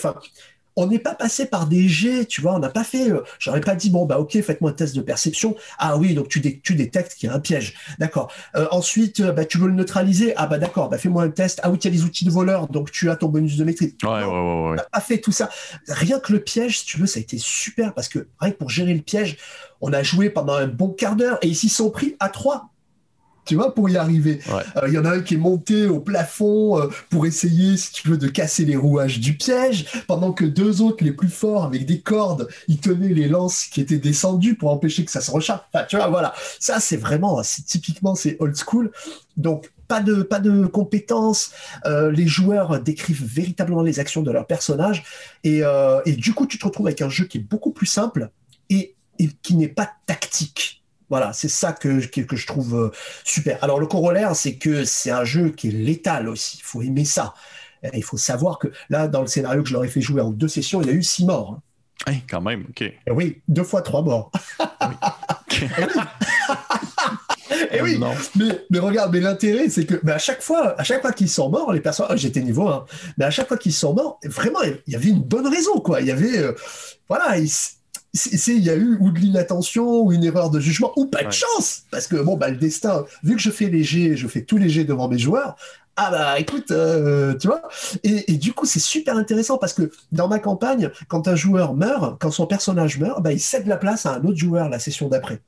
On 0.78 0.88
n'est 0.88 1.00
pas 1.00 1.16
passé 1.16 1.48
par 1.48 1.68
des 1.68 1.90
jets, 1.90 2.26
tu 2.26 2.40
vois, 2.40 2.54
on 2.54 2.60
n'a 2.60 2.70
pas 2.70 2.84
fait, 2.86 3.12
j'aurais 3.40 3.62
pas 3.62 3.76
dit, 3.76 3.90
bon, 3.90 4.06
bah 4.06 4.20
ok, 4.20 4.40
faites-moi 4.42 4.72
un 4.72 4.74
test 4.74 4.96
de 4.96 5.02
perception. 5.02 5.56
Ah 5.80 5.98
oui, 5.98 6.14
donc 6.14 6.30
tu, 6.30 6.42
tu 6.62 6.76
détectes 6.76 7.16
qu'il 7.16 7.28
y 7.28 7.32
a 7.32 7.36
un 7.36 7.40
piège. 7.40 7.74
D'accord. 8.00 8.32
ensuite, 8.72 9.22
bah, 9.22 9.44
tu 9.44 9.58
veux 9.58 9.68
le 9.68 9.74
neutraliser. 9.74 10.34
Ah 10.38 10.48
bah 10.48 10.58
d'accord, 10.58 10.90
bah 10.90 10.98
fais-moi 10.98 11.24
un 11.24 11.30
test. 11.30 11.60
Ah 11.64 11.72
oui, 11.72 11.80
tu 11.80 11.88
as 11.88 11.92
les 11.92 12.04
outils 12.04 12.26
de 12.26 12.32
voleur, 12.32 12.68
donc 12.68 12.92
tu 12.92 13.10
as 13.10 13.16
ton 13.16 13.28
bonus 13.28 13.58
de 13.58 13.64
maîtrise. 13.64 13.96
Ouais, 14.04 14.10
ouais, 14.10 14.24
ouais, 14.24 14.24
ouais. 14.24 14.32
On 14.32 14.76
n'a 14.76 14.84
pas 14.84 15.02
fait 15.02 15.18
tout 15.18 15.32
ça. 15.32 15.50
Rien 15.88 16.20
que 16.20 16.32
le 16.32 16.40
piège, 16.40 16.80
si 16.80 16.86
tu 16.86 17.00
veux, 17.00 17.08
ça 17.08 17.18
a 17.20 17.22
été 17.22 17.38
super 17.40 17.94
parce 17.94 18.08
que 18.08 18.28
rien 18.40 18.52
que 18.52 18.58
pour 18.58 18.70
gérer 18.70 18.94
le 18.94 19.02
piège, 19.02 19.38
on 19.82 19.94
a 19.94 20.04
joué 20.04 20.30
pendant 20.30 20.54
un 20.54 20.68
bon 20.68 20.90
quart 20.90 21.16
d'heure 21.16 21.40
et 21.42 21.48
ils 21.48 21.56
s'y 21.56 21.70
sont 21.70 21.90
pris 21.90 22.16
à 22.20 22.30
trois. 22.30 22.70
Tu 23.48 23.56
vois, 23.56 23.74
pour 23.74 23.90
y 23.90 23.98
arriver. 23.98 24.40
Euh, 24.50 24.88
il 24.88 24.94
y 24.94 24.98
en 24.98 25.06
a 25.06 25.12
un 25.12 25.22
qui 25.22 25.36
est 25.36 25.38
monté 25.38 25.88
au 25.88 26.00
plafond 26.00 26.80
euh, 26.80 26.88
pour 27.10 27.26
essayer, 27.26 27.78
si 27.78 27.92
tu 27.92 28.08
veux, 28.10 28.18
de 28.18 28.28
casser 28.28 28.66
les 28.66 28.76
rouages 28.76 29.20
du 29.20 29.36
piège, 29.36 29.86
pendant 30.08 30.34
que 30.34 30.46
deux 30.46 30.82
autres, 30.82 31.04
les 31.04 31.12
plus 31.12 31.30
forts, 31.30 31.64
avec 31.64 31.86
des 31.86 32.00
cordes, 32.00 32.48
ils 32.68 32.80
tenaient 32.80 33.14
les 33.14 33.28
lances 33.28 33.66
qui 33.66 33.82
étaient 33.82 33.98
descendues 33.98 34.56
pour 34.56 34.72
empêcher 34.72 35.06
que 35.06 35.12
ça 35.12 35.22
se 35.22 35.32
recharge. 35.32 35.62
Enfin, 35.74 35.86
tu 35.88 35.96
vois, 35.96 36.08
voilà. 36.08 36.34
Ça, 36.60 36.80
c'est 36.80 36.98
vraiment, 36.98 37.42
c'est 37.44 37.66
typiquement, 37.66 38.16
c'est 38.16 38.38
old 38.40 38.56
school. 38.56 38.92
Donc, 39.38 39.72
pas 39.88 40.02
de, 40.02 40.22
pas 40.22 40.40
de 40.40 40.66
compétences. 40.66 41.52
Euh, 41.86 42.12
les 42.12 42.28
joueurs 42.28 42.82
décrivent 42.82 43.26
véritablement 43.26 43.84
les 43.84 44.00
actions 44.00 44.22
de 44.22 44.32
leur 44.32 44.46
personnage. 44.46 45.04
Et, 45.44 45.62
et 46.06 46.12
du 46.12 46.34
coup, 46.34 46.46
tu 46.46 46.60
te 46.60 46.66
retrouves 46.66 46.88
avec 46.88 47.02
un 47.02 47.10
jeu 47.10 47.26
qui 47.26 47.38
est 47.38 47.42
beaucoup 47.42 47.72
plus 47.72 47.86
simple 47.86 48.30
et 48.70 48.96
et 49.20 49.30
qui 49.42 49.56
n'est 49.56 49.68
pas 49.68 49.90
tactique. 50.06 50.84
Voilà, 51.10 51.34
c'est 51.34 51.48
ça 51.48 51.72
que, 51.72 52.06
que, 52.06 52.36
je 52.36 52.48
trouve 52.48 52.76
euh, 52.76 52.92
super. 53.24 53.64
Alors 53.64 53.80
le 53.80 53.88
corollaire, 53.88 54.36
c'est 54.36 54.56
que 54.56 54.84
c'est 54.84 55.12
un 55.12 55.24
jeu 55.24 55.50
qui 55.50 55.70
est 55.70 55.72
létal 55.72 56.28
aussi. 56.28 56.58
Il 56.60 56.64
faut 56.64 56.82
aimer 56.82 57.06
ça. 57.06 57.34
Il 57.94 58.04
faut 58.04 58.18
savoir 58.18 58.60
que 58.60 58.68
là, 58.90 59.08
dans 59.08 59.22
le 59.22 59.28
scénario 59.28 59.64
que 59.64 59.70
je 59.70 59.74
leur 59.74 59.86
ai 59.86 59.88
fait 59.88 60.02
jouer 60.02 60.22
en 60.22 60.32
deux 60.32 60.48
sessions, 60.48 60.82
il 60.82 60.88
y 60.88 60.90
a 60.90 60.94
eu 60.94 61.04
six 61.04 61.26
morts. 61.26 61.60
Hein. 62.08 62.16
quand 62.30 62.42
même, 62.42 62.66
ok. 62.70 62.82
Et 62.82 63.12
oui, 63.12 63.42
deux 63.48 63.64
fois 63.64 63.82
trois 63.82 64.02
morts. 64.02 64.32
Et 67.72 67.82
oui, 67.82 68.00
mais, 68.36 68.46
mais, 68.70 68.80
regarde, 68.80 69.14
mais 69.14 69.20
l'intérêt, 69.20 69.70
c'est 69.70 69.86
que 69.86 69.96
à 70.10 70.18
chaque 70.18 70.42
fois, 70.42 70.80
à 70.80 70.84
chaque 70.84 71.02
fois 71.02 71.12
qu'ils 71.12 71.30
sont 71.30 71.50
morts, 71.50 71.72
les 71.74 71.80
personnes, 71.80 72.08
oh, 72.10 72.14
j'étais 72.16 72.42
niveau 72.42 72.68
1, 72.68 72.86
mais 73.18 73.26
à 73.26 73.30
chaque 73.30 73.48
fois 73.48 73.58
qu'ils 73.58 73.74
sont 73.74 73.94
morts, 73.94 74.20
vraiment, 74.24 74.62
il 74.64 74.94
y 74.94 74.96
avait 74.96 75.10
une 75.10 75.22
bonne 75.22 75.48
raison, 75.48 75.80
quoi. 75.80 76.02
Il 76.02 76.08
y 76.08 76.12
avait, 76.12 76.38
euh, 76.40 76.54
voilà, 77.08 77.38
il 78.14 78.64
y 78.64 78.70
a 78.70 78.76
eu 78.76 78.98
ou 79.00 79.12
de 79.12 79.20
l'inattention 79.20 80.02
ou 80.02 80.12
une 80.12 80.24
erreur 80.24 80.50
de 80.50 80.60
jugement 80.60 80.92
ou 80.96 81.06
pas 81.06 81.24
de 81.24 81.32
chance 81.32 81.84
parce 81.92 82.08
que 82.08 82.16
bon 82.16 82.38
bah 82.38 82.50
le 82.50 82.58
destin 82.58 83.06
vu 83.24 83.36
que 83.36 83.42
je 83.42 83.52
fais 83.52 83.68
léger 83.68 84.16
je 84.16 84.28
fais 84.28 84.42
tout 84.42 84.58
léger 84.58 84.86
devant 84.86 85.08
mes 85.08 85.20
joueurs 85.20 85.56
ah 86.00 86.12
bah 86.12 86.40
écoute, 86.40 86.70
euh, 86.70 87.36
tu 87.40 87.48
vois. 87.48 87.64
Et, 88.04 88.38
du 88.38 88.54
coup, 88.54 88.68
c'est 88.68 88.80
super 88.80 89.18
intéressant 89.18 89.58
parce 89.58 89.74
que 89.74 89.92
dans 90.12 90.28
ma 90.28 90.38
campagne, 90.38 90.92
quand 91.08 91.28
un 91.28 91.36
joueur 91.36 91.74
meurt, 91.74 92.22
quand 92.22 92.30
son 92.30 92.46
personnage 92.46 93.00
meurt, 93.00 93.24
bah, 93.24 93.34
il 93.34 93.40
cède 93.40 93.66
la 93.66 93.78
place 93.78 94.06
à 94.06 94.14
un 94.14 94.24
autre 94.24 94.38
joueur 94.38 94.70
la 94.70 94.78
session 94.78 95.10
d'après. 95.10 95.42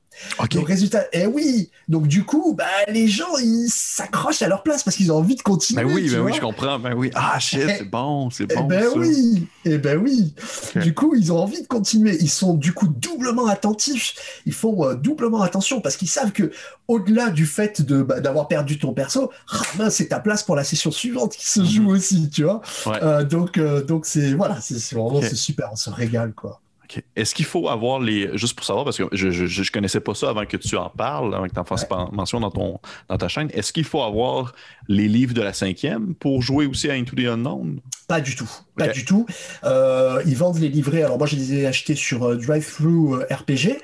Donc 0.51 0.67
résultat, 0.67 1.05
eh 1.13 1.25
oui. 1.25 1.69
Donc 1.87 2.07
du 2.07 2.23
coup, 2.23 2.53
bah, 2.57 2.65
les 2.87 3.07
gens 3.07 3.37
ils 3.37 3.69
s'accrochent 3.69 4.41
à 4.41 4.47
leur 4.47 4.63
place 4.63 4.83
parce 4.83 4.95
qu'ils 4.95 5.11
ont 5.11 5.17
envie 5.17 5.35
de 5.35 5.41
continuer. 5.41 5.83
Ben 5.83 5.91
oui, 5.91 6.09
ben 6.09 6.19
oui, 6.21 6.33
je 6.35 6.41
comprends. 6.41 6.79
Ben 6.79 6.93
oui. 6.93 7.11
Ah 7.15 7.39
shit, 7.39 7.61
eh, 7.63 7.75
c'est 7.77 7.89
bon, 7.89 8.29
c'est 8.29 8.45
bon. 8.45 8.61
Eh 8.63 8.67
ben 8.67 8.85
oui, 8.95 9.47
eh 9.65 9.77
ben 9.77 9.97
oui. 9.97 10.33
Du 10.75 10.93
coup, 10.93 11.15
ils 11.15 11.31
ont 11.31 11.39
envie 11.39 11.61
de 11.61 11.67
continuer. 11.67 12.17
Ils 12.19 12.29
sont 12.29 12.53
du 12.53 12.73
coup 12.73 12.87
doublement 12.87 13.47
attentifs. 13.47 14.41
Ils 14.45 14.53
font 14.53 14.85
euh, 14.85 14.95
doublement 14.95 15.41
attention 15.41 15.81
parce 15.81 15.95
qu'ils 15.95 16.09
savent 16.09 16.31
que 16.31 16.51
au-delà 16.87 17.29
du 17.29 17.45
fait 17.45 17.81
de 17.81 18.01
bah, 18.01 18.19
d'avoir 18.19 18.47
perdu 18.47 18.79
ton 18.79 18.93
perso, 18.93 19.31
ah, 19.79 19.89
c'est 19.89 20.07
ta 20.07 20.19
place 20.19 20.43
pour 20.43 20.55
la 20.55 20.63
session 20.63 20.91
suivante 20.91 21.33
qui 21.35 21.47
se 21.47 21.63
joue 21.63 21.83
mhm. 21.83 21.89
aussi, 21.89 22.29
tu 22.29 22.43
vois. 22.43 22.61
Euh, 22.87 23.23
donc 23.23 23.57
euh, 23.57 23.83
donc 23.83 24.05
c'est 24.05 24.33
voilà, 24.33 24.59
c'est 24.61 24.95
vraiment 24.95 25.21
c'est 25.21 25.35
super, 25.35 25.69
on 25.71 25.75
se 25.75 25.89
régale 25.89 26.33
quoi. 26.33 26.61
Est-ce 27.15 27.35
qu'il 27.35 27.45
faut 27.45 27.69
avoir 27.69 27.99
les. 27.99 28.37
Juste 28.37 28.55
pour 28.55 28.65
savoir, 28.65 28.85
parce 28.85 28.97
que 28.97 29.03
je 29.11 29.27
ne 29.27 29.71
connaissais 29.71 29.99
pas 29.99 30.13
ça 30.13 30.29
avant 30.29 30.45
que 30.45 30.57
tu 30.57 30.75
en 30.75 30.89
parles, 30.89 31.35
avant 31.35 31.47
que 31.47 31.53
tu 31.53 31.59
en 31.59 31.65
fasses 31.65 31.87
mention 32.11 32.39
dans, 32.39 32.51
ton, 32.51 32.79
dans 33.07 33.17
ta 33.17 33.27
chaîne. 33.27 33.49
Est-ce 33.53 33.71
qu'il 33.71 33.83
faut 33.83 34.01
avoir 34.01 34.53
les 34.89 35.07
livres 35.07 35.35
de 35.35 35.41
la 35.41 35.53
cinquième 35.53 36.15
pour 36.15 36.41
jouer 36.41 36.65
aussi 36.65 36.89
à 36.89 36.93
Into 36.93 37.15
the 37.15 37.27
Unknown? 37.27 37.79
Pas 38.07 38.21
du 38.21 38.35
tout. 38.35 38.49
Pas 38.75 38.87
du 38.87 39.05
tout. 39.05 39.27
Euh, 39.63 40.19
ils 40.25 40.35
vendent 40.35 40.57
les 40.57 40.67
livrets. 40.67 41.03
Alors 41.03 41.19
moi, 41.19 41.27
je 41.27 41.35
les 41.35 41.53
ai 41.53 41.67
achetés 41.67 41.93
sur 41.93 42.23
euh, 42.23 42.35
DriveThru 42.35 43.13
euh, 43.13 43.25
RPG. 43.29 43.77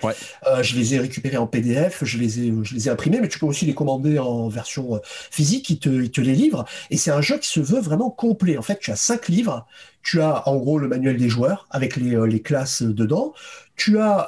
je 0.61 0.75
les 0.75 0.95
ai 0.95 0.99
récupérés 0.99 1.37
en 1.37 1.45
PDF. 1.45 2.03
Je 2.03 2.17
les 2.17 2.39
ai, 2.39 2.53
je 2.63 2.73
les 2.73 2.87
ai 2.87 2.91
imprimés, 2.91 3.21
mais 3.21 3.27
tu 3.27 3.37
peux 3.37 3.45
aussi 3.45 3.67
les 3.67 3.75
commander 3.75 4.17
en 4.17 4.49
version 4.49 4.99
physique. 5.05 5.69
Ils 5.69 5.77
te, 5.77 5.89
ils 5.89 6.09
te 6.09 6.21
les 6.21 6.33
livrent. 6.33 6.65
Et 6.89 6.97
c'est 6.97 7.11
un 7.11 7.21
jeu 7.21 7.37
qui 7.37 7.49
se 7.49 7.59
veut 7.59 7.79
vraiment 7.79 8.09
complet. 8.09 8.57
En 8.57 8.63
fait, 8.63 8.79
tu 8.79 8.89
as 8.89 8.95
cinq 8.95 9.27
livres. 9.27 9.67
Tu 10.01 10.21
as 10.21 10.47
en 10.49 10.55
gros 10.55 10.79
le 10.79 10.87
manuel 10.87 11.17
des 11.17 11.29
joueurs 11.29 11.67
avec 11.69 11.95
les, 11.95 12.17
les 12.27 12.41
classes 12.41 12.81
dedans. 12.81 13.33
Tu 13.75 13.99
as 13.99 14.27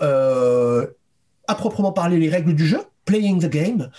à 1.47 1.55
proprement 1.55 1.91
parler 1.91 2.19
les 2.19 2.29
règles 2.29 2.53
du 2.53 2.67
jeu. 2.67 2.81
Playing 3.07 3.39
the 3.41 3.49
Game, 3.49 3.89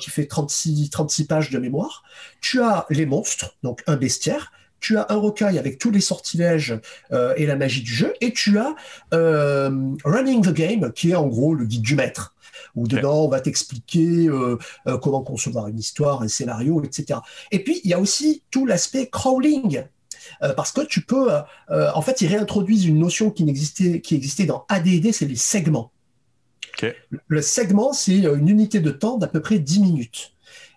qui 0.00 0.10
fait 0.10 0.26
36, 0.26 0.90
36 0.90 1.24
pages 1.26 1.50
de 1.50 1.58
mémoire. 1.58 2.02
Tu 2.40 2.60
as 2.62 2.86
les 2.90 3.06
monstres, 3.06 3.54
donc 3.62 3.82
un 3.86 3.96
bestiaire 3.96 4.50
tu 4.80 4.98
as 4.98 5.06
un 5.08 5.16
recueil 5.16 5.58
avec 5.58 5.78
tous 5.78 5.90
les 5.90 6.00
sortilèges 6.00 6.78
euh, 7.12 7.34
et 7.36 7.46
la 7.46 7.56
magie 7.56 7.82
du 7.82 7.92
jeu, 7.92 8.14
et 8.20 8.32
tu 8.32 8.58
as 8.58 8.74
euh, 9.14 9.70
Running 10.04 10.42
the 10.42 10.52
Game, 10.52 10.92
qui 10.92 11.10
est 11.10 11.16
en 11.16 11.26
gros 11.26 11.54
le 11.54 11.64
guide 11.64 11.82
du 11.82 11.94
maître, 11.94 12.34
où 12.74 12.86
dedans 12.86 13.24
on 13.24 13.28
va 13.28 13.40
t'expliquer 13.40 14.28
euh, 14.28 14.58
comment 15.02 15.22
concevoir 15.22 15.68
une 15.68 15.78
histoire, 15.78 16.22
un 16.22 16.28
scénario, 16.28 16.82
etc. 16.84 17.20
Et 17.50 17.62
puis 17.62 17.80
il 17.84 17.90
y 17.90 17.94
a 17.94 17.98
aussi 17.98 18.42
tout 18.50 18.66
l'aspect 18.66 19.08
crawling. 19.08 19.82
parce 20.56 20.72
que 20.72 20.82
tu 20.82 21.02
peux, 21.02 21.30
en 21.68 22.02
fait, 22.02 22.20
ils 22.20 22.28
réintroduisent 22.28 22.86
une 22.86 22.98
notion 22.98 23.30
qui 23.30 23.48
existait, 23.48 24.00
qui 24.00 24.14
existait 24.14 24.46
dans 24.46 24.66
AD&D, 24.68 25.12
c'est 25.12 25.26
les 25.26 25.36
segments. 25.36 25.92
Le 27.28 27.42
segment, 27.42 27.92
c'est 27.92 28.16
une 28.16 28.48
unité 28.48 28.80
de 28.80 28.90
temps 28.90 29.18
d'à 29.18 29.26
peu 29.26 29.40
près 29.40 29.58
10 29.58 29.80
minutes. 29.80 30.32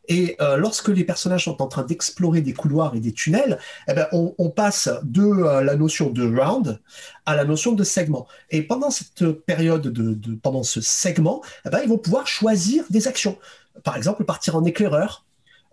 Et 0.09 0.35
euh, 0.41 0.57
lorsque 0.57 0.89
les 0.89 1.03
personnages 1.03 1.45
sont 1.45 1.61
en 1.61 1.67
train 1.67 1.83
d'explorer 1.83 2.41
des 2.41 2.53
couloirs 2.53 2.95
et 2.95 2.99
des 2.99 3.13
tunnels, 3.13 3.59
eh 3.87 3.93
ben, 3.93 4.07
on, 4.11 4.49
passe 4.49 4.89
de 5.03 5.21
euh, 5.21 5.61
la 5.61 5.75
notion 5.75 6.09
de 6.09 6.23
round 6.27 6.79
à 7.27 7.35
la 7.35 7.45
notion 7.45 7.73
de 7.73 7.83
segment. 7.83 8.27
Et 8.49 8.63
pendant 8.63 8.89
cette 8.89 9.31
période, 9.31 9.83
de, 9.87 10.35
pendant 10.41 10.63
ce 10.63 10.81
segment, 10.81 11.43
eh 11.65 11.69
ben, 11.69 11.81
ils 11.83 11.89
vont 11.89 11.99
pouvoir 11.99 12.25
choisir 12.25 12.85
des 12.89 13.07
actions. 13.07 13.37
Par 13.83 13.95
exemple, 13.95 14.25
partir 14.25 14.55
en 14.55 14.65
éclaireur, 14.65 15.25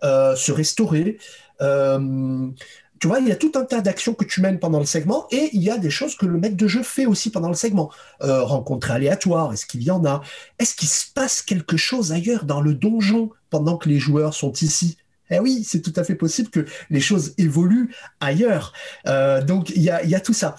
euh, 0.03 0.35
se 0.35 0.51
restaurer, 0.51 1.17
tu 2.99 3.07
vois, 3.07 3.19
il 3.19 3.27
y 3.27 3.31
a 3.31 3.35
tout 3.35 3.51
un 3.55 3.65
tas 3.65 3.81
d'actions 3.81 4.13
que 4.13 4.25
tu 4.25 4.41
mènes 4.41 4.59
pendant 4.59 4.79
le 4.79 4.85
segment 4.85 5.27
et 5.31 5.49
il 5.53 5.63
y 5.63 5.69
a 5.69 5.77
des 5.77 5.89
choses 5.89 6.15
que 6.15 6.25
le 6.25 6.37
maître 6.37 6.57
de 6.57 6.67
jeu 6.67 6.83
fait 6.83 7.05
aussi 7.05 7.29
pendant 7.31 7.49
le 7.49 7.55
segment. 7.55 7.91
Euh, 8.21 8.43
rencontres 8.43 8.91
aléatoires, 8.91 9.53
est-ce 9.53 9.65
qu'il 9.65 9.83
y 9.83 9.91
en 9.91 10.05
a? 10.05 10.21
Est-ce 10.59 10.75
qu'il 10.75 10.87
se 10.87 11.05
passe 11.13 11.41
quelque 11.41 11.77
chose 11.77 12.11
ailleurs 12.11 12.45
dans 12.45 12.61
le 12.61 12.73
donjon 12.73 13.29
pendant 13.49 13.77
que 13.77 13.89
les 13.89 13.99
joueurs 13.99 14.33
sont 14.33 14.53
ici? 14.53 14.97
Eh 15.29 15.39
oui, 15.39 15.63
c'est 15.67 15.81
tout 15.81 15.93
à 15.95 16.03
fait 16.03 16.15
possible 16.15 16.49
que 16.49 16.65
les 16.89 17.01
choses 17.01 17.33
évoluent 17.37 17.93
ailleurs. 18.19 18.73
Euh, 19.07 19.43
donc 19.43 19.71
il 19.71 19.81
y 19.81 19.89
a, 19.89 20.19
tout 20.19 20.33
ça. 20.33 20.55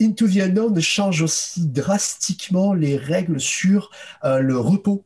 Into 0.00 0.28
the 0.28 0.38
Unknown 0.38 0.80
change 0.80 1.22
aussi 1.22 1.66
drastiquement 1.66 2.74
les 2.74 2.96
règles 2.96 3.40
sur 3.40 3.90
euh, 4.24 4.40
le 4.40 4.58
repos 4.58 5.04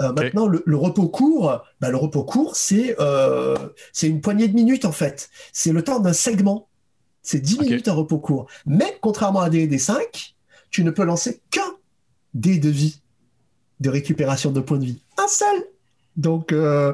euh, 0.00 0.12
maintenant, 0.12 0.46
le, 0.46 0.76
repos 0.76 1.08
court, 1.08 1.62
bah, 1.80 1.90
le 1.90 1.96
repos 1.96 2.24
court, 2.24 2.56
c'est 2.56 2.96
euh, 2.98 3.56
c'est 3.92 4.08
une 4.08 4.20
poignée 4.20 4.48
de 4.48 4.54
minutes 4.54 4.84
en 4.84 4.92
fait. 4.92 5.30
C'est 5.52 5.72
le 5.72 5.82
temps 5.82 6.00
d'un 6.00 6.12
segment. 6.12 6.68
C'est 7.22 7.40
10 7.40 7.60
minutes 7.60 7.88
un 7.88 7.94
repos 7.94 8.18
court. 8.18 8.46
Mais 8.66 8.98
contrairement 9.00 9.40
à 9.40 9.48
des 9.48 9.78
5, 9.78 10.34
tu 10.70 10.84
ne 10.84 10.90
peux 10.90 11.04
lancer 11.04 11.40
qu'un 11.50 11.62
dé 12.34 12.58
de 12.58 12.68
vie 12.68 13.00
de 13.80 13.88
récupération 13.88 14.50
de 14.50 14.60
points 14.60 14.78
de 14.78 14.84
vie. 14.84 15.02
Un 15.16 15.28
seul. 15.28 15.64
Donc, 16.16 16.52
euh, 16.52 16.92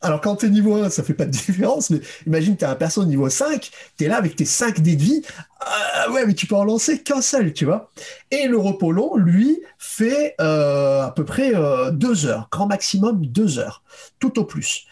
alors 0.00 0.20
quand 0.20 0.36
tu 0.36 0.46
es 0.46 0.48
niveau 0.48 0.76
1, 0.76 0.90
ça 0.90 1.02
fait 1.02 1.14
pas 1.14 1.26
de 1.26 1.30
différence, 1.30 1.90
mais 1.90 2.00
imagine 2.26 2.56
tu 2.56 2.64
as 2.64 2.70
un 2.70 2.74
perso 2.74 3.04
niveau 3.04 3.28
5, 3.28 3.70
tu 3.98 4.04
es 4.04 4.08
là 4.08 4.16
avec 4.16 4.36
tes 4.36 4.44
5 4.44 4.80
dés 4.80 4.96
de 4.96 5.02
vie, 5.02 5.22
ah 5.60 6.10
ouais, 6.10 6.26
mais 6.26 6.34
tu 6.34 6.46
peux 6.46 6.56
en 6.56 6.64
lancer 6.64 7.02
qu'un 7.02 7.20
seul, 7.20 7.52
tu 7.52 7.64
vois. 7.64 7.90
Et 8.30 8.48
le 8.48 8.58
repos 8.58 8.92
long, 8.92 9.16
lui, 9.16 9.60
fait 9.78 10.34
euh, 10.40 11.02
à 11.02 11.10
peu 11.10 11.24
près 11.24 11.52
2 11.52 11.56
euh, 11.56 12.28
heures, 12.28 12.48
grand 12.50 12.66
maximum 12.66 13.26
2 13.26 13.58
heures, 13.58 13.82
tout 14.18 14.38
au 14.38 14.44
plus. 14.44 14.86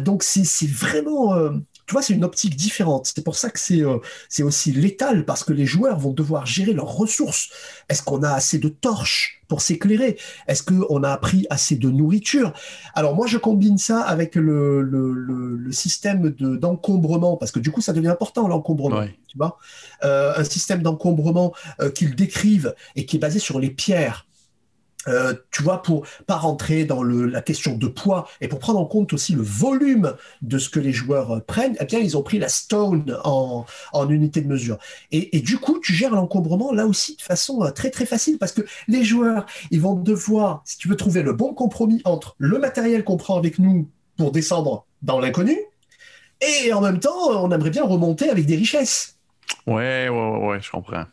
donc 0.00 0.22
c'est 0.22 0.68
vraiment 0.68 1.34
tu 1.86 1.92
vois, 1.92 2.02
c'est 2.02 2.14
une 2.14 2.24
optique 2.24 2.56
différente. 2.56 3.10
C'est 3.14 3.22
pour 3.22 3.36
ça 3.36 3.48
que 3.50 3.60
c'est 3.60 3.82
euh, 3.82 3.98
c'est 4.28 4.42
aussi 4.42 4.72
létal, 4.72 5.24
parce 5.24 5.44
que 5.44 5.52
les 5.52 5.66
joueurs 5.66 5.98
vont 5.98 6.12
devoir 6.12 6.44
gérer 6.44 6.72
leurs 6.72 6.92
ressources. 6.96 7.48
Est-ce 7.88 8.02
qu'on 8.02 8.22
a 8.22 8.30
assez 8.30 8.58
de 8.58 8.68
torches 8.68 9.42
pour 9.46 9.60
s'éclairer? 9.60 10.18
Est-ce 10.48 10.64
qu'on 10.64 11.02
a 11.04 11.16
pris 11.18 11.46
assez 11.48 11.76
de 11.76 11.88
nourriture? 11.88 12.52
Alors 12.94 13.14
moi, 13.14 13.28
je 13.28 13.38
combine 13.38 13.78
ça 13.78 14.00
avec 14.00 14.34
le, 14.34 14.82
le, 14.82 15.12
le, 15.12 15.72
système 15.72 16.30
d'encombrement, 16.30 17.36
parce 17.36 17.52
que 17.52 17.60
du 17.60 17.70
coup, 17.70 17.80
ça 17.80 17.92
devient 17.92 18.08
important, 18.08 18.48
l'encombrement. 18.48 19.06
Tu 19.28 19.38
vois? 19.38 19.58
Euh, 20.04 20.32
un 20.36 20.44
système 20.44 20.82
d'encombrement 20.82 21.54
euh, 21.80 21.90
qu'ils 21.90 22.16
décrivent 22.16 22.74
et 22.96 23.06
qui 23.06 23.16
est 23.16 23.20
basé 23.20 23.38
sur 23.38 23.60
les 23.60 23.70
pierres. 23.70 24.26
Euh, 25.08 25.34
tu 25.50 25.62
vois, 25.62 25.82
pour 25.82 26.06
pas 26.26 26.36
rentrer 26.36 26.84
dans 26.84 27.02
la 27.02 27.42
question 27.42 27.76
de 27.76 27.86
poids 27.86 28.28
et 28.40 28.48
pour 28.48 28.58
prendre 28.58 28.80
en 28.80 28.86
compte 28.86 29.12
aussi 29.12 29.34
le 29.34 29.42
volume 29.42 30.14
de 30.42 30.58
ce 30.58 30.68
que 30.68 30.80
les 30.80 30.92
joueurs 30.92 31.36
euh, 31.36 31.40
prennent, 31.40 31.76
eh 31.80 31.84
bien, 31.84 31.98
ils 31.98 32.16
ont 32.16 32.22
pris 32.22 32.38
la 32.38 32.48
stone 32.48 33.16
en, 33.24 33.64
unité 34.08 34.40
de 34.40 34.48
mesure. 34.48 34.78
Et, 35.10 35.36
et, 35.36 35.40
du 35.40 35.58
coup, 35.58 35.80
tu 35.80 35.92
gères 35.92 36.14
l'encombrement 36.14 36.72
là 36.72 36.86
aussi 36.86 37.16
de 37.16 37.22
façon 37.22 37.62
euh, 37.64 37.70
très 37.70 37.90
très 37.90 38.06
facile 38.06 38.38
parce 38.38 38.52
que 38.52 38.62
les 38.88 39.04
joueurs, 39.04 39.46
ils 39.70 39.80
vont 39.80 39.94
devoir, 39.94 40.62
si 40.64 40.78
tu 40.78 40.88
veux 40.88 40.96
trouver 40.96 41.22
le 41.22 41.32
bon 41.32 41.54
compromis 41.54 42.02
entre 42.04 42.36
le 42.38 42.58
matériel 42.58 43.04
qu'on 43.04 43.16
prend 43.16 43.36
avec 43.36 43.58
nous 43.58 43.88
pour 44.16 44.32
descendre 44.32 44.86
dans 45.02 45.18
l'inconnu 45.20 45.58
et 46.40 46.72
en 46.72 46.80
même 46.80 47.00
temps, 47.00 47.42
on 47.42 47.50
aimerait 47.50 47.70
bien 47.70 47.84
remonter 47.84 48.28
avec 48.28 48.46
des 48.46 48.56
richesses. 48.56 49.16
Ouais, 49.66 50.08
ouais, 50.08 50.10
ouais, 50.10 50.46
ouais 50.46 50.60
je 50.60 50.70
comprends. 50.70 51.04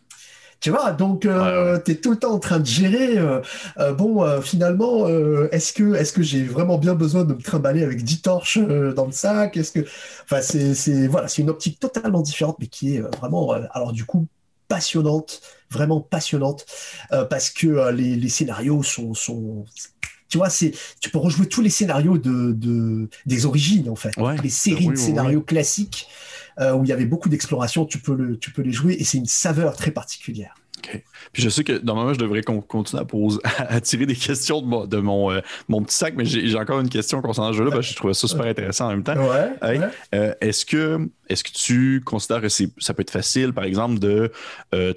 Tu 0.64 0.70
vois, 0.70 0.94
donc 0.94 1.26
euh, 1.26 1.78
tu 1.84 1.92
es 1.92 1.96
tout 1.96 2.12
le 2.12 2.18
temps 2.18 2.32
en 2.32 2.40
train 2.40 2.58
de 2.58 2.66
gérer. 2.66 3.18
Euh, 3.18 3.42
euh, 3.80 3.92
bon, 3.92 4.42
finalement, 4.42 5.10
est-ce 5.52 5.74
que, 5.74 5.94
est 5.94 6.16
que 6.16 6.24
j'ai 6.24 6.46
vraiment 6.46 6.78
bien 6.78 6.96
besoin 6.96 7.26
de 7.26 7.34
me 7.34 7.42
trimballer 7.42 7.84
avec 7.84 8.02
10 8.02 8.22
torches 8.22 8.60
dans 8.60 9.06
le 9.06 9.12
sac? 9.12 9.58
Est-ce 9.58 9.74
que, 9.74 9.82
enfin, 10.24 10.42
c'est, 10.42 11.08
voilà, 11.08 11.28
c'est 11.28 11.42
une 11.42 11.50
optique 11.50 11.82
totalement 11.82 12.22
différente, 12.22 12.56
mais 12.62 12.68
qui 12.68 12.96
est 12.96 13.02
vraiment, 13.02 13.52
alors 13.72 13.92
du 13.92 14.06
coup, 14.06 14.26
passionnante, 14.70 15.42
vraiment 15.70 16.00
passionnante, 16.00 16.66
parce 17.30 17.50
que 17.50 17.92
les, 17.92 18.30
scénarios 18.30 18.84
sont, 18.84 19.14
sont 19.14 19.66
tu 20.30 20.38
vois, 20.38 20.50
c'est, 20.50 20.72
tu 21.02 21.10
peux 21.10 21.20
rejouer 21.20 21.48
tous 21.48 21.62
les 21.62 21.70
scénarios 21.70 22.18
de, 22.18 23.10
des 23.26 23.46
origines, 23.46 23.90
en 23.90 23.98
fait. 23.98 24.14
les 24.42 24.50
séries 24.50 24.88
de 24.88 24.96
scénarios 24.96 25.42
classiques 25.42 26.08
euh, 26.60 26.74
où 26.74 26.84
il 26.84 26.90
y 26.90 26.94
avait 26.94 27.06
beaucoup 27.06 27.30
d'exploration, 27.30 27.86
tu, 27.86 28.00
peux 28.00 28.16
le, 28.16 28.38
tu 28.38 28.52
peux 28.52 28.62
les 28.62 28.72
jouer 28.72 28.96
et 29.00 29.04
c'est 29.04 29.18
une 29.18 29.26
saveur 29.26 29.76
très 29.76 29.92
particulière. 29.92 30.56
Puis 31.32 31.42
je 31.42 31.50
sais 31.50 31.64
que 31.64 31.82
normalement, 31.84 32.14
je 32.14 32.20
devrais 32.20 32.42
continuer 32.42 33.02
à, 33.02 33.06
poser, 33.06 33.40
à 33.58 33.80
tirer 33.82 34.06
des 34.06 34.16
questions 34.16 34.62
de 34.62 34.68
mon, 34.68 34.86
de 34.86 34.98
mon, 34.98 35.32
euh, 35.32 35.42
mon 35.68 35.82
petit 35.82 35.96
sac, 35.96 36.14
mais 36.16 36.26
j'ai 36.26 36.58
encore 36.58 36.80
une 36.80 36.90
question 36.90 37.22
concernant 37.22 37.54
ce 37.54 37.58
jeu-là, 37.58 37.72
parce 37.72 37.88
que 37.88 37.94
je 37.94 37.98
trouvais 37.98 38.14
ça 38.14 38.28
super 38.28 38.46
intéressant 38.46 38.88
en 38.88 38.90
même 38.90 39.04
temps. 39.04 39.16
Ouais, 39.16 39.80
euh, 40.14 40.34
est-ce 40.42 40.66
que, 40.66 41.10
est 41.30 41.42
que 41.42 41.52
tu 41.52 42.02
considères 42.06 42.42
que 42.42 42.50
ça 42.50 42.94
peut 42.94 43.02
être 43.02 43.12
facile, 43.12 43.54
par 43.54 43.64
exemple, 43.64 44.00
de 44.00 44.32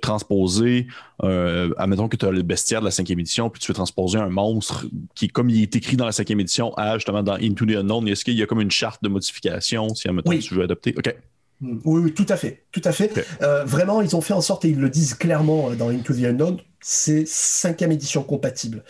transposer, 0.03 0.89
admettons 1.23 2.09
que 2.09 2.17
tu 2.17 2.27
as 2.27 2.31
le 2.31 2.43
bestiaire 2.43 2.81
de 2.81 2.87
la 2.87 2.91
cinquième 2.91 3.21
édition, 3.21 3.49
puis 3.49 3.61
tu 3.61 3.69
veux 3.69 3.75
transposer 3.75 4.19
un 4.19 4.29
monstre 4.29 4.87
qui, 5.15 5.29
comme 5.29 5.51
il 5.51 5.63
est 5.63 5.77
écrit 5.77 5.97
dans 5.97 6.07
la 6.07 6.13
cinquième 6.13 6.41
édition, 6.41 6.75
à 6.75 6.95
justement 6.95 7.23
dans 7.23 7.35
Into 7.35 7.65
the 7.65 7.77
Unknown, 7.77 8.09
est-ce 8.09 8.25
qu'il 8.25 8.35
y 8.35 8.43
a 8.43 8.47
comme 8.47 8.61
une 8.61 8.71
charte 8.71 9.03
de 9.03 9.09
modification 9.09 9.95
si, 9.95 10.09
admettons, 10.09 10.37
tu 10.39 10.55
veux 10.55 10.65
adopter? 10.65 10.95
OK. 10.99 11.15
Mm. 11.61 11.79
Oui, 11.85 12.15
tout 12.15 12.27
à 12.29 12.37
fait, 12.37 12.65
tout 12.73 12.83
à 12.85 12.93
fait. 12.93 13.13
Euh, 13.43 13.65
vraiment, 13.65 14.01
ils 14.01 14.15
ont 14.17 14.21
fait 14.21 14.35
en 14.35 14.41
sorte, 14.41 14.65
et 14.65 14.69
ils 14.69 14.81
le 14.81 14.91
disent 14.91 15.15
clairement 15.15 15.71
euh, 15.71 15.75
dans 15.75 15.89
Into 15.89 16.15
the 16.15 16.25
Unknown, 16.25 16.59
c'est 16.81 17.27
cinquième 17.27 17.93
édition 17.93 18.23
compatible 18.23 18.85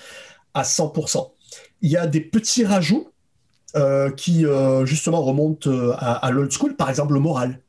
à 0.55 0.63
100%. 0.63 1.33
Il 1.83 1.91
y 1.91 1.97
a 1.97 2.07
des 2.07 2.21
petits 2.21 2.65
rajouts 2.65 3.09
euh, 3.77 4.11
qui 4.11 4.45
justement 4.85 5.23
remontent 5.23 5.71
à, 5.99 6.31
l'old 6.31 6.51
school, 6.51 6.77
par 6.77 6.89
exemple 6.89 7.13
le 7.13 7.21
moral. 7.21 7.61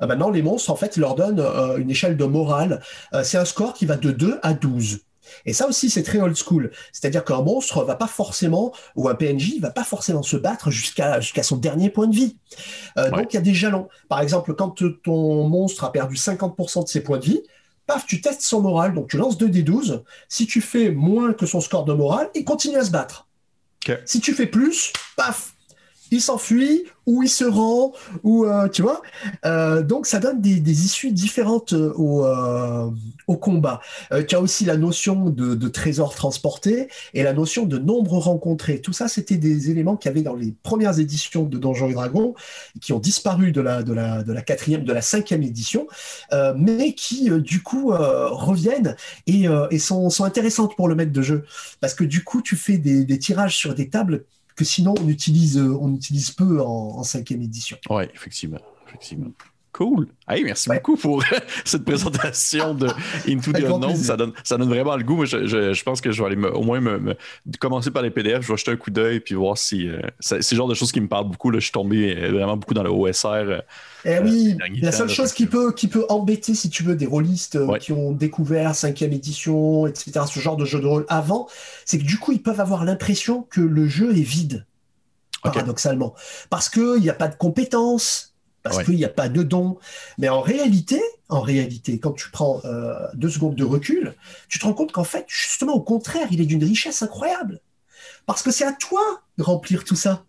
maintenant, 0.00 0.30
les 0.30 0.42
monstres, 0.42 0.70
en 0.70 0.76
fait, 0.76 0.96
ils 0.96 1.00
leur 1.00 1.14
donnent 1.14 1.40
une 1.78 1.90
échelle 1.90 2.16
de 2.16 2.24
morale. 2.24 2.80
c'est 3.24 3.38
un 3.38 3.44
score 3.44 3.74
qui 3.74 3.86
va 3.86 3.96
de 3.96 4.10
2 4.10 4.38
à 4.42 4.54
12. 4.54 5.00
Et 5.46 5.52
ça 5.52 5.68
aussi, 5.68 5.90
c'est 5.90 6.02
très 6.02 6.20
old 6.20 6.36
school. 6.36 6.70
C'est-à-dire 6.92 7.24
qu'un 7.24 7.42
monstre 7.42 7.84
va 7.84 7.96
pas 7.96 8.06
forcément, 8.06 8.72
ou 8.96 9.08
un 9.08 9.14
PNJ, 9.14 9.58
va 9.60 9.70
pas 9.70 9.84
forcément 9.84 10.22
se 10.22 10.36
battre 10.36 10.70
jusqu'à 10.70 11.20
jusqu'à 11.20 11.42
son 11.42 11.56
dernier 11.56 11.90
point 11.90 12.06
de 12.06 12.14
vie. 12.14 12.36
Euh, 12.98 13.10
donc, 13.10 13.32
il 13.32 13.34
y 13.34 13.38
a 13.38 13.42
des 13.42 13.54
jalons. 13.54 13.88
Par 14.08 14.20
exemple, 14.20 14.54
quand 14.54 14.82
ton 15.02 15.48
monstre 15.48 15.84
a 15.84 15.92
perdu 15.92 16.16
50% 16.16 16.84
de 16.84 16.88
ses 16.88 17.02
points 17.02 17.18
de 17.18 17.24
vie, 17.24 17.42
paf, 17.86 18.06
tu 18.06 18.20
testes 18.20 18.42
son 18.42 18.60
moral. 18.60 18.94
Donc, 18.94 19.08
tu 19.08 19.16
lances 19.16 19.38
2 19.38 19.48
d 19.48 19.62
12. 19.62 20.04
Si 20.28 20.46
tu 20.46 20.60
fais 20.60 20.90
moins 20.90 21.32
que 21.32 21.46
son 21.46 21.60
score 21.60 21.84
de 21.84 21.92
morale, 21.92 22.28
il 22.34 22.44
continue 22.44 22.76
à 22.76 22.84
se 22.84 22.90
battre. 22.90 23.28
Si 24.04 24.20
tu 24.20 24.32
fais 24.32 24.46
plus, 24.46 24.92
paf, 25.16 25.51
il 26.12 26.20
s'enfuit 26.20 26.84
ou 27.06 27.24
il 27.24 27.28
se 27.28 27.44
rend, 27.44 27.92
ou 28.22 28.44
euh, 28.44 28.68
tu 28.68 28.82
vois. 28.82 29.02
Euh, 29.44 29.82
donc 29.82 30.06
ça 30.06 30.20
donne 30.20 30.40
des, 30.40 30.84
issues 30.84 31.10
différentes 31.10 31.72
euh, 31.72 31.92
au, 33.26 33.36
combat. 33.36 33.80
tu 34.28 34.36
as 34.36 34.40
aussi 34.40 34.64
la 34.64 34.76
notion 34.76 35.30
de, 35.30 35.68
trésor 35.68 36.14
transporté 36.14 36.88
et 37.14 37.22
la 37.22 37.32
notion 37.32 37.64
de 37.64 37.78
nombre 37.78 38.18
rencontré. 38.18 38.80
Tout 38.80 38.92
ça, 38.92 39.08
c'était 39.08 39.38
des 39.38 39.70
éléments 39.70 39.96
qu'il 39.96 40.10
y 40.10 40.12
avait 40.12 40.22
dans 40.22 40.36
les 40.36 40.54
premières 40.62 41.00
éditions 41.00 41.44
de 41.44 41.58
Donjons 41.58 41.88
et 41.88 41.94
Dragons, 41.94 42.34
qui 42.80 42.92
ont 42.92 42.98
disparu 42.98 43.50
de 43.50 43.60
la, 43.62 43.82
quatrième, 44.42 44.84
de 44.84 44.92
la 44.92 45.02
cinquième 45.02 45.42
édition, 45.42 45.88
mais 46.56 46.92
qui 46.92 47.30
du 47.40 47.62
coup 47.62 47.90
reviennent 47.90 48.96
et, 49.26 49.48
sont, 49.78 50.10
intéressantes 50.22 50.76
pour 50.76 50.88
le 50.88 50.94
maître 50.94 51.12
de 51.12 51.22
jeu. 51.22 51.44
Parce 51.80 51.94
que 51.94 52.04
du 52.04 52.22
coup, 52.22 52.42
tu 52.42 52.54
fais 52.54 52.76
des 52.78 53.18
tirages 53.18 53.56
sur 53.56 53.74
des 53.74 53.88
tables 53.88 54.24
que 54.56 54.64
sinon 54.64 54.94
on 55.00 55.08
utilise, 55.08 55.58
euh, 55.58 55.76
on 55.80 55.94
utilise 55.94 56.30
peu 56.30 56.60
en, 56.60 57.02
cinquième 57.02 57.42
édition. 57.42 57.76
Oui, 57.90 58.04
effectivement. 58.14 58.60
effectivement. 58.86 59.32
Cool. 59.72 60.06
Hey, 60.28 60.44
merci 60.44 60.68
beaucoup 60.68 60.96
pour 60.96 61.24
cette 61.64 61.86
présentation 61.86 62.74
de 62.74 62.88
Into 63.26 63.52
the 63.52 63.64
Unknown. 63.64 63.96
Ça 63.96 64.18
donne, 64.18 64.34
ça 64.44 64.58
donne 64.58 64.68
vraiment 64.68 64.94
le 64.96 65.02
goût. 65.02 65.24
je, 65.24 65.46
je, 65.46 65.82
pense 65.82 66.02
que 66.02 66.12
je 66.12 66.22
vais 66.22 66.32
aller 66.32 66.46
au 66.48 66.62
moins 66.62 66.80
me, 66.80 67.16
commencer 67.58 67.90
par 67.90 68.02
les 68.02 68.10
PDF. 68.10 68.42
Je 68.42 68.52
vais 68.52 68.58
jeter 68.58 68.72
un 68.72 68.76
coup 68.76 68.90
d'œil 68.90 69.20
puis 69.20 69.34
voir 69.34 69.56
si 69.56 69.88
euh, 69.88 70.02
c'est 70.20 70.50
le 70.50 70.56
genre 70.56 70.68
de 70.68 70.74
choses 70.74 70.92
qui 70.92 71.00
me 71.00 71.08
parlent 71.08 71.28
beaucoup. 71.28 71.50
Là. 71.50 71.58
Je 71.58 71.64
suis 71.64 71.72
tombé 71.72 72.14
euh, 72.14 72.32
vraiment 72.32 72.58
beaucoup 72.58 72.74
dans 72.74 72.82
le 72.82 72.90
OSR. 72.90 73.62
Eh 74.04 74.18
oui, 74.18 74.58
la 74.82 74.92
seule 74.92 75.08
chose 75.08 75.32
qui 75.32 75.46
peut, 75.46 75.72
qui 75.72 75.88
peut 75.88 76.04
embêter, 76.10 76.54
si 76.54 76.68
tu 76.68 76.82
veux, 76.82 76.94
des 76.94 77.06
rôlistes 77.06 77.58
qui 77.78 77.92
ont 77.92 78.12
découvert 78.12 78.74
cinquième 78.74 79.12
édition, 79.12 79.86
etc., 79.86 80.20
ce 80.30 80.40
genre 80.40 80.56
de 80.56 80.66
jeu 80.66 80.80
de 80.80 80.86
rôle 80.86 81.06
avant, 81.08 81.48
c'est 81.86 81.98
que 81.98 82.04
du 82.04 82.18
coup, 82.18 82.32
ils 82.32 82.42
peuvent 82.42 82.60
avoir 82.60 82.84
l'impression 82.84 83.42
que 83.48 83.60
le 83.60 83.86
jeu 83.86 84.10
est 84.10 84.22
vide, 84.22 84.66
paradoxalement. 85.42 86.14
Parce 86.50 86.68
qu'il 86.68 87.00
n'y 87.00 87.10
a 87.10 87.14
pas 87.14 87.28
de 87.28 87.36
compétences, 87.36 88.31
parce 88.62 88.82
qu'il 88.84 88.94
n'y 88.94 89.04
a 89.04 89.08
pas 89.08 89.28
de 89.28 89.42
dons. 89.42 89.78
Mais 90.18 90.28
en 90.28 90.40
réalité, 90.40 91.00
en 91.28 91.40
réalité, 91.40 91.98
quand 91.98 92.12
tu 92.12 92.30
prends 92.30 92.60
euh, 92.64 92.94
deux 93.14 93.30
secondes 93.30 93.54
de 93.54 93.64
recul, 93.64 94.14
tu 94.48 94.58
te 94.58 94.64
rends 94.64 94.74
compte 94.74 94.92
qu'en 94.92 95.04
fait, 95.04 95.24
justement, 95.28 95.74
au 95.74 95.80
contraire, 95.80 96.28
il 96.30 96.40
est 96.40 96.46
d'une 96.46 96.64
richesse 96.64 97.02
incroyable. 97.02 97.60
Parce 98.26 98.42
que 98.42 98.50
c'est 98.50 98.64
à 98.64 98.72
toi 98.72 99.00
de 99.38 99.42
remplir 99.42 99.84
tout 99.84 99.96
ça. 99.96 100.24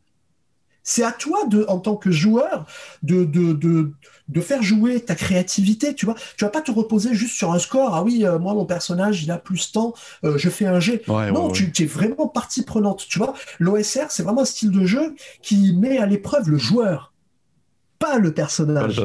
C'est 0.85 1.03
à 1.03 1.13
toi, 1.13 1.45
de, 1.45 1.65
en 1.69 1.79
tant 1.79 1.95
que 1.95 2.11
joueur, 2.11 2.65
de, 3.03 3.23
de, 3.23 3.53
de, 3.53 4.41
faire 4.41 4.61
jouer 4.61 4.99
ta 4.99 5.15
créativité. 5.15 5.95
Tu 5.95 6.05
vois, 6.05 6.15
tu 6.37 6.43
vas 6.43 6.51
pas 6.51 6.61
te 6.61 6.71
reposer 6.71 7.13
juste 7.13 7.35
sur 7.37 7.53
un 7.53 7.59
score. 7.59 7.95
Ah 7.95 8.03
oui, 8.03 8.25
euh, 8.25 8.37
moi, 8.37 8.53
mon 8.53 8.65
personnage, 8.65 9.23
il 9.23 9.31
a 9.31 9.37
plus 9.37 9.67
de 9.67 9.71
temps, 9.71 9.93
euh, 10.25 10.37
je 10.37 10.49
fais 10.49 10.65
un 10.65 10.81
jet. 10.81 11.07
non, 11.07 11.51
tu, 11.51 11.71
es 11.79 11.85
vraiment 11.85 12.27
partie 12.27 12.63
prenante. 12.63 13.05
Tu 13.07 13.17
vois, 13.17 13.33
l'OSR, 13.59 14.07
c'est 14.09 14.23
vraiment 14.23 14.41
un 14.41 14.45
style 14.45 14.71
de 14.71 14.85
jeu 14.85 15.15
qui 15.41 15.73
met 15.73 15.99
à 15.99 16.05
l'épreuve 16.05 16.49
le 16.49 16.57
joueur, 16.57 17.12
pas 18.03 18.19
le 18.19 18.33
personnage. 18.33 19.01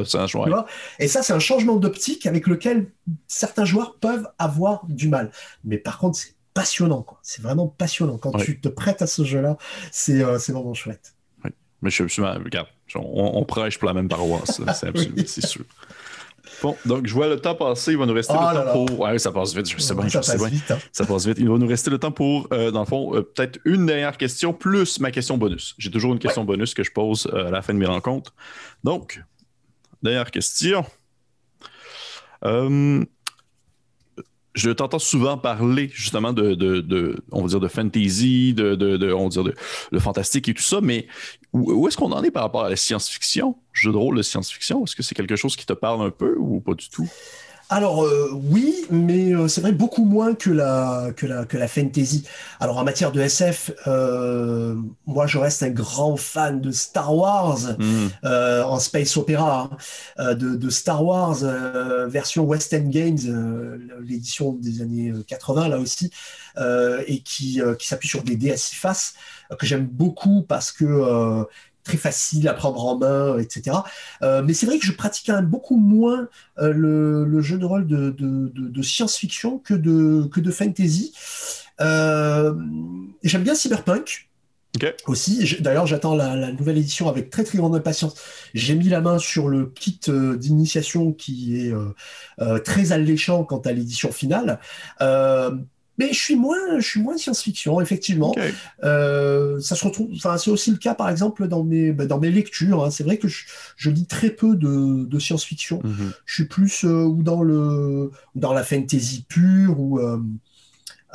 Et 0.99 1.07
ça, 1.07 1.23
c'est 1.23 1.33
un 1.33 1.39
changement 1.39 1.77
d'optique 1.77 2.25
avec 2.25 2.47
lequel 2.47 2.91
certains 3.27 3.65
joueurs 3.65 3.95
peuvent 3.95 4.27
avoir 4.37 4.85
du 4.87 5.07
mal. 5.07 5.31
Mais 5.63 5.77
par 5.77 5.97
contre, 5.97 6.17
c'est 6.17 6.33
passionnant. 6.53 7.05
C'est 7.21 7.41
vraiment 7.41 7.67
passionnant. 7.67 8.17
Quand 8.17 8.33
tu 8.33 8.59
te 8.59 8.67
prêtes 8.67 9.01
à 9.01 9.07
ce 9.07 9.23
jeu-là, 9.23 9.57
c'est 9.91 10.21
euh, 10.21 10.37
vraiment 10.37 10.73
chouette. 10.73 11.15
Mais 11.81 11.89
je 11.89 12.05
suis 12.07 12.21
regarde, 12.21 12.67
on, 12.95 13.45
prêche 13.45 13.77
pour 13.79 13.87
la 13.87 13.93
même 13.93 14.09
paroisse, 14.09 14.61
c'est 15.25 15.45
sûr. 15.45 15.63
Bon, 16.61 16.75
donc 16.85 17.07
je 17.07 17.13
vois 17.13 17.27
le 17.27 17.39
temps 17.39 17.55
passer, 17.55 17.91
il 17.91 17.97
va 17.97 18.05
nous 18.05 18.13
rester 18.13 18.33
le 18.33 18.39
ah 18.41 18.53
temps 18.53 18.85
pour. 18.85 18.99
Ouais, 18.99 19.17
ça 19.19 19.31
passe 19.31 19.53
vite, 19.55 19.69
je 19.69 19.77
sais 19.77 19.93
bien, 19.93 20.07
je 20.07 20.21
sais 20.21 20.37
bien. 20.37 20.49
Hein. 20.69 20.77
Ça 20.91 21.05
passe 21.05 21.25
vite. 21.25 21.37
Il 21.39 21.49
va 21.49 21.57
nous 21.57 21.67
rester 21.67 21.89
le 21.89 21.97
temps 21.97 22.11
pour, 22.11 22.47
euh, 22.51 22.71
dans 22.71 22.81
le 22.81 22.85
fond, 22.85 23.15
euh, 23.15 23.21
peut-être 23.21 23.59
une 23.65 23.85
dernière 23.85 24.17
question 24.17 24.53
plus 24.53 24.99
ma 24.99 25.11
question 25.11 25.37
bonus. 25.37 25.75
J'ai 25.77 25.91
toujours 25.91 26.13
une 26.13 26.19
question 26.19 26.43
bonus 26.43 26.73
que 26.73 26.83
je 26.83 26.91
pose 26.91 27.29
euh, 27.33 27.47
à 27.47 27.51
la 27.51 27.61
fin 27.61 27.73
de 27.73 27.79
mes 27.79 27.85
rencontres. 27.85 28.33
Donc, 28.83 29.23
dernière 30.01 30.31
question 30.31 30.85
je 34.59 34.69
t'entends 34.71 34.99
souvent 34.99 35.37
parler 35.37 35.89
justement 35.93 36.33
de, 36.33 37.15
on 37.31 37.41
va 37.41 37.47
dire 37.47 37.59
de 37.59 37.67
fantasy, 37.67 38.53
de, 38.53 39.13
on 39.13 39.23
va 39.23 39.29
dire 39.29 39.43
de, 39.43 39.99
fantastique 39.99 40.49
et 40.49 40.53
tout 40.53 40.63
ça, 40.63 40.81
mais 40.81 41.07
où, 41.53 41.87
est-ce 41.87 41.97
qu'on 41.97 42.11
en 42.11 42.23
est 42.23 42.31
par 42.31 42.43
rapport 42.43 42.65
à 42.65 42.69
la 42.69 42.75
science-fiction, 42.75 43.55
jeu 43.73 43.91
de 43.91 43.97
rôle 43.97 44.17
de 44.17 44.21
science-fiction? 44.21 44.83
Est-ce 44.83 44.95
que 44.95 45.03
c'est 45.03 45.15
quelque 45.15 45.35
chose 45.35 45.55
qui 45.55 45.65
te 45.65 45.73
parle 45.73 46.01
un 46.01 46.11
peu 46.11 46.35
ou 46.37 46.59
pas 46.59 46.73
du 46.73 46.89
tout? 46.89 47.09
Alors 47.71 48.03
euh, 48.03 48.31
oui, 48.33 48.85
mais 48.89 49.31
euh, 49.31 49.47
c'est 49.47 49.61
vrai 49.61 49.71
beaucoup 49.71 50.03
moins 50.03 50.33
que 50.33 50.49
la, 50.49 51.11
que 51.15 51.27
la, 51.27 51.45
que 51.45 51.55
la 51.55 51.67
fantasy. 51.67 52.25
Alors 52.59 52.79
en 52.79 52.83
matière 52.83 53.11
de 53.11 53.21
SF, 53.21 53.71
euh, 53.85 54.75
moi 55.05 55.27
je 55.27 55.37
reste 55.37 55.61
un 55.61 55.69
grand 55.69 56.17
fan 56.17 56.61
de 56.61 56.71
Star 56.71 57.15
Wars 57.15 57.59
hmm. 57.77 58.07
en 58.23 58.79
space 58.79 59.15
opéra, 59.17 59.69
hein. 60.17 60.33
de, 60.33 60.55
de, 60.55 60.69
Star 60.71 61.05
Wars 61.05 61.37
version 62.07 62.43
West 62.43 62.73
End 62.73 62.87
Games, 62.87 63.19
l'édition 64.01 64.53
des 64.53 64.81
années 64.81 65.13
80 65.27 65.67
là 65.67 65.77
aussi, 65.77 66.11
et 67.05 67.19
qui, 67.21 67.61
qui 67.77 67.87
s'appuie 67.87 68.09
sur 68.09 68.23
des 68.23 68.35
dés 68.35 68.51
à 68.51 68.57
six 68.57 68.75
faces 68.75 69.13
que 69.57 69.65
j'aime 69.65 69.85
beaucoup 69.85 70.41
parce 70.41 70.71
que 70.71 71.45
très 71.89 71.97
facile 71.97 72.47
à 72.47 72.53
prendre 72.53 72.85
en 72.85 72.97
main, 72.97 73.39
etc. 73.39 73.77
Euh, 74.21 74.43
mais 74.43 74.53
c'est 74.53 74.67
vrai 74.67 74.77
que 74.77 74.85
je 74.85 74.91
pratique 74.91 75.25
quand 75.25 75.35
même 75.35 75.47
beaucoup 75.47 75.77
moins 75.77 76.27
euh, 76.59 76.71
le, 76.71 77.41
jeu 77.41 77.57
de 77.57 77.65
rôle 77.65 77.87
de, 77.87 78.81
science-fiction 78.81 79.57
que 79.57 79.73
de, 79.73 80.27
que 80.31 80.39
de 80.39 80.51
fantasy. 80.51 81.13
Euh, 81.81 82.53
j'aime 83.23 83.43
bien 83.43 83.55
Cyberpunk. 83.55 84.27
Aussi, 85.07 85.57
d'ailleurs, 85.61 85.87
j'attends 85.87 86.15
la, 86.15 86.51
nouvelle 86.51 86.77
édition 86.77 87.09
avec 87.09 87.31
très 87.31 87.43
très 87.43 87.57
grande 87.57 87.75
impatience. 87.75 88.13
J'ai 88.53 88.75
mis 88.75 88.87
la 88.87 89.01
main 89.01 89.17
sur 89.17 89.47
le 89.49 89.65
kit 89.65 89.99
d'initiation 90.07 91.11
qui 91.11 91.57
est 91.57 91.73
très 92.63 92.91
alléchant 92.91 93.43
quant 93.43 93.59
à 93.59 93.71
l'édition 93.71 94.11
finale. 94.11 94.59
Mais 95.99 96.13
je 96.13 96.19
suis 96.19 96.37
moins, 96.37 96.79
je 96.79 96.87
suis 96.87 97.01
moins 97.01 97.17
science-fiction, 97.17 97.81
effectivement. 97.81 98.33
Euh, 98.83 99.59
ça 99.59 99.75
se 99.75 99.83
retrouve. 99.83 100.09
Enfin, 100.15 100.37
c'est 100.37 100.49
aussi 100.49 100.71
le 100.71 100.77
cas, 100.77 100.95
par 100.95 101.09
exemple, 101.09 101.47
dans 101.49 101.65
mes, 101.65 101.91
bah, 101.91 102.05
dans 102.05 102.19
mes 102.19 102.31
lectures. 102.31 102.85
Hein. 102.85 102.89
C'est 102.89 103.03
vrai 103.03 103.17
que 103.17 103.27
je, 103.27 103.89
lis 103.89 104.05
très 104.05 104.29
peu 104.29 104.55
de, 104.55 105.19
science-fiction. 105.19 105.81
Mhm. 105.83 106.11
Je 106.25 106.33
suis 106.33 106.45
plus 106.45 106.85
euh, 106.85 107.03
ou 107.03 107.21
dans 107.21 107.43
le, 107.43 108.11
dans 108.35 108.53
la 108.53 108.63
fantasy 108.63 109.25
pure 109.27 109.77
ou 109.77 109.99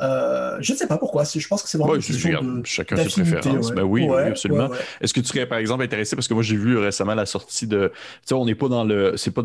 euh, 0.01 0.55
euh, 0.55 0.57
je 0.61 0.73
ne 0.73 0.77
sais 0.77 0.87
pas 0.87 0.97
pourquoi. 0.97 1.23
Je 1.23 1.47
pense 1.47 1.63
que 1.63 1.69
c'est 1.69 1.77
vraiment 1.77 1.95
une 1.95 2.61
de, 2.61 2.65
chacun 2.65 2.97
ses 2.97 3.21
préférences. 3.21 3.71
Ben 3.71 3.83
oui, 3.83 4.07
absolument. 4.09 4.69
Est-ce 5.01 5.13
que 5.13 5.19
tu 5.19 5.27
serais 5.27 5.45
par 5.45 5.57
exemple 5.57 5.83
intéressé 5.83 6.15
parce 6.15 6.27
que 6.27 6.33
moi 6.33 6.43
j'ai 6.43 6.55
vu 6.55 6.77
récemment 6.77 7.15
la 7.15 7.25
sortie 7.25 7.67
de. 7.67 7.91
Tu 7.93 8.01
sais, 8.25 8.33
on 8.33 8.45
n'est 8.45 8.55
pas 8.55 8.67
dans 8.67 8.83
le. 8.83 9.17
C'est 9.17 9.31
pas 9.31 9.43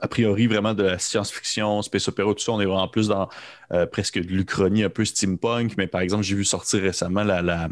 a 0.00 0.08
priori 0.08 0.46
vraiment 0.46 0.74
de 0.74 0.82
la 0.82 0.98
science-fiction, 0.98 1.82
space 1.82 2.08
opéra, 2.08 2.32
tout 2.34 2.40
ça. 2.40 2.52
On 2.52 2.60
est 2.60 2.66
vraiment 2.66 2.88
plus 2.88 3.08
dans 3.08 3.28
euh, 3.72 3.86
presque 3.86 4.18
de 4.18 4.28
l'Uchronie, 4.28 4.82
un 4.82 4.90
peu 4.90 5.04
steampunk. 5.04 5.76
Mais 5.76 5.86
par 5.86 6.00
exemple, 6.00 6.24
j'ai 6.24 6.34
vu 6.34 6.44
sortir 6.44 6.82
récemment 6.82 7.24
la, 7.24 7.42
la, 7.42 7.68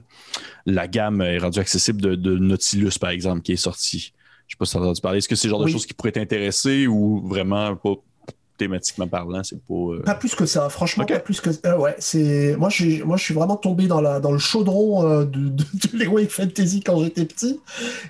la 0.67 0.89
gamme 0.89 1.23
est 1.23 1.39
rendue 1.39 1.59
accessible 1.59 2.01
de, 2.01 2.15
de, 2.15 2.37
Nautilus, 2.37 2.99
par 3.01 3.11
exemple, 3.11 3.43
qui 3.43 3.53
est 3.53 3.57
sortie. 3.57 4.13
Je 4.47 4.55
ne 4.55 4.57
sais 4.57 4.59
pas 4.59 4.65
si 4.65 4.73
tu 4.73 4.79
as 4.79 4.81
entendu 4.81 5.01
parler. 5.01 5.19
Est-ce 5.19 5.29
que 5.29 5.37
c'est 5.37 5.49
le 5.49 5.51
genre 5.51 5.65
de 5.65 5.69
choses 5.69 5.87
qui 5.87 5.95
pourraient 5.95 6.13
t'intéresser 6.13 6.87
ou 6.87 7.27
vraiment 7.27 7.77
pas 7.77 7.95
thématiquement 8.61 9.09
parlant, 9.09 9.43
c'est 9.43 9.61
pas. 9.65 9.75
Euh, 9.75 10.03
pas 10.03 10.15
plus 10.15 10.35
que 10.35 10.45
ça, 10.45 10.69
franchement, 10.69 11.07
pas 11.07 11.19
plus 11.19 11.41
que. 11.41 11.49
Euh, 11.67 11.79
ouais, 11.79 11.97
c'est 11.99 12.55
moi, 12.59 12.69
je 12.69 12.75
suis, 12.75 13.03
moi, 13.03 13.17
je 13.17 13.25
suis 13.25 13.35
vraiment 13.35 13.57
tombé 13.57 13.87
dans 13.87 14.03
la 14.03 14.21
dans 14.21 14.33
le 14.33 14.39
chaudron 14.39 15.07
euh, 15.07 15.25
de, 15.25 15.49
de, 15.49 15.65
de 15.99 16.29
Fantasy 16.29 16.83
quand 16.83 17.03
j'étais 17.03 17.25
petit, 17.25 17.59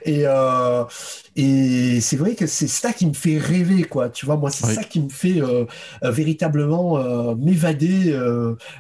et 0.05 0.27
et 1.37 2.01
c'est 2.01 2.17
vrai 2.17 2.35
que 2.35 2.47
c'est 2.47 2.67
ça 2.67 2.93
qui 2.93 3.07
me 3.07 3.13
fait 3.13 3.39
rêver, 3.39 3.85
quoi. 3.85 4.09
Tu 4.09 4.27
vois, 4.27 4.37
moi, 4.37 4.51
c'est 4.51 4.67
ça 4.67 4.83
qui 4.83 5.01
me 5.01 5.09
fait 5.09 5.41
véritablement 6.03 7.35
m'évader 7.37 8.13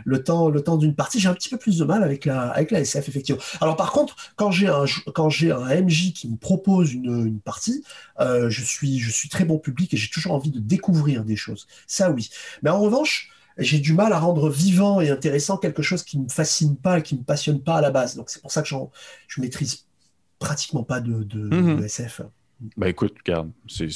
le 0.05 0.24
temps 0.24 0.48
le 0.48 0.61
temps 0.62 0.76
d'une 0.76 0.94
partie. 0.94 1.20
J'ai 1.20 1.28
un 1.28 1.34
petit 1.34 1.48
peu 1.48 1.59
plus 1.59 1.78
de 1.78 1.84
mal 1.84 2.03
avec 2.03 2.24
la 2.24 2.48
avec 2.51 2.70
la 2.70 2.80
SF 2.80 3.09
effectivement. 3.09 3.40
Alors 3.61 3.76
par 3.76 3.92
contre, 3.92 4.16
quand 4.36 4.51
j'ai 4.51 4.68
un 4.68 4.84
quand 5.14 5.30
j'ai 5.30 5.53
un 5.53 5.82
MJ 5.82 6.12
qui 6.12 6.28
me 6.28 6.36
propose 6.36 6.92
une, 6.92 7.26
une 7.26 7.40
partie, 7.40 7.84
je 8.18 8.62
suis 8.62 8.98
je 8.98 9.11
suis 9.11 9.28
très 9.28 9.44
bon 9.44 9.59
public 9.59 9.94
et 9.94 9.96
j'ai 9.96 10.11
toujours 10.11 10.32
envie 10.32 10.51
de 10.51 10.61
découvrir 10.61 11.24
des 11.24 11.36
choses. 11.36 11.66
Ça, 11.86 12.11
oui. 12.11 12.30
Mais 12.62 12.70
en 12.70 12.80
revanche, 12.80 13.30
j'ai 13.59 13.78
du 13.78 13.92
mal 13.92 14.12
à 14.12 14.18
rendre 14.18 14.48
vivant 14.48 15.01
et 15.01 15.11
intéressant 15.11 15.57
quelque 15.57 15.82
chose 15.82 16.03
qui 16.03 16.18
ne 16.18 16.24
me 16.24 16.28
fascine 16.28 16.76
pas 16.76 16.98
et 16.98 17.03
qui 17.03 17.14
ne 17.14 17.20
me 17.20 17.24
passionne 17.24 17.61
pas 17.61 17.76
à 17.76 17.80
la 17.80 17.90
base. 17.90 18.16
Donc 18.16 18.30
c'est 18.30 18.40
pour 18.40 18.53
ça 18.53 18.62
que 18.62 18.68
je 18.68 19.40
maîtrise 19.40 19.86
pratiquement 20.38 20.82
pas 20.82 21.01
de, 21.01 21.22
de 21.22 21.55
mhm. 21.55 21.84
SF. 21.84 22.22
Ben 22.76 22.88
écoute, 22.88 23.14
regarde, 23.26 23.50
c'est, 23.68 23.88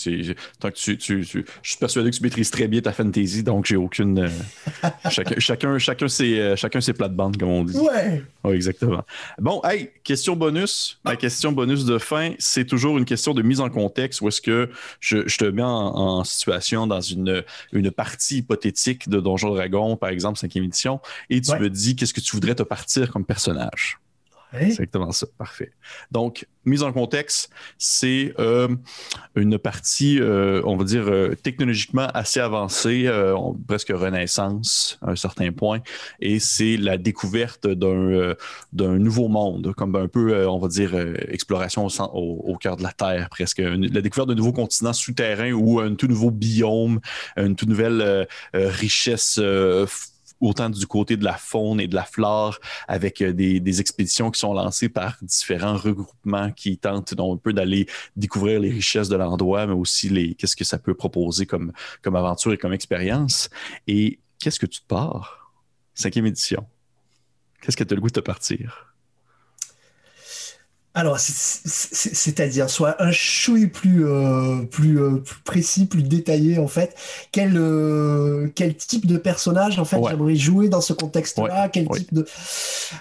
tant 0.58 0.70
que 0.70 0.76
tu, 0.76 0.96
tu, 0.96 1.22
je 1.22 1.42
suis 1.62 1.78
persuadé 1.78 2.10
que 2.10 2.16
tu 2.16 2.22
maîtrises 2.22 2.50
très 2.50 2.66
bien 2.66 2.80
ta 2.80 2.92
fantasy, 2.92 3.42
donc 3.42 3.66
j'ai 3.66 3.76
aucune. 3.76 4.20
Euh, 4.20 4.88
chacun, 5.10 5.38
chacun, 5.38 5.78
chacun, 5.78 6.08
ses, 6.08 6.38
euh, 6.38 6.56
chacun 6.56 6.80
ses 6.80 6.94
plates-bandes, 6.94 7.36
comme 7.36 7.50
on 7.50 7.64
dit. 7.64 7.76
Ouais. 7.76 8.22
Oui, 8.42 8.54
exactement. 8.54 9.02
Bon, 9.38 9.60
hey, 9.64 9.90
question 10.02 10.34
bonus. 10.34 10.98
Ma 11.04 11.16
question 11.16 11.52
bonus 11.52 11.84
de 11.84 11.98
fin, 11.98 12.32
c'est 12.38 12.64
toujours 12.64 12.96
une 12.96 13.04
question 13.04 13.34
de 13.34 13.42
mise 13.42 13.60
en 13.60 13.68
contexte 13.68 14.22
où 14.22 14.28
est-ce 14.28 14.40
que 14.40 14.70
je, 14.98 15.18
te 15.36 15.44
mets 15.44 15.62
en, 15.62 16.24
situation 16.24 16.86
dans 16.86 17.02
une, 17.02 17.44
une 17.72 17.90
partie 17.90 18.38
hypothétique 18.38 19.10
de 19.10 19.20
Donjon 19.20 19.50
Dragon, 19.54 19.96
par 19.96 20.08
exemple, 20.08 20.38
cinquième 20.38 20.64
édition, 20.64 21.00
et 21.28 21.42
tu 21.42 21.54
me 21.56 21.68
dis 21.68 21.96
qu'est-ce 21.96 22.14
que 22.14 22.20
tu 22.20 22.32
voudrais 22.32 22.54
te 22.54 22.62
partir 22.62 23.10
comme 23.10 23.26
personnage? 23.26 23.98
Exactement 24.60 25.12
ça. 25.12 25.26
Parfait. 25.38 25.72
Donc, 26.10 26.46
mise 26.64 26.82
en 26.82 26.92
contexte, 26.92 27.50
c'est 27.78 28.34
euh, 28.38 28.68
une 29.36 29.58
partie, 29.58 30.20
euh, 30.20 30.62
on 30.64 30.76
va 30.76 30.84
dire, 30.84 31.04
euh, 31.08 31.34
technologiquement 31.34 32.06
assez 32.14 32.40
avancée, 32.40 33.10
presque 33.66 33.90
renaissance 33.90 34.98
à 35.02 35.10
un 35.10 35.16
certain 35.16 35.52
point, 35.52 35.80
et 36.20 36.38
c'est 36.38 36.76
la 36.76 36.96
découverte 36.96 37.66
d'un 37.66 38.36
nouveau 38.98 39.28
monde, 39.28 39.72
comme 39.76 39.94
un 39.96 40.08
peu, 40.08 40.46
on 40.46 40.58
va 40.58 40.68
dire, 40.68 40.94
exploration 41.28 41.86
au, 41.86 42.18
au, 42.44 42.56
cœur 42.56 42.76
de 42.76 42.82
la 42.82 42.92
Terre, 42.92 43.28
presque. 43.30 43.58
la 43.58 44.00
découverte 44.00 44.28
d'un 44.28 44.34
nouveau 44.34 44.52
continent 44.52 44.92
souterrain 44.92 45.52
ou 45.52 45.80
un 45.80 45.94
tout 45.94 46.06
nouveau 46.06 46.30
biome, 46.30 47.00
une 47.36 47.56
toute 47.56 47.68
nouvelle 47.68 48.26
richesse 48.52 49.40
autant 50.40 50.70
du 50.70 50.86
côté 50.86 51.16
de 51.16 51.24
la 51.24 51.34
faune 51.34 51.80
et 51.80 51.86
de 51.86 51.94
la 51.94 52.04
flore, 52.04 52.58
avec 52.88 53.22
euh, 53.22 53.32
des, 53.32 53.80
expéditions 53.80 54.30
qui 54.30 54.40
sont 54.40 54.54
lancées 54.54 54.88
par 54.88 55.16
différents 55.22 55.76
regroupements 55.76 56.52
qui 56.52 56.78
tentent 56.78 57.14
donc 57.14 57.38
un 57.38 57.40
peu 57.42 57.52
d'aller 57.52 57.86
découvrir 58.16 58.60
les 58.60 58.70
richesses 58.70 59.08
de 59.08 59.16
l'endroit, 59.16 59.66
mais 59.66 59.72
aussi 59.72 60.36
qu'est-ce 60.36 60.56
que 60.56 60.64
ça 60.64 60.78
peut 60.78 60.94
proposer 60.94 61.46
comme, 61.46 61.72
aventure 62.04 62.52
et 62.52 62.58
comme 62.58 62.72
expérience. 62.72 63.50
Et 63.86 64.20
qu'est-ce 64.38 64.60
que 64.60 64.66
tu 64.66 64.80
te 64.80 64.86
pars? 64.86 65.52
Cinquième 65.94 66.26
édition. 66.26 66.66
Qu'est-ce 67.60 67.76
que 67.76 67.84
tu 67.84 67.94
as 67.94 67.96
le 67.96 68.00
goût 68.00 68.10
de 68.10 68.20
partir? 68.20 68.93
Alors, 70.96 71.18
c'est-à-dire, 71.18 72.70
soit 72.70 73.02
un 73.02 73.10
chouille 73.10 73.66
plus, 73.66 74.06
euh, 74.06 74.62
plus, 74.62 75.00
euh, 75.00 75.16
plus, 75.16 75.42
précis, 75.42 75.86
plus 75.86 76.04
détaillé, 76.04 76.58
en 76.58 76.68
fait. 76.68 76.96
Quel, 77.32 77.56
euh, 77.56 78.48
quel 78.54 78.76
type 78.76 79.04
de 79.06 79.16
personnage, 79.16 79.80
en 79.80 79.84
fait, 79.84 79.98
j'aimerais 80.08 80.36
jouer 80.36 80.68
dans 80.68 80.80
ce 80.80 80.92
contexte-là 80.92 81.68
Quel 81.68 81.88
type 81.88 82.14
de... 82.14 82.24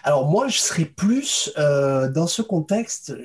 Alors, 0.03 0.27
moi, 0.27 0.47
je 0.47 0.57
serais 0.57 0.85
plus, 0.85 1.53
dans 1.55 2.27
ce 2.27 2.41
contexte, 2.41 3.15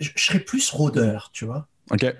je, 0.00 0.10
je 0.14 0.24
serais 0.24 0.40
plus 0.40 0.68
rôdeur, 0.70 1.30
tu 1.32 1.44
vois. 1.44 1.68
OK 1.90 2.12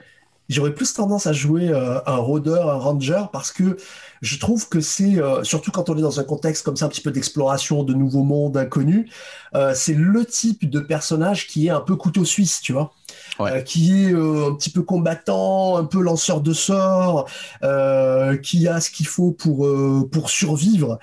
j'aurais 0.49 0.75
plus 0.75 0.93
tendance 0.93 1.27
à 1.27 1.33
jouer 1.33 1.69
euh, 1.69 1.99
un 2.07 2.17
rôdeur, 2.17 2.71
un 2.71 2.79
ranger, 2.79 3.25
parce 3.33 3.53
que 3.53 3.77
je 4.23 4.39
trouve 4.39 4.69
que 4.69 4.81
c'est, 4.81 5.21
euh, 5.21 5.43
surtout 5.45 5.71
quand 5.71 5.91
on 5.91 5.97
est 5.97 6.03
dans 6.03 6.21
un 6.21 6.25
contexte 6.25 6.65
comme 6.65 6.77
ça, 6.77 6.87
un 6.87 6.89
petit 6.89 7.01
peu 7.01 7.11
d'exploration 7.11 7.83
de 7.83 7.95
nouveaux 7.95 8.23
mondes 8.23 8.57
inconnus, 8.57 9.11
euh, 9.55 9.73
c'est 9.75 9.95
le 9.95 10.25
type 10.25 10.69
de 10.69 10.81
personnage 10.81 11.47
qui 11.47 11.67
est 11.67 11.71
un 11.71 11.81
peu 11.81 11.97
couteau 11.97 12.25
suisse, 12.25 12.61
tu 12.61 12.73
vois. 12.73 12.93
Euh, 13.41 13.61
qui 13.61 14.05
est 14.05 14.13
euh, 14.13 14.49
un 14.49 14.55
petit 14.55 14.71
peu 14.71 14.83
combattant, 14.83 15.77
un 15.77 15.85
peu 15.85 16.01
lanceur 16.01 16.41
de 16.41 16.53
sorts, 16.53 17.29
euh, 17.63 18.37
qui 18.37 18.67
a 18.67 18.81
ce 18.81 18.91
qu'il 18.91 19.07
faut 19.07 19.31
pour 19.31 19.69
pour 20.11 20.31
survivre, 20.31 20.99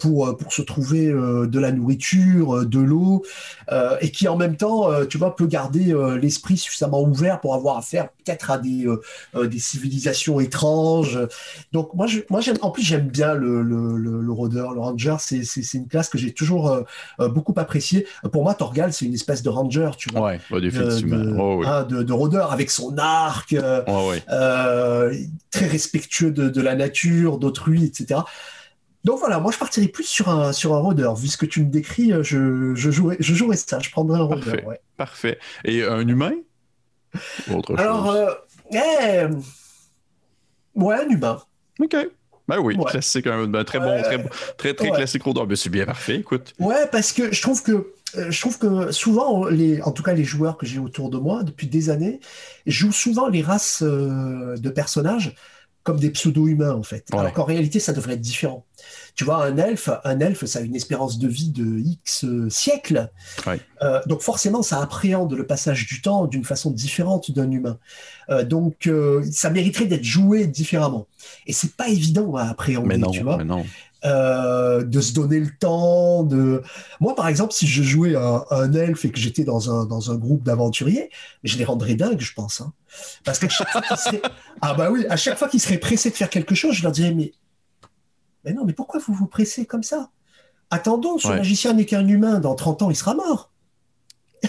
pour 0.00 0.36
pour 0.36 0.52
se 0.52 0.62
trouver 0.62 1.06
de 1.06 1.58
la 1.58 1.72
nourriture, 1.72 2.64
de 2.66 2.78
l'eau, 2.78 3.24
et 4.00 4.10
qui 4.10 4.28
en 4.28 4.36
même 4.36 4.56
temps, 4.56 4.88
tu 5.06 5.18
vois, 5.18 5.36
peut 5.36 5.46
garder 5.46 5.94
l'esprit 6.20 6.56
suffisamment 6.56 7.02
ouvert 7.02 7.40
pour 7.40 7.54
avoir 7.54 7.76
affaire 7.76 8.08
peut-être 8.24 8.50
à 8.50 8.58
des 8.58 8.86
des 9.34 9.58
civilisations 9.58 10.40
étranges. 10.40 11.18
Donc 11.72 11.94
moi, 11.94 12.06
je, 12.06 12.20
moi 12.30 12.40
j'aime, 12.40 12.58
en 12.62 12.70
plus 12.70 12.82
j'aime 12.82 13.08
bien 13.08 13.34
le 13.34 13.62
le, 13.62 13.96
le, 13.96 14.20
le 14.20 14.32
rôdeur, 14.32 14.72
le 14.72 14.80
ranger, 14.80 15.16
c'est 15.18 15.44
c'est 15.44 15.78
une 15.78 15.88
classe 15.88 16.08
que 16.08 16.18
j'ai 16.18 16.32
toujours 16.32 16.84
beaucoup 17.18 17.54
appréciée. 17.56 18.06
Pour 18.32 18.42
moi, 18.42 18.54
Torgal, 18.54 18.92
c'est 18.92 19.04
une 19.04 19.14
espèce 19.14 19.42
de 19.42 19.50
ranger, 19.50 19.90
tu 19.98 20.10
vois. 20.10 20.32
Ouais, 20.50 20.60
définitivement. 20.60 21.33
Oh, 21.38 21.62
hein, 21.64 21.84
de, 21.84 22.12
rôdeur 22.12 22.52
avec 22.52 22.70
son 22.70 22.96
arc, 22.98 23.52
euh, 23.52 23.82
euh, 24.30 25.14
très 25.50 25.66
respectueux 25.66 26.30
de, 26.30 26.60
la 26.60 26.74
nature, 26.74 27.38
d'autrui, 27.38 27.84
etc. 27.84 28.20
Donc 29.04 29.18
voilà, 29.18 29.38
moi 29.38 29.52
je 29.52 29.58
partirais 29.58 29.88
plus 29.88 30.04
sur 30.04 30.28
un, 30.30 30.52
sur 30.52 30.74
un 30.74 30.78
rôdeur. 30.78 31.14
Vu 31.14 31.28
ce 31.28 31.36
que 31.36 31.46
tu 31.46 31.60
me 31.60 31.70
décris, 31.70 32.12
euh, 32.12 32.22
je, 32.22 32.74
je, 32.74 32.90
jouerais, 32.90 33.16
je 33.20 33.34
jouerais 33.34 33.56
ça, 33.56 33.78
je 33.78 33.90
prendrais 33.90 34.18
un 34.18 34.22
rôdeur. 34.22 34.54
Parfait. 34.54 34.80
Parfait. 34.96 35.38
Et 35.64 35.82
un 35.82 36.06
humain? 36.06 36.32
Autre 37.52 37.78
Alors, 37.78 38.06
chose? 38.06 38.36
Eh, 38.72 39.26
ouais, 40.74 40.94
un 40.94 41.08
humain. 41.08 41.38
OK. 41.80 41.96
Ben 42.46 42.58
oui, 42.58 42.76
classique, 42.86 43.26
un, 43.26 43.46
ben, 43.46 43.64
très 43.64 43.78
bon, 43.78 44.02
très, 44.02 44.22
très, 44.58 44.74
très 44.74 44.90
classique 44.90 45.22
rôdeur. 45.22 45.46
Ben, 45.46 45.56
c'est 45.56 45.70
bien 45.70 45.86
parfait, 45.86 46.16
écoute. 46.16 46.52
Ouais, 46.58 46.86
parce 46.92 47.12
que 47.12 47.32
je 47.32 47.40
trouve 47.40 47.62
que 47.62 47.72
euh, 47.72 47.93
je 48.16 48.40
trouve 48.40 48.58
que 48.58 48.92
souvent, 48.92 49.46
les, 49.46 49.82
en 49.82 49.92
tout 49.92 50.02
cas 50.02 50.12
les 50.12 50.24
joueurs 50.24 50.56
que 50.56 50.66
j'ai 50.66 50.78
autour 50.78 51.10
de 51.10 51.18
moi 51.18 51.42
depuis 51.42 51.66
des 51.66 51.90
années, 51.90 52.20
jouent 52.66 52.92
souvent 52.92 53.28
les 53.28 53.42
races 53.42 53.82
euh, 53.82 54.56
de 54.56 54.70
personnages 54.70 55.34
comme 55.82 56.00
des 56.00 56.10
pseudo-humains 56.10 56.72
en 56.72 56.82
fait. 56.82 57.06
Alors 57.12 57.32
qu'en 57.32 57.44
réalité, 57.44 57.78
ça 57.78 57.92
devrait 57.92 58.14
être 58.14 58.20
différent. 58.20 58.64
Tu 59.14 59.24
vois, 59.24 59.44
un 59.44 59.56
elfe, 59.56 59.90
un 60.04 60.18
elfe, 60.20 60.44
ça 60.44 60.58
a 60.58 60.62
une 60.62 60.74
espérance 60.74 61.18
de 61.18 61.28
vie 61.28 61.50
de 61.50 61.78
X 61.78 62.24
euh, 62.24 62.50
siècles. 62.50 63.10
donc 64.06 64.22
forcément, 64.22 64.62
ça 64.62 64.80
appréhende 64.80 65.32
le 65.34 65.46
passage 65.46 65.86
du 65.86 66.02
temps 66.02 66.26
d'une 66.26 66.44
façon 66.44 66.70
différente 66.70 67.30
d'un 67.30 67.50
humain. 67.50 67.78
donc 68.44 68.90
ça 69.30 69.50
mériterait 69.50 69.86
d'être 69.86 70.04
joué 70.04 70.46
différemment. 70.46 71.06
Et 71.46 71.52
c'est 71.52 71.76
pas 71.76 71.88
évident 71.88 72.34
à 72.36 72.44
appréhender, 72.44 72.88
mais 72.88 72.98
non, 72.98 73.10
tu 73.10 73.22
vois. 73.22 73.36
Mais 73.36 73.44
non. 73.44 73.64
Euh, 74.04 74.84
de 74.84 75.00
se 75.00 75.14
donner 75.14 75.40
le 75.40 75.48
temps. 75.58 76.24
De... 76.24 76.62
Moi, 77.00 77.14
par 77.14 77.26
exemple, 77.26 77.54
si 77.54 77.66
je 77.66 77.82
jouais 77.82 78.14
un, 78.14 78.44
un 78.50 78.72
elfe 78.74 79.06
et 79.06 79.10
que 79.10 79.18
j'étais 79.18 79.44
dans 79.44 79.70
un, 79.70 79.86
dans 79.86 80.10
un 80.10 80.16
groupe 80.16 80.42
d'aventuriers, 80.42 81.08
je 81.42 81.56
les 81.56 81.64
rendrais 81.64 81.94
dingues, 81.94 82.20
je 82.20 82.34
pense. 82.34 82.60
Hein. 82.60 82.74
Parce 83.24 83.38
que 83.38 83.48
chaque 83.48 83.70
fois 83.70 83.80
serait... 83.96 84.20
ah 84.60 84.74
bah 84.74 84.90
oui, 84.90 85.06
à 85.08 85.16
chaque 85.16 85.38
fois 85.38 85.48
qu'ils 85.48 85.60
seraient 85.60 85.78
pressés 85.78 86.10
de 86.10 86.16
faire 86.16 86.28
quelque 86.28 86.54
chose, 86.54 86.74
je 86.74 86.82
leur 86.82 86.92
dirais 86.92 87.14
mais, 87.14 87.32
mais 88.44 88.52
non, 88.52 88.64
mais 88.64 88.72
pourquoi 88.72 89.00
vous 89.00 89.14
vous 89.14 89.26
pressez 89.26 89.66
comme 89.66 89.82
ça? 89.82 90.10
Attendons, 90.70 91.18
ce 91.18 91.28
magicien 91.28 91.72
n'est 91.72 91.86
qu'un 91.86 92.06
humain. 92.06 92.40
Dans 92.40 92.54
30 92.54 92.82
ans, 92.82 92.90
il 92.90 92.96
sera 92.96 93.14
mort. 93.14 93.50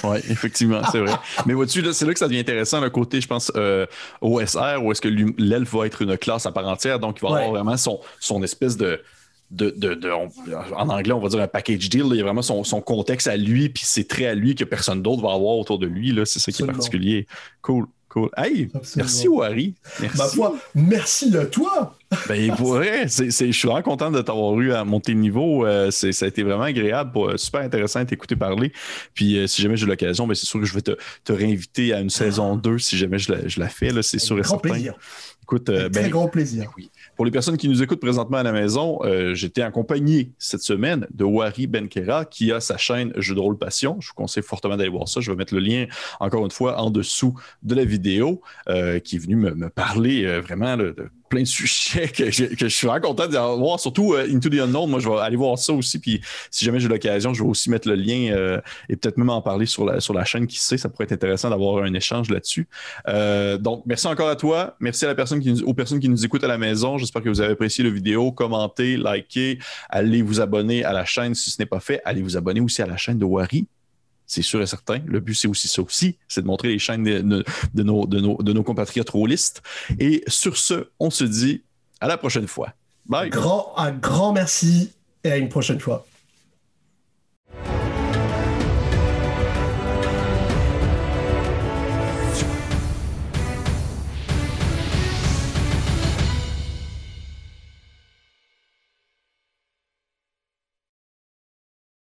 Oui, 0.04 0.18
effectivement, 0.30 0.82
c'est 0.92 1.00
vrai. 1.00 1.14
Mais 1.46 1.54
vois-tu, 1.54 1.82
c'est 1.94 2.06
là 2.06 2.14
que 2.14 2.20
ça 2.20 2.28
devient 2.28 2.40
intéressant, 2.40 2.82
le 2.82 2.90
côté, 2.90 3.22
je 3.22 3.28
pense, 3.28 3.52
euh, 3.56 3.86
OSR, 4.22 4.84
où 4.84 4.92
est-ce 4.92 5.02
que 5.02 5.08
l'elfe 5.08 5.74
va 5.74 5.86
être 5.86 6.02
une 6.02 6.18
classe 6.18 6.46
à 6.46 6.52
part 6.52 6.68
entière, 6.68 7.00
donc 7.00 7.20
il 7.20 7.22
va 7.22 7.38
avoir 7.38 7.50
vraiment 7.52 7.78
son, 7.78 8.02
son 8.20 8.44
espèce 8.44 8.76
de, 8.76 9.02
de, 9.52 10.12
en 10.12 10.90
anglais, 10.90 11.14
on 11.14 11.20
va 11.20 11.30
dire 11.30 11.42
un 11.42 11.48
package 11.48 11.90
deal. 11.90 12.06
il 12.12 12.18
y 12.18 12.22
a 12.22 12.24
vraiment 12.24 12.42
son, 12.42 12.64
contexte 12.82 13.28
à 13.28 13.38
lui, 13.38 13.70
puis 13.70 13.84
c'est 13.86 14.08
très 14.08 14.26
à 14.26 14.36
lui 14.36 14.56
que 14.56 14.64
personne 14.64 15.02
d'autre 15.02 15.22
va 15.22 15.34
avoir 15.34 15.58
autour 15.58 15.80
de 15.80 15.88
lui. 15.88 16.18
C'est 16.26 16.40
ça 16.40 16.52
qui 16.52 16.64
est 16.64 16.66
particulier. 16.66 17.28
Cool. 17.62 17.86
Cool. 18.16 18.30
Hey, 18.38 18.70
merci 18.96 19.28
Wari. 19.28 19.74
Merci. 20.00 20.40
merci 20.74 21.38
à 21.38 21.46
toi. 21.48 21.98
ben, 22.30 22.56
pour 22.56 22.76
vrai, 22.76 23.10
je 23.10 23.30
suis 23.30 23.68
vraiment 23.68 23.82
content 23.82 24.10
de 24.10 24.22
t'avoir 24.22 24.58
eu 24.58 24.72
à 24.72 24.86
monter 24.86 25.12
le 25.12 25.20
niveau. 25.20 25.66
Euh, 25.66 25.92
ça 25.92 26.08
a 26.08 26.28
été 26.30 26.42
vraiment 26.42 26.64
agréable, 26.64 27.12
euh, 27.18 27.36
super 27.36 27.60
intéressant 27.60 28.00
de 28.00 28.06
t'écouter 28.06 28.38
parler. 28.38 28.72
Puis 29.14 29.38
euh, 29.38 29.48
si 29.48 29.62
jamais 29.62 29.76
j'ai 29.76 29.86
l'occasion, 29.86 30.28
ben, 30.28 30.34
c'est 30.34 30.46
sûr 30.46 30.62
que 30.62 30.66
je 30.66 30.74
vais 30.74 30.82
te, 30.82 30.94
réinviter 31.28 31.94
à 31.94 32.00
une 32.00 32.10
saison 32.10 32.56
2 32.56 32.80
si 32.80 32.98
jamais 32.98 33.20
je 33.20 33.34
la, 33.34 33.50
je 33.50 33.60
la 33.60 33.68
fais. 33.68 33.92
C'est 34.02 34.20
sûr 34.20 34.40
et 34.40 34.44
certain. 34.44 34.70
Plaisir. 34.70 34.94
Écoute, 35.44 35.66
très 35.66 35.90
ben, 35.90 36.10
grand 36.10 36.30
plaisir. 36.30 36.72
Oui. 36.78 36.90
Pour 37.16 37.24
les 37.24 37.32
personnes 37.32 37.56
qui 37.56 37.70
nous 37.70 37.82
écoutent 37.82 38.02
présentement 38.02 38.38
à 38.38 38.44
la 38.44 38.52
maison, 38.52 39.00
euh, 39.04 39.34
j'étais 39.34 39.62
accompagné 39.62 40.34
cette 40.38 40.62
semaine 40.62 41.08
de 41.12 41.24
Wari 41.24 41.66
Benkera 41.66 42.26
qui 42.26 42.52
a 42.52 42.60
sa 42.60 42.78
chaîne 42.78 43.14
Jeux 43.16 43.36
de 43.36 43.40
rôle 43.40 43.58
Passion. 43.58 43.98
Je 44.02 44.10
vous 44.10 44.16
conseille 44.16 44.44
fortement 44.44 44.76
d'aller 44.76 44.90
voir 44.90 45.08
ça. 45.08 45.22
Je 45.22 45.32
vais 45.32 45.38
mettre 45.38 45.54
le 45.54 45.62
lien, 45.62 45.86
encore 46.20 46.44
une 46.44 46.52
fois, 46.52 46.78
en 46.78 46.90
dessous 46.90 47.34
de 47.64 47.74
la 47.74 47.86
vidéo, 47.86 48.42
euh, 48.68 49.00
qui 49.00 49.16
est 49.16 49.20
venu 49.20 49.38
me, 49.38 49.70
parler 49.70 50.26
euh, 50.26 50.42
vraiment 50.42 50.76
de 50.76 50.94
plein 51.30 51.42
de 51.42 51.48
sujets 51.48 52.08
que 52.08 52.32
je, 52.32 52.68
suis 52.68 52.88
vraiment 52.88 53.08
content 53.08 53.28
de 53.28 53.38
voir, 53.60 53.80
surtout 53.80 54.14
euh, 54.14 54.28
Into 54.32 54.50
the 54.50 54.60
Unknown. 54.60 54.90
Moi, 54.90 55.00
je 55.00 55.10
vais 55.10 55.18
aller 55.18 55.36
voir 55.36 55.58
ça 55.58 55.74
aussi. 55.74 56.00
Puis 56.00 56.22
si 56.52 56.66
jamais 56.66 56.80
j'ai 56.80 56.88
l'occasion, 56.88 57.34
je 57.34 57.44
vais 57.44 57.50
aussi 57.50 57.70
mettre 57.70 57.88
le 57.88 57.96
lien 57.96 58.32
euh, 58.32 58.62
et 58.90 58.96
peut-être 58.96 59.18
même 59.18 59.30
en 59.30 59.42
parler 59.42 59.66
sur 59.66 59.86
la, 59.86 60.00
sur 60.00 60.14
la 60.14 60.26
chaîne. 60.26 60.48
Qui 60.48 60.60
sait, 60.60 60.78
ça 60.78 60.90
pourrait 60.90 61.06
être 61.06 61.14
intéressant 61.14 61.50
d'avoir 61.50 61.84
un 61.84 61.94
échange 61.94 62.30
là-dessus. 62.30 62.68
Euh, 63.08 63.58
donc, 63.58 63.84
merci 63.86 64.08
encore 64.08 64.30
à 64.30 64.36
toi. 64.36 64.76
Merci 64.80 65.06
à 65.06 65.08
la 65.08 65.16
personne 65.16 65.40
qui 65.40 65.64
aux 65.64 65.74
personnes 65.74 66.00
qui 66.00 66.10
nous 66.10 66.26
écoutent 66.26 66.44
à 66.44 66.48
la 66.48 66.58
maison. 66.58 66.98
J'espère 66.98 67.22
que 67.22 67.30
vous 67.30 67.42
avez 67.42 67.54
apprécié 67.54 67.84
la 67.84 67.90
vidéo. 67.90 68.32
Commentez, 68.32 68.98
likez, 68.98 69.60
allez 69.90 70.22
vous 70.22 70.42
abonner 70.42 70.84
à 70.84 70.94
la 70.94 71.06
chaîne 71.06 71.34
si 71.34 71.50
ce 71.50 71.62
n'est 71.62 71.66
pas 71.66 71.80
fait. 71.80 72.02
Allez 72.06 72.22
vous 72.22 72.38
abonner 72.38 72.62
aussi 72.62 72.82
à 72.82 72.88
la 72.88 72.98
chaîne 72.98 73.18
de 73.18 73.26
Wari 73.26 73.68
c'est 74.28 74.42
sûr 74.42 74.62
et 74.62 74.68
certain. 74.68 75.00
Le 75.06 75.20
but, 75.20 75.36
c'est 75.36 75.48
aussi 75.48 75.68
ça 75.68 75.82
aussi, 75.82 76.18
c'est 76.28 76.42
de 76.42 76.48
montrer 76.48 76.70
les 76.70 76.80
chaînes 76.80 77.04
de, 77.04 77.22
nos, 77.84 78.06
de, 78.06 78.20
nos, 78.20 78.38
de 78.42 78.60
compatriotes 78.60 79.10
rôlistes. 79.10 79.62
Et 80.00 80.24
sur 80.28 80.58
ce, 80.58 80.90
on 81.00 81.10
se 81.10 81.24
dit 81.24 81.64
à 82.00 82.08
la 82.08 82.18
prochaine 82.18 82.48
fois. 82.48 82.74
Bye. 83.06 83.30
Un 83.78 83.92
grand 83.92 84.34
merci 84.34 84.92
et 85.24 85.32
à 85.32 85.38
une 85.38 85.50
prochaine 85.50 85.80
fois. 85.80 86.06